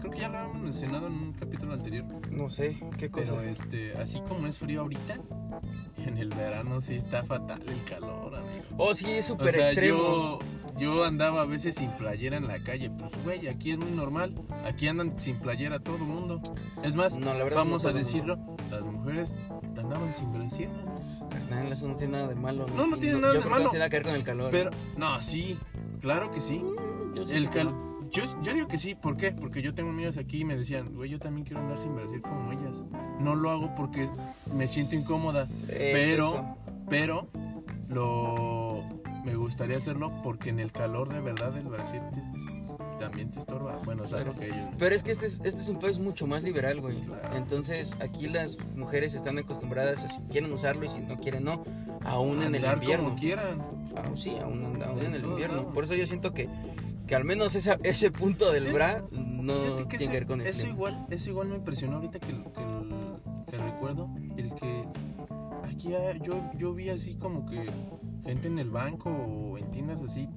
Creo 0.00 0.10
que 0.12 0.18
ya 0.20 0.28
lo 0.28 0.38
habíamos 0.38 0.62
mencionado 0.62 1.06
en 1.06 1.12
un 1.12 1.32
capítulo 1.32 1.74
anterior. 1.74 2.04
No 2.30 2.50
sé, 2.50 2.76
¿qué 2.96 3.10
cosa? 3.10 3.26
Pero 3.36 3.42
este, 3.42 3.96
así 3.98 4.20
como 4.22 4.46
es 4.46 4.58
frío 4.58 4.80
ahorita, 4.82 5.18
en 5.98 6.18
el 6.18 6.28
verano 6.30 6.80
sí 6.80 6.94
está 6.96 7.24
fatal 7.24 7.62
el 7.68 7.84
calor, 7.84 8.34
amigo. 8.36 8.64
Oh, 8.78 8.94
sí, 8.94 9.10
es 9.10 9.26
O 9.26 9.34
súper 9.34 9.52
sea, 9.52 9.66
extremo. 9.66 9.98
yo, 9.98 10.38
yo 10.78 11.04
andaba 11.04 11.42
a 11.42 11.46
veces 11.46 11.74
sin 11.74 11.90
playera 11.92 12.36
en 12.36 12.46
la 12.48 12.62
calle. 12.62 12.90
Pues, 12.90 13.12
güey, 13.22 13.48
aquí 13.48 13.72
es 13.72 13.78
muy 13.78 13.90
normal. 13.90 14.34
Aquí 14.64 14.88
andan 14.88 15.18
sin 15.18 15.36
playera 15.38 15.78
todo 15.80 15.96
el 15.96 16.02
mundo. 16.04 16.40
Es 16.82 16.94
más, 16.94 17.16
No, 17.16 17.34
la 17.34 17.44
verdad 17.44 17.58
vamos 17.58 17.84
no 17.84 17.90
a 17.90 17.92
decirlo, 17.92 18.38
las 18.70 18.82
mujeres 18.82 19.34
andaban 19.88 20.12
sin 20.12 20.32
brasier. 20.32 20.68
¿no? 20.70 21.28
Carnal, 21.28 21.72
eso 21.72 21.88
no 21.88 21.96
tiene 21.96 22.12
nada 22.12 22.28
de 22.28 22.34
malo. 22.34 22.66
No, 22.76 22.86
no 22.86 22.96
Y 22.96 23.00
tiene 23.00 23.20
nada 23.20 23.32
yo 23.34 23.40
de 23.40 23.40
creo 23.40 23.42
que 23.42 23.50
malo. 23.50 23.64
No 23.64 23.70
tiene 23.70 23.78
nada 23.78 23.90
que 23.90 23.96
ver 23.96 24.06
con 24.06 24.14
el 24.14 24.24
calor. 24.24 24.50
Pero, 24.50 24.70
no, 24.96 25.22
sí, 25.22 25.58
claro 26.00 26.30
que 26.30 26.40
sí. 26.40 26.62
Yo 27.14 27.26
siento 27.26 27.32
El 27.34 27.48
que 27.50 27.58
cal... 27.58 27.66
no. 27.66 27.88
Yo, 28.10 28.22
yo 28.42 28.54
digo 28.54 28.68
que 28.68 28.78
sí, 28.78 28.94
¿por 28.94 29.18
qué? 29.18 29.32
Porque 29.32 29.60
yo 29.60 29.74
tengo 29.74 29.90
amigas 29.90 30.16
aquí 30.16 30.40
y 30.40 30.44
me 30.44 30.56
decían, 30.56 30.94
güey, 30.94 31.10
yo 31.10 31.18
también 31.18 31.44
quiero 31.44 31.60
andar 31.60 31.78
sin 31.78 31.94
brasier 31.94 32.22
como 32.22 32.52
ellas. 32.52 32.82
No 33.20 33.34
lo 33.34 33.50
hago 33.50 33.74
porque 33.74 34.08
me 34.50 34.66
siento 34.66 34.94
incómoda, 34.94 35.46
pero, 35.66 36.56
pero 36.88 37.28
lo 37.88 38.82
me 39.26 39.34
gustaría 39.34 39.76
hacerlo 39.76 40.10
porque 40.22 40.48
en 40.48 40.58
el 40.58 40.72
calor 40.72 41.12
de 41.12 41.20
verdad 41.20 41.54
el 41.58 41.66
brasier 41.66 42.02
también 42.98 43.30
te 43.30 43.38
estorba. 43.38 43.80
Bueno, 43.84 44.04
algo 44.12 44.34
que 44.34 44.46
ellos. 44.46 44.68
Pero 44.78 44.94
es 44.94 45.02
que 45.02 45.12
este 45.12 45.26
es, 45.26 45.40
este 45.44 45.60
es 45.60 45.68
un 45.68 45.78
país 45.78 45.98
mucho 45.98 46.26
más 46.26 46.42
liberal, 46.42 46.80
güey. 46.80 47.00
Claro. 47.00 47.36
Entonces, 47.36 47.94
aquí 48.00 48.28
las 48.28 48.58
mujeres 48.76 49.14
están 49.14 49.38
acostumbradas 49.38 50.04
a 50.04 50.08
si 50.08 50.20
quieren 50.22 50.52
usarlo 50.52 50.84
y 50.84 50.88
si 50.88 51.00
no 51.00 51.18
quieren, 51.18 51.44
no. 51.44 51.64
Aún 52.04 52.42
en 52.42 52.54
el 52.54 52.64
invierno. 52.64 53.04
como 53.06 53.16
quieran. 53.16 53.62
Aún 53.96 54.16
sí, 54.16 54.36
aún, 54.42 54.82
aún 54.82 55.04
En 55.04 55.14
el 55.14 55.24
invierno. 55.24 55.56
lados. 55.56 55.74
Por 55.74 55.84
eso 55.84 55.94
yo 55.94 56.06
siento 56.06 56.32
que, 56.32 56.48
que 57.06 57.14
al 57.14 57.24
menos 57.24 57.54
esa, 57.54 57.78
ese 57.82 58.10
punto 58.10 58.52
del 58.52 58.72
bra 58.72 59.04
no 59.10 59.86
tiene 59.86 60.06
que 60.06 60.08
ver 60.08 60.26
con 60.26 60.40
el 60.40 60.46
eso 60.46 60.60
clima. 60.62 60.74
igual, 60.74 61.06
eso 61.10 61.30
igual 61.30 61.48
me 61.48 61.56
impresionó 61.56 61.96
ahorita 61.96 62.18
que, 62.20 62.26
que, 62.26 63.50
que 63.50 63.58
recuerdo 63.58 64.08
el 64.36 64.54
que 64.54 64.84
aquí 65.64 65.94
ah, 65.94 66.12
yo, 66.22 66.50
yo 66.56 66.74
vi 66.74 66.90
así 66.90 67.14
como 67.16 67.46
que 67.46 67.70
gente 68.24 68.48
en 68.48 68.58
el 68.58 68.70
banco 68.70 69.10
o 69.10 69.58
en 69.58 69.70
tiendas 69.70 70.02
así 70.02 70.28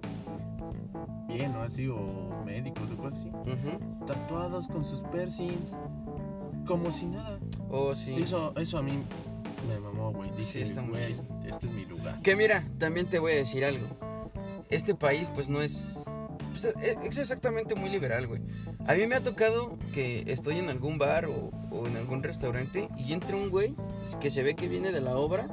bien, 1.28 1.54
¿no? 1.54 1.62
Así, 1.62 1.88
o 1.88 1.98
médicos 2.46 2.90
o 2.92 2.98
cosas 2.98 3.20
así, 3.20 3.30
Ujú. 3.30 4.06
tatuados 4.06 4.68
con 4.68 4.84
sus 4.84 5.04
piercings, 5.04 5.78
como 6.66 6.92
si 6.92 7.06
nada. 7.08 7.40
Oh, 7.70 7.96
sí. 7.96 8.16
Eso, 8.16 8.54
eso 8.58 8.78
a 8.78 8.82
mí 8.82 9.04
me 9.68 9.80
mamó, 9.80 10.12
güey. 10.12 10.30
Dije, 10.32 10.44
Sí, 10.44 10.62
está 10.62 10.82
muy 10.82 10.92
güey, 10.92 11.16
este 11.46 11.68
es 11.68 11.74
mi 11.74 11.86
lugar. 11.86 12.22
Que 12.22 12.36
mira, 12.36 12.68
también 12.78 13.08
te 13.08 13.20
voy 13.20 13.34
a 13.34 13.36
decir 13.36 13.64
algo. 13.66 13.88
Este 14.70 14.96
país, 14.96 15.30
pues 15.34 15.50
no 15.50 15.62
es. 15.62 16.04
pues, 16.52 16.66
e- 16.66 16.98
es 17.04 17.18
exactamente 17.18 17.76
muy 17.76 17.90
liberal, 17.90 18.28
güey. 18.28 18.42
A 18.88 18.94
mí 18.96 19.06
me 19.06 19.16
ha 19.16 19.22
tocado 19.24 19.78
que 19.94 20.24
estoy 20.28 20.58
en 20.60 20.70
algún 20.70 20.98
bar 20.98 21.26
o, 21.28 21.52
o 21.72 21.88
en 21.88 21.98
algún 21.98 22.24
restaurante 22.24 22.90
y 22.98 23.14
entra 23.14 23.36
un 23.38 23.50
güey 23.50 23.76
que 24.20 24.32
se 24.32 24.42
ve 24.44 24.56
que 24.56 24.68
viene 24.68 24.92
de 24.92 25.02
la 25.02 25.18
obra 25.18 25.48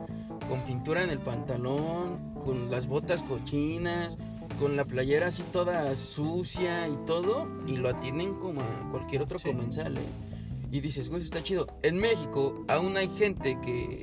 con 0.48 0.62
pintura 0.62 1.02
en 1.04 1.10
el 1.10 1.18
pantalón, 1.18 2.32
con 2.42 2.70
las 2.70 2.86
botas 2.86 3.22
cochinas, 3.22 4.16
con 4.58 4.76
la 4.76 4.84
playera 4.84 5.28
así 5.28 5.42
toda 5.52 5.94
sucia 5.96 6.88
y 6.88 6.96
todo, 7.06 7.46
y 7.66 7.76
lo 7.76 7.88
atienden 7.88 8.34
como 8.34 8.60
a 8.60 8.88
cualquier 8.90 9.22
otro 9.22 9.38
Sí. 9.38 9.48
comensal, 9.48 9.96
¿eh? 9.98 10.02
Y 10.70 10.80
dices, 10.80 11.08
güey, 11.08 11.20
eso 11.22 11.26
está 11.26 11.42
chido. 11.42 11.66
En 11.82 11.96
México 11.98 12.64
aún 12.68 12.96
hay 12.96 13.08
gente 13.08 13.58
que 13.62 14.02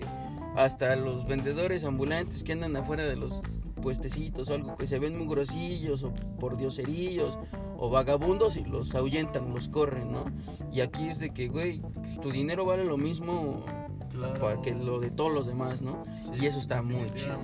hasta 0.56 0.96
los 0.96 1.28
vendedores 1.28 1.84
ambulantes 1.84 2.44
que 2.44 2.54
andan 2.54 2.76
afuera 2.76 3.04
de 3.04 3.16
los 3.16 3.44
puestecitos 3.82 4.50
o 4.50 4.56
algo 4.56 4.76
que 4.78 4.88
se 4.88 4.98
ven 4.98 5.18
muy 5.18 5.28
grosillos 5.28 6.02
o 6.04 6.12
por 6.40 6.58
dioserillos 6.58 7.38
o 7.78 7.90
vagabundos 7.90 8.56
y 8.58 8.64
los 8.64 8.96
ahuyentan, 8.96 9.54
los 9.54 9.68
corren, 9.68 10.12
¿no? 10.12 10.26
Y 10.72 10.80
aquí 10.82 11.08
es 11.10 11.20
de 11.20 11.32
que, 11.32 11.50
güey, 11.50 11.82
pues, 11.82 12.20
tu 12.22 12.32
dinero 12.32 12.66
vale 12.66 12.86
lo 12.86 12.98
mismo 12.98 13.64
Claro. 14.12 14.40
para 14.40 14.62
que 14.62 14.74
lo 14.74 15.00
de 15.02 15.12
todos 15.12 15.34
los 15.34 15.46
demás, 15.46 15.82
¿no? 15.82 16.06
Sí, 16.24 16.32
y 16.42 16.46
eso 16.46 16.58
está 16.58 16.82
muy 16.82 17.12
chido. 17.14 17.38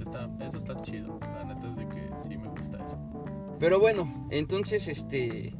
Está, 0.00 0.30
eso 0.40 0.56
está 0.56 0.82
chido. 0.82 1.18
La 1.20 1.44
neta 1.44 1.68
es 1.70 1.76
de 1.76 1.88
que 1.88 1.93
Pero 3.64 3.80
bueno, 3.80 4.12
entonces, 4.28 4.88
este, 4.88 5.54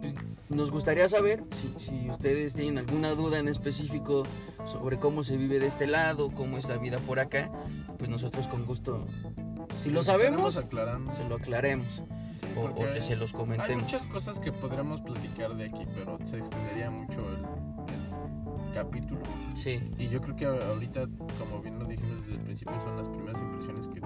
pues, 0.00 0.14
nos 0.48 0.72
gustaría 0.72 1.08
saber 1.08 1.44
si, 1.54 1.72
si 1.76 2.10
ustedes 2.10 2.56
tienen 2.56 2.76
alguna 2.78 3.10
duda 3.10 3.38
en 3.38 3.46
específico 3.46 4.24
sobre 4.66 4.98
cómo 4.98 5.22
se 5.22 5.36
vive 5.36 5.60
de 5.60 5.68
este 5.68 5.86
lado, 5.86 6.32
cómo 6.32 6.58
es 6.58 6.68
la 6.68 6.76
vida 6.76 6.98
por 6.98 7.20
acá, 7.20 7.52
pues 7.98 8.10
nosotros 8.10 8.48
con 8.48 8.64
gusto, 8.66 9.06
si 9.80 9.90
lo 9.90 10.02
sabemos, 10.02 10.54
se 10.54 11.24
lo 11.28 11.36
aclaremos 11.36 12.02
Sí, 12.34 12.46
o, 12.56 12.62
o 12.64 13.00
se 13.00 13.14
los 13.14 13.30
Hay 13.32 13.38
comentemos. 13.38 13.82
muchas 13.84 14.06
cosas 14.08 14.40
que 14.40 14.50
podríamos 14.50 15.00
platicar 15.00 15.54
de 15.56 15.66
aquí, 15.66 15.86
pero 15.94 16.18
se 16.24 16.38
extendería 16.38 16.90
mucho 16.90 17.20
el, 17.20 17.44
el 17.94 18.74
capítulo. 18.74 19.20
Sí, 19.54 19.80
Y 19.98 20.08
yo 20.08 20.20
creo 20.20 20.34
que 20.34 20.46
ahorita, 20.46 21.06
como 21.38 21.62
bien 21.62 21.78
lo 21.78 21.84
dijimos 21.84 22.22
desde 22.22 22.32
el 22.32 22.40
principio, 22.40 22.74
son 22.80 22.96
las 22.96 23.08
primeras 23.08 23.40
impresiones 23.40 23.86
que, 23.86 24.00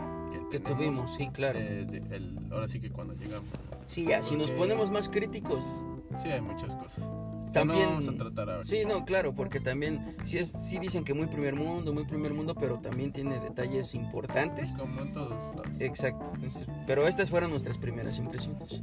que, 0.50 0.58
tenemos 0.60 0.78
tuvimos, 0.78 1.14
sí, 1.16 1.28
claro. 1.32 1.58
desde 1.58 1.98
el, 2.16 2.38
ahora 2.50 2.68
sí 2.68 2.80
que 2.80 2.90
cuando 2.90 3.14
llegamos. 3.14 3.48
Sí, 3.88 4.04
ya, 4.04 4.22
si 4.22 4.34
nos 4.34 4.46
porque- 4.50 4.58
ponemos 4.58 4.90
más 4.90 5.08
críticos, 5.08 5.60
Sí, 6.22 6.30
hay 6.30 6.40
muchas 6.40 6.74
cosas. 6.74 7.04
También- 7.52 7.80
no 7.82 7.94
vamos 7.96 8.08
a 8.08 8.12
tratar 8.16 8.50
ahora. 8.50 8.64
Sí, 8.64 8.78
no, 8.86 9.04
claro, 9.04 9.34
porque 9.34 9.60
también 9.60 10.16
sí, 10.24 10.38
es, 10.38 10.50
sí 10.50 10.78
dicen 10.78 11.04
que 11.04 11.12
muy 11.14 11.26
primer 11.26 11.54
mundo, 11.54 11.92
muy 11.92 12.04
primer 12.06 12.32
mundo, 12.32 12.54
pero 12.54 12.78
también 12.78 13.12
tiene 13.12 13.38
detalles 13.38 13.94
importantes. 13.94 14.70
Como 14.72 15.00
en 15.02 15.12
todos 15.12 15.30
lados. 15.54 15.68
Exacto, 15.78 16.30
entonces, 16.34 16.66
pero 16.86 17.06
estas 17.06 17.28
fueron 17.30 17.50
nuestras 17.50 17.76
primeras 17.78 18.18
impresiones. 18.18 18.82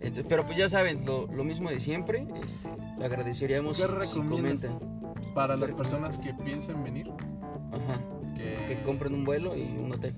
Entonces, 0.00 0.24
pero 0.28 0.44
pues 0.46 0.56
ya 0.58 0.68
saben, 0.68 1.04
lo, 1.04 1.26
lo 1.26 1.44
mismo 1.44 1.68
de 1.70 1.78
siempre, 1.78 2.26
este, 2.42 3.04
agradeceríamos 3.04 3.76
¿Qué 3.80 4.06
si, 4.06 4.12
si 4.14 4.20
comentan. 4.20 4.78
Para 5.34 5.56
las 5.56 5.72
personas 5.74 6.18
que 6.18 6.32
piensen 6.34 6.82
venir, 6.82 7.10
Ajá, 7.70 8.00
que, 8.36 8.64
que 8.66 8.82
compren 8.82 9.14
un 9.14 9.24
vuelo 9.24 9.56
y 9.56 9.62
un 9.76 9.92
hotel. 9.92 10.14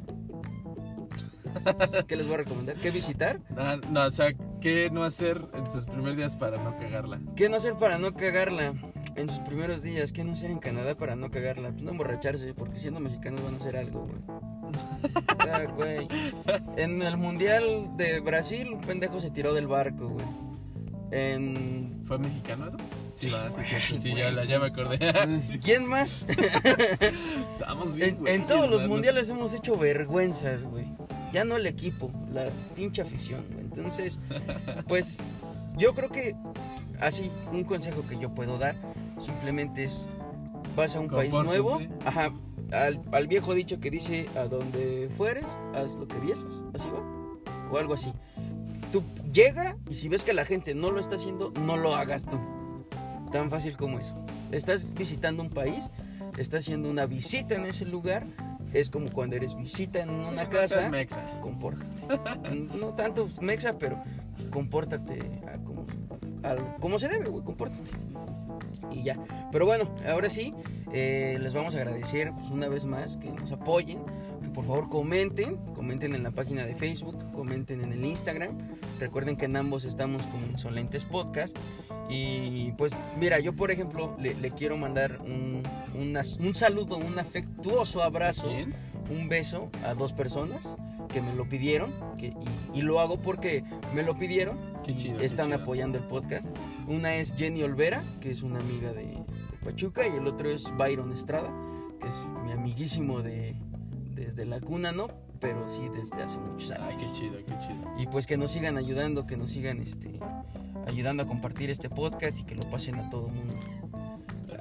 Pues, 1.76 2.04
¿Qué 2.08 2.16
les 2.16 2.26
voy 2.26 2.34
a 2.34 2.38
recomendar? 2.38 2.76
¿Qué 2.76 2.90
visitar? 2.90 3.40
No, 3.50 3.76
no, 3.76 4.04
o 4.06 4.10
sea, 4.10 4.32
¿qué 4.60 4.90
no 4.90 5.04
hacer 5.04 5.40
en 5.54 5.70
sus 5.70 5.84
primeros 5.84 6.16
días 6.16 6.36
para 6.36 6.56
no 6.62 6.76
cagarla? 6.76 7.20
¿Qué 7.36 7.48
no 7.48 7.56
hacer 7.56 7.74
para 7.74 7.98
no 7.98 8.14
cagarla 8.14 8.74
en 9.16 9.28
sus 9.30 9.38
primeros 9.40 9.82
días? 9.82 10.12
¿Qué 10.12 10.24
no 10.24 10.32
hacer 10.32 10.50
en 10.50 10.58
Canadá 10.58 10.94
para 10.96 11.16
no 11.16 11.30
cagarla? 11.30 11.70
Pues 11.70 11.82
no 11.82 11.90
emborracharse, 11.92 12.52
porque 12.54 12.78
siendo 12.78 13.00
mexicanos 13.00 13.42
van 13.44 13.54
a 13.54 13.56
hacer 13.58 13.76
algo, 13.76 14.06
güey. 14.06 14.18
Ah, 15.38 15.62
güey. 15.76 16.08
En 16.76 17.02
el 17.02 17.16
Mundial 17.18 17.90
de 17.96 18.18
Brasil, 18.20 18.72
un 18.72 18.80
pendejo 18.80 19.20
se 19.20 19.30
tiró 19.30 19.52
del 19.54 19.66
barco, 19.68 20.08
güey. 20.08 20.24
En... 21.10 22.00
¿Fue 22.06 22.18
mexicano 22.18 22.66
eso? 22.68 22.78
Sí, 23.14 23.30
sí, 23.30 23.62
sí, 23.64 23.74
sí, 23.78 23.98
sí, 23.98 24.14
ya, 24.16 24.30
la- 24.32 24.44
ya 24.44 24.58
me 24.58 24.66
acordé. 24.66 24.98
¿Quién 25.62 25.86
más? 25.86 26.24
Estamos 27.60 27.94
bien, 27.94 28.08
En, 28.10 28.16
güey, 28.16 28.34
en 28.34 28.46
todos 28.46 28.68
los 28.68 28.86
mundiales 28.88 29.28
hemos 29.28 29.54
hecho 29.54 29.76
vergüenzas, 29.76 30.64
güey. 30.64 30.86
Ya 31.34 31.44
no 31.44 31.56
el 31.56 31.66
equipo, 31.66 32.12
la 32.32 32.48
pinche 32.76 33.02
afición. 33.02 33.44
Entonces, 33.58 34.20
pues 34.88 35.28
yo 35.76 35.92
creo 35.92 36.08
que 36.08 36.36
así 37.00 37.28
un 37.52 37.64
consejo 37.64 38.06
que 38.06 38.16
yo 38.16 38.32
puedo 38.32 38.56
dar 38.56 38.76
simplemente 39.18 39.82
es 39.82 40.06
vas 40.76 40.94
a 40.94 41.00
un 41.00 41.08
país 41.08 41.32
nuevo, 41.32 41.80
ajá, 42.06 42.32
al, 42.70 43.02
al 43.10 43.26
viejo 43.26 43.52
dicho 43.52 43.80
que 43.80 43.90
dice 43.90 44.28
a 44.36 44.44
donde 44.44 45.10
fueres, 45.16 45.44
haz 45.74 45.96
lo 45.96 46.06
que 46.06 46.18
vieses, 46.20 46.62
así 46.72 46.86
va, 46.88 47.02
o 47.68 47.78
algo 47.78 47.94
así. 47.94 48.12
Tú 48.92 49.02
llega 49.32 49.76
y 49.90 49.94
si 49.96 50.08
ves 50.08 50.24
que 50.24 50.34
la 50.34 50.44
gente 50.44 50.72
no 50.76 50.92
lo 50.92 51.00
está 51.00 51.16
haciendo, 51.16 51.52
no 51.66 51.76
lo 51.76 51.96
hagas 51.96 52.26
tú. 52.26 52.38
Tan 53.32 53.50
fácil 53.50 53.76
como 53.76 53.98
eso. 53.98 54.14
Estás 54.52 54.94
visitando 54.94 55.42
un 55.42 55.50
país, 55.50 55.90
estás 56.38 56.60
haciendo 56.60 56.88
una 56.88 57.06
visita 57.06 57.56
en 57.56 57.66
ese 57.66 57.86
lugar, 57.86 58.24
es 58.74 58.90
como 58.90 59.10
cuando 59.10 59.36
eres 59.36 59.56
visita 59.56 60.00
en 60.00 60.10
una 60.10 60.48
casa, 60.48 60.90
mexa. 60.90 61.22
compórtate. 61.40 61.86
no 62.78 62.88
tanto 62.94 63.28
mexa, 63.40 63.78
pero 63.78 64.02
compórtate 64.50 65.20
a 65.46 65.58
como, 65.58 65.86
al- 66.44 66.76
como 66.80 66.98
se 66.98 67.08
debe, 67.08 67.28
güey, 67.28 67.44
compórtate. 67.44 67.90
Y 68.92 69.02
ya. 69.02 69.18
Pero 69.50 69.66
bueno, 69.66 69.90
ahora 70.08 70.30
sí, 70.30 70.54
eh, 70.92 71.38
les 71.40 71.54
vamos 71.54 71.74
a 71.74 71.78
agradecer 71.78 72.32
pues, 72.32 72.50
una 72.50 72.68
vez 72.68 72.84
más 72.84 73.16
que 73.16 73.30
nos 73.32 73.50
apoyen, 73.50 73.98
que 74.42 74.48
por 74.50 74.64
favor 74.64 74.88
comenten, 74.88 75.56
comenten 75.74 76.14
en 76.14 76.22
la 76.22 76.30
página 76.30 76.64
de 76.64 76.74
Facebook, 76.74 77.16
comenten 77.32 77.82
en 77.82 77.92
el 77.92 78.04
Instagram. 78.04 78.58
Recuerden 79.00 79.36
que 79.36 79.46
en 79.46 79.56
ambos 79.56 79.84
estamos 79.84 80.26
como 80.28 80.46
Insolentes 80.46 81.04
Podcast. 81.04 81.56
Y 82.08 82.72
pues 82.72 82.92
mira, 83.18 83.40
yo 83.40 83.56
por 83.56 83.70
ejemplo 83.70 84.14
le, 84.20 84.34
le 84.34 84.50
quiero 84.50 84.76
mandar 84.76 85.18
un, 85.26 85.62
un 85.94 86.54
saludo, 86.54 86.96
un 86.98 87.18
afectuoso 87.18 88.02
abrazo 88.02 88.50
un 89.10 89.28
beso 89.28 89.68
a 89.84 89.92
dos 89.94 90.12
personas 90.14 90.66
que 91.12 91.20
me 91.20 91.34
lo 91.34 91.46
pidieron 91.48 91.92
que, 92.16 92.28
y, 92.74 92.78
y 92.78 92.82
lo 92.82 93.00
hago 93.00 93.20
porque 93.20 93.62
me 93.94 94.02
lo 94.02 94.16
pidieron 94.16 94.58
Qué 94.84 94.94
qué 94.94 95.24
están 95.24 95.46
chido. 95.46 95.58
apoyando 95.62 95.98
el 95.98 96.04
podcast. 96.04 96.48
Una 96.86 97.14
es 97.14 97.34
Jenny 97.36 97.62
Olvera, 97.62 98.04
que 98.20 98.30
es 98.30 98.42
una 98.42 98.60
amiga 98.60 98.92
de, 98.92 99.04
de 99.04 99.24
Pachuca, 99.64 100.06
y 100.06 100.16
el 100.16 100.26
otro 100.26 100.48
es 100.48 100.64
Byron 100.76 101.12
Estrada, 101.12 101.52
que 102.00 102.08
es 102.08 102.14
mi 102.44 102.52
amiguísimo 102.52 103.22
de 103.22 103.56
desde 104.14 104.44
la 104.44 104.60
cuna, 104.60 104.92
¿no? 104.92 105.08
pero 105.44 105.68
sí 105.68 105.82
desde 105.94 106.22
hace 106.22 106.38
muchos 106.38 106.70
años. 106.70 106.86
Ay, 106.88 106.96
qué 106.96 107.10
chido, 107.10 107.36
qué 107.44 107.52
chido. 107.66 107.94
Y 107.98 108.06
pues 108.06 108.26
que 108.26 108.38
nos 108.38 108.50
sigan 108.50 108.78
ayudando, 108.78 109.26
que 109.26 109.36
nos 109.36 109.50
sigan 109.50 109.82
este, 109.82 110.18
ayudando 110.86 111.22
a 111.22 111.26
compartir 111.26 111.68
este 111.68 111.90
podcast 111.90 112.40
y 112.40 112.44
que 112.44 112.54
lo 112.54 112.62
pasen 112.70 112.94
a 112.94 113.10
todo 113.10 113.26
el 113.26 113.34
mundo. 113.34 113.54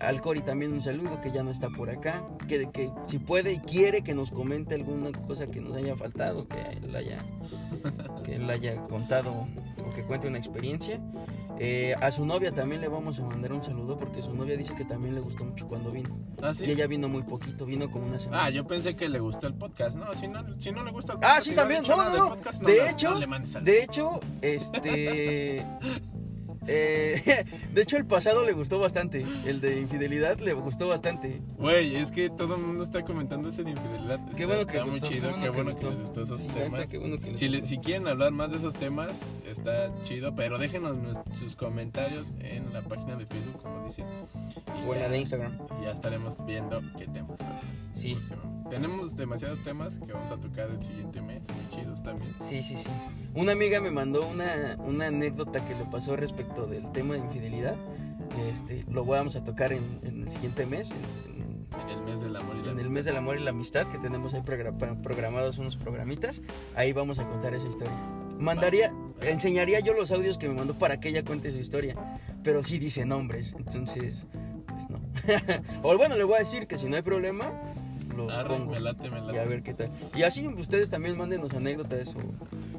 Al 0.03 0.21
Cori 0.21 0.41
también 0.41 0.73
un 0.73 0.81
saludo 0.81 1.21
que 1.21 1.31
ya 1.31 1.43
no 1.43 1.51
está 1.51 1.69
por 1.69 1.89
acá, 1.89 2.23
que, 2.47 2.69
que 2.71 2.91
si 3.05 3.19
puede 3.19 3.53
y 3.53 3.59
quiere 3.59 4.03
que 4.03 4.13
nos 4.13 4.31
comente 4.31 4.75
alguna 4.75 5.11
cosa 5.25 5.47
que 5.47 5.61
nos 5.61 5.75
haya 5.75 5.95
faltado, 5.95 6.47
que 6.47 6.59
él 6.61 6.95
haya, 6.95 7.23
que 8.23 8.35
él 8.35 8.49
haya 8.49 8.75
contado 8.87 9.47
o 9.85 9.93
que 9.93 10.03
cuente 10.03 10.27
una 10.27 10.37
experiencia. 10.37 10.99
Eh, 11.59 11.95
a 12.01 12.09
su 12.09 12.25
novia 12.25 12.51
también 12.51 12.81
le 12.81 12.87
vamos 12.87 13.19
a 13.19 13.23
mandar 13.23 13.53
un 13.53 13.63
saludo 13.63 13.97
porque 13.97 14.21
su 14.21 14.33
novia 14.33 14.57
dice 14.57 14.73
que 14.73 14.85
también 14.85 15.13
le 15.13 15.21
gustó 15.21 15.45
mucho 15.45 15.67
cuando 15.67 15.91
vino. 15.91 16.09
¿Ah, 16.41 16.53
sí? 16.53 16.65
Y 16.65 16.71
ella 16.71 16.87
vino 16.87 17.07
muy 17.07 17.23
poquito, 17.23 17.65
vino 17.65 17.89
como 17.91 18.07
una 18.07 18.19
semana. 18.19 18.45
Ah, 18.45 18.49
yo 18.49 18.65
pensé 18.65 18.95
que 18.95 19.07
le 19.07 19.19
gustó 19.19 19.47
el 19.47 19.53
podcast. 19.53 19.95
No, 19.95 20.13
si 20.13 20.27
no, 20.27 20.43
si 20.59 20.71
no 20.71 20.83
le 20.83 20.91
gusta 20.91 21.13
el 21.13 21.19
podcast. 21.19 21.37
Ah, 21.37 21.41
sí, 21.41 21.51
si 21.51 21.55
también. 21.55 21.83
No, 21.87 22.09
No, 22.09 22.29
podcast, 22.29 22.61
De 22.63 22.89
hecho, 22.89 23.19
de 23.61 23.83
hecho, 23.83 24.19
este. 24.41 25.65
eh, 26.67 27.45
de 27.73 27.81
hecho, 27.81 27.97
el 27.97 28.05
pasado 28.05 28.43
le 28.43 28.53
gustó 28.53 28.79
bastante. 28.79 29.25
El 29.45 29.61
de 29.61 29.79
infidelidad 29.81 30.39
le 30.39 30.53
gustó 30.53 30.87
bastante. 30.87 31.41
Güey, 31.57 31.95
es 31.95 32.11
que 32.11 32.29
todo 32.29 32.55
el 32.55 32.61
mundo 32.61 32.83
está 32.83 33.03
comentando 33.03 33.49
ese 33.49 33.63
de 33.63 33.71
infidelidad. 33.71 34.19
Qué 34.35 34.43
Está- 34.43 34.45
bueno 34.47 34.65
que 34.65 34.71
está 34.77 34.85
muy 34.85 34.99
gustó, 34.99 35.07
chido, 35.07 35.21
qué 35.21 35.27
bueno 35.29 35.41
qué 35.43 35.49
que 35.49 35.55
bueno 35.63 35.71
que, 35.79 35.85
les 35.85 35.99
gustó 36.01 36.21
esos 36.23 36.39
Sí, 36.39 36.47
temas. 36.47 36.71
neta, 36.79 36.91
qué 36.91 36.97
bueno 36.97 37.19
que 37.19 37.29
les 37.31 37.39
si, 37.39 37.49
le- 37.49 37.65
si 37.65 37.77
quieren 37.79 38.07
hablar 38.07 38.31
más 38.31 38.51
de 38.51 38.57
esos 38.57 38.73
temas, 38.75 39.27
está 39.45 39.91
chido, 40.03 40.35
pero 40.35 40.57
déjenos 40.57 40.97
sus 41.33 41.55
comentarios 41.55 42.33
en 42.39 42.71
la 42.73 42.81
página 42.81 43.15
de 43.15 43.25
Facebook, 43.25 43.61
como 43.61 43.83
dicen. 43.83 44.05
Y 44.67 44.87
O 44.87 44.93
en 44.93 45.01
la 45.01 45.09
de 45.09 45.19
Instagram. 45.19 45.57
Ya 45.83 45.91
estaremos 45.91 46.43
viendo 46.45 46.81
qué 46.97 47.05
temas 47.07 47.37
tocan. 47.37 47.59
Sí. 47.93 48.17
Tenemos 48.69 49.15
demasiados 49.15 49.59
temas 49.63 49.99
que 49.99 50.13
vamos 50.13 50.31
a 50.31 50.37
tocar 50.37 50.69
el 50.69 50.83
siguiente 50.83 51.21
mes, 51.21 51.41
muy 51.51 51.67
chidos 51.69 52.01
también. 52.01 52.33
Sí, 52.39 52.63
sí, 52.63 52.75
sí. 52.75 52.89
Una 53.35 53.51
amiga 53.51 53.79
me 53.81 53.91
mandó 53.91 54.25
una, 54.27 54.77
una 54.79 55.07
anécdota 55.07 55.63
que 55.65 55.75
le 55.75 55.85
pasó 55.85 56.15
respecto 56.15 56.52
del 56.61 56.91
tema 56.91 57.15
de 57.15 57.19
infidelidad. 57.21 57.75
Este, 58.51 58.85
lo 58.89 59.05
vamos 59.05 59.35
a 59.35 59.43
tocar 59.43 59.73
en, 59.73 59.99
en 60.03 60.23
el 60.23 60.29
siguiente 60.31 60.65
mes, 60.65 60.89
en- 60.89 61.53
En 61.81 61.89
el 61.89 62.01
mes 62.05 62.21
del 62.21 62.35
amor 62.35 62.55
y 62.57 62.61
la 62.61 62.71
en 62.71 62.79
el 62.79 62.85
amistad. 62.85 62.91
mes 62.93 63.05
del 63.05 63.17
amor 63.17 63.37
y 63.39 63.43
la 63.43 63.49
amistad, 63.49 63.87
que 63.87 63.97
tenemos 63.97 64.33
ahí 64.33 64.41
programados 64.43 65.57
unos 65.57 65.75
programitas. 65.75 66.41
Ahí 66.75 66.93
vamos 66.93 67.19
a 67.19 67.27
contar 67.27 67.53
esa 67.53 67.67
historia. 67.67 67.93
Mandaría, 68.39 68.93
enseñaría 69.21 69.79
yo 69.79 69.93
los 69.93 70.11
audios 70.11 70.37
que 70.37 70.47
me 70.47 70.55
mandó 70.55 70.73
para 70.77 70.99
que 70.99 71.09
ella 71.09 71.23
cuente 71.23 71.51
su 71.51 71.59
historia, 71.59 71.95
pero 72.43 72.63
sí 72.63 72.77
dice 72.79 73.05
nombres, 73.05 73.53
entonces, 73.57 74.25
pues 74.67 74.89
no. 74.89 74.99
o 75.83 75.95
bueno, 75.97 76.15
le 76.17 76.23
voy 76.23 76.35
a 76.35 76.39
decir 76.39 76.67
que 76.67 76.77
si 76.77 76.87
no 76.87 76.95
hay 76.95 77.01
problema, 77.03 77.51
los 78.17 78.31
Arre, 78.33 78.57
pongo. 78.57 78.71
me 78.71 78.79
late, 78.79 79.09
me 79.09 79.17
Y 79.17 79.21
a 79.21 79.23
late. 79.25 79.45
ver 79.45 79.63
qué 79.63 79.73
tal. 79.75 79.91
Y 80.15 80.23
así 80.23 80.47
ustedes 80.47 80.89
también 80.89 81.17
mándenos 81.17 81.53
anécdotas 81.53 82.15
o, 82.15 82.19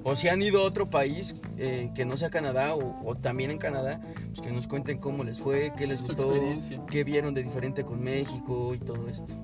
o 0.05 0.15
si 0.15 0.29
han 0.29 0.43
ido 0.43 0.61
a 0.61 0.65
otro 0.65 0.91
país 0.91 1.35
eh, 1.57 1.91
que 1.95 2.05
no 2.05 2.17
sea 2.17 2.31
Canadá 2.31 2.75
o, 2.75 3.03
o 3.05 3.17
también 3.17 3.51
en 3.51 3.59
Canadá, 3.59 4.01
pues 4.29 4.41
que 4.43 4.53
nos 4.53 4.69
cuenten 4.69 4.99
cómo 4.99 5.25
les 5.25 5.41
fue, 5.41 5.73
qué 5.77 5.87
les 5.87 6.03
gustó, 6.03 6.33
qué 6.91 7.05
vieron 7.05 7.35
de 7.35 7.43
diferente 7.43 7.85
con 7.85 8.05
México 8.05 8.75
y 8.75 8.79
todo 8.79 9.09
esto. 9.09 9.35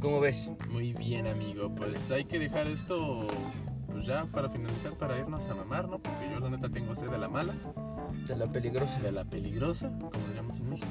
¿Cómo 0.00 0.20
ves? 0.20 0.50
Muy 0.70 0.92
bien, 0.92 1.26
amigo. 1.26 1.74
Pues 1.74 2.10
hay 2.10 2.24
que 2.26 2.38
dejar 2.38 2.68
esto, 2.68 3.26
pues 3.90 4.06
ya 4.06 4.24
para 4.26 4.48
finalizar, 4.48 4.92
para 4.92 5.18
irnos 5.18 5.46
a 5.48 5.54
mamar, 5.54 5.88
¿no? 5.88 5.98
Porque 5.98 6.30
yo 6.30 6.38
la 6.38 6.50
neta 6.50 6.68
tengo 6.68 6.94
sed 6.94 7.08
de 7.08 7.18
la 7.18 7.28
mala, 7.28 7.54
De 8.28 8.36
la 8.36 8.46
peligrosa. 8.46 9.00
de 9.00 9.10
la 9.10 9.24
peligrosa, 9.24 9.88
como 9.98 10.26
diríamos 10.28 10.58
en 10.60 10.70
México. 10.70 10.88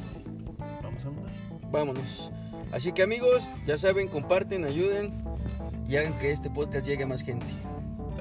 Vamos 0.84 1.06
a 1.06 1.12
mamar. 1.12 1.32
Vámonos. 1.72 2.32
Así 2.72 2.92
que 2.92 3.04
amigos, 3.04 3.48
ya 3.66 3.78
saben, 3.78 4.10
comparten, 4.10 4.66
ayuden 4.66 5.14
y 5.88 5.96
hagan 5.98 6.18
que 6.18 6.32
este 6.32 6.50
podcast 6.50 6.86
llegue 6.86 7.04
a 7.04 7.08
más 7.08 7.22
gente. 7.22 7.46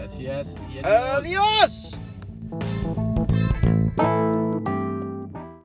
Yes. 0.05 0.19
Yes. 0.19 0.61
Y 0.71 0.79
adiós. 0.81 1.15
adiós. 1.17 2.01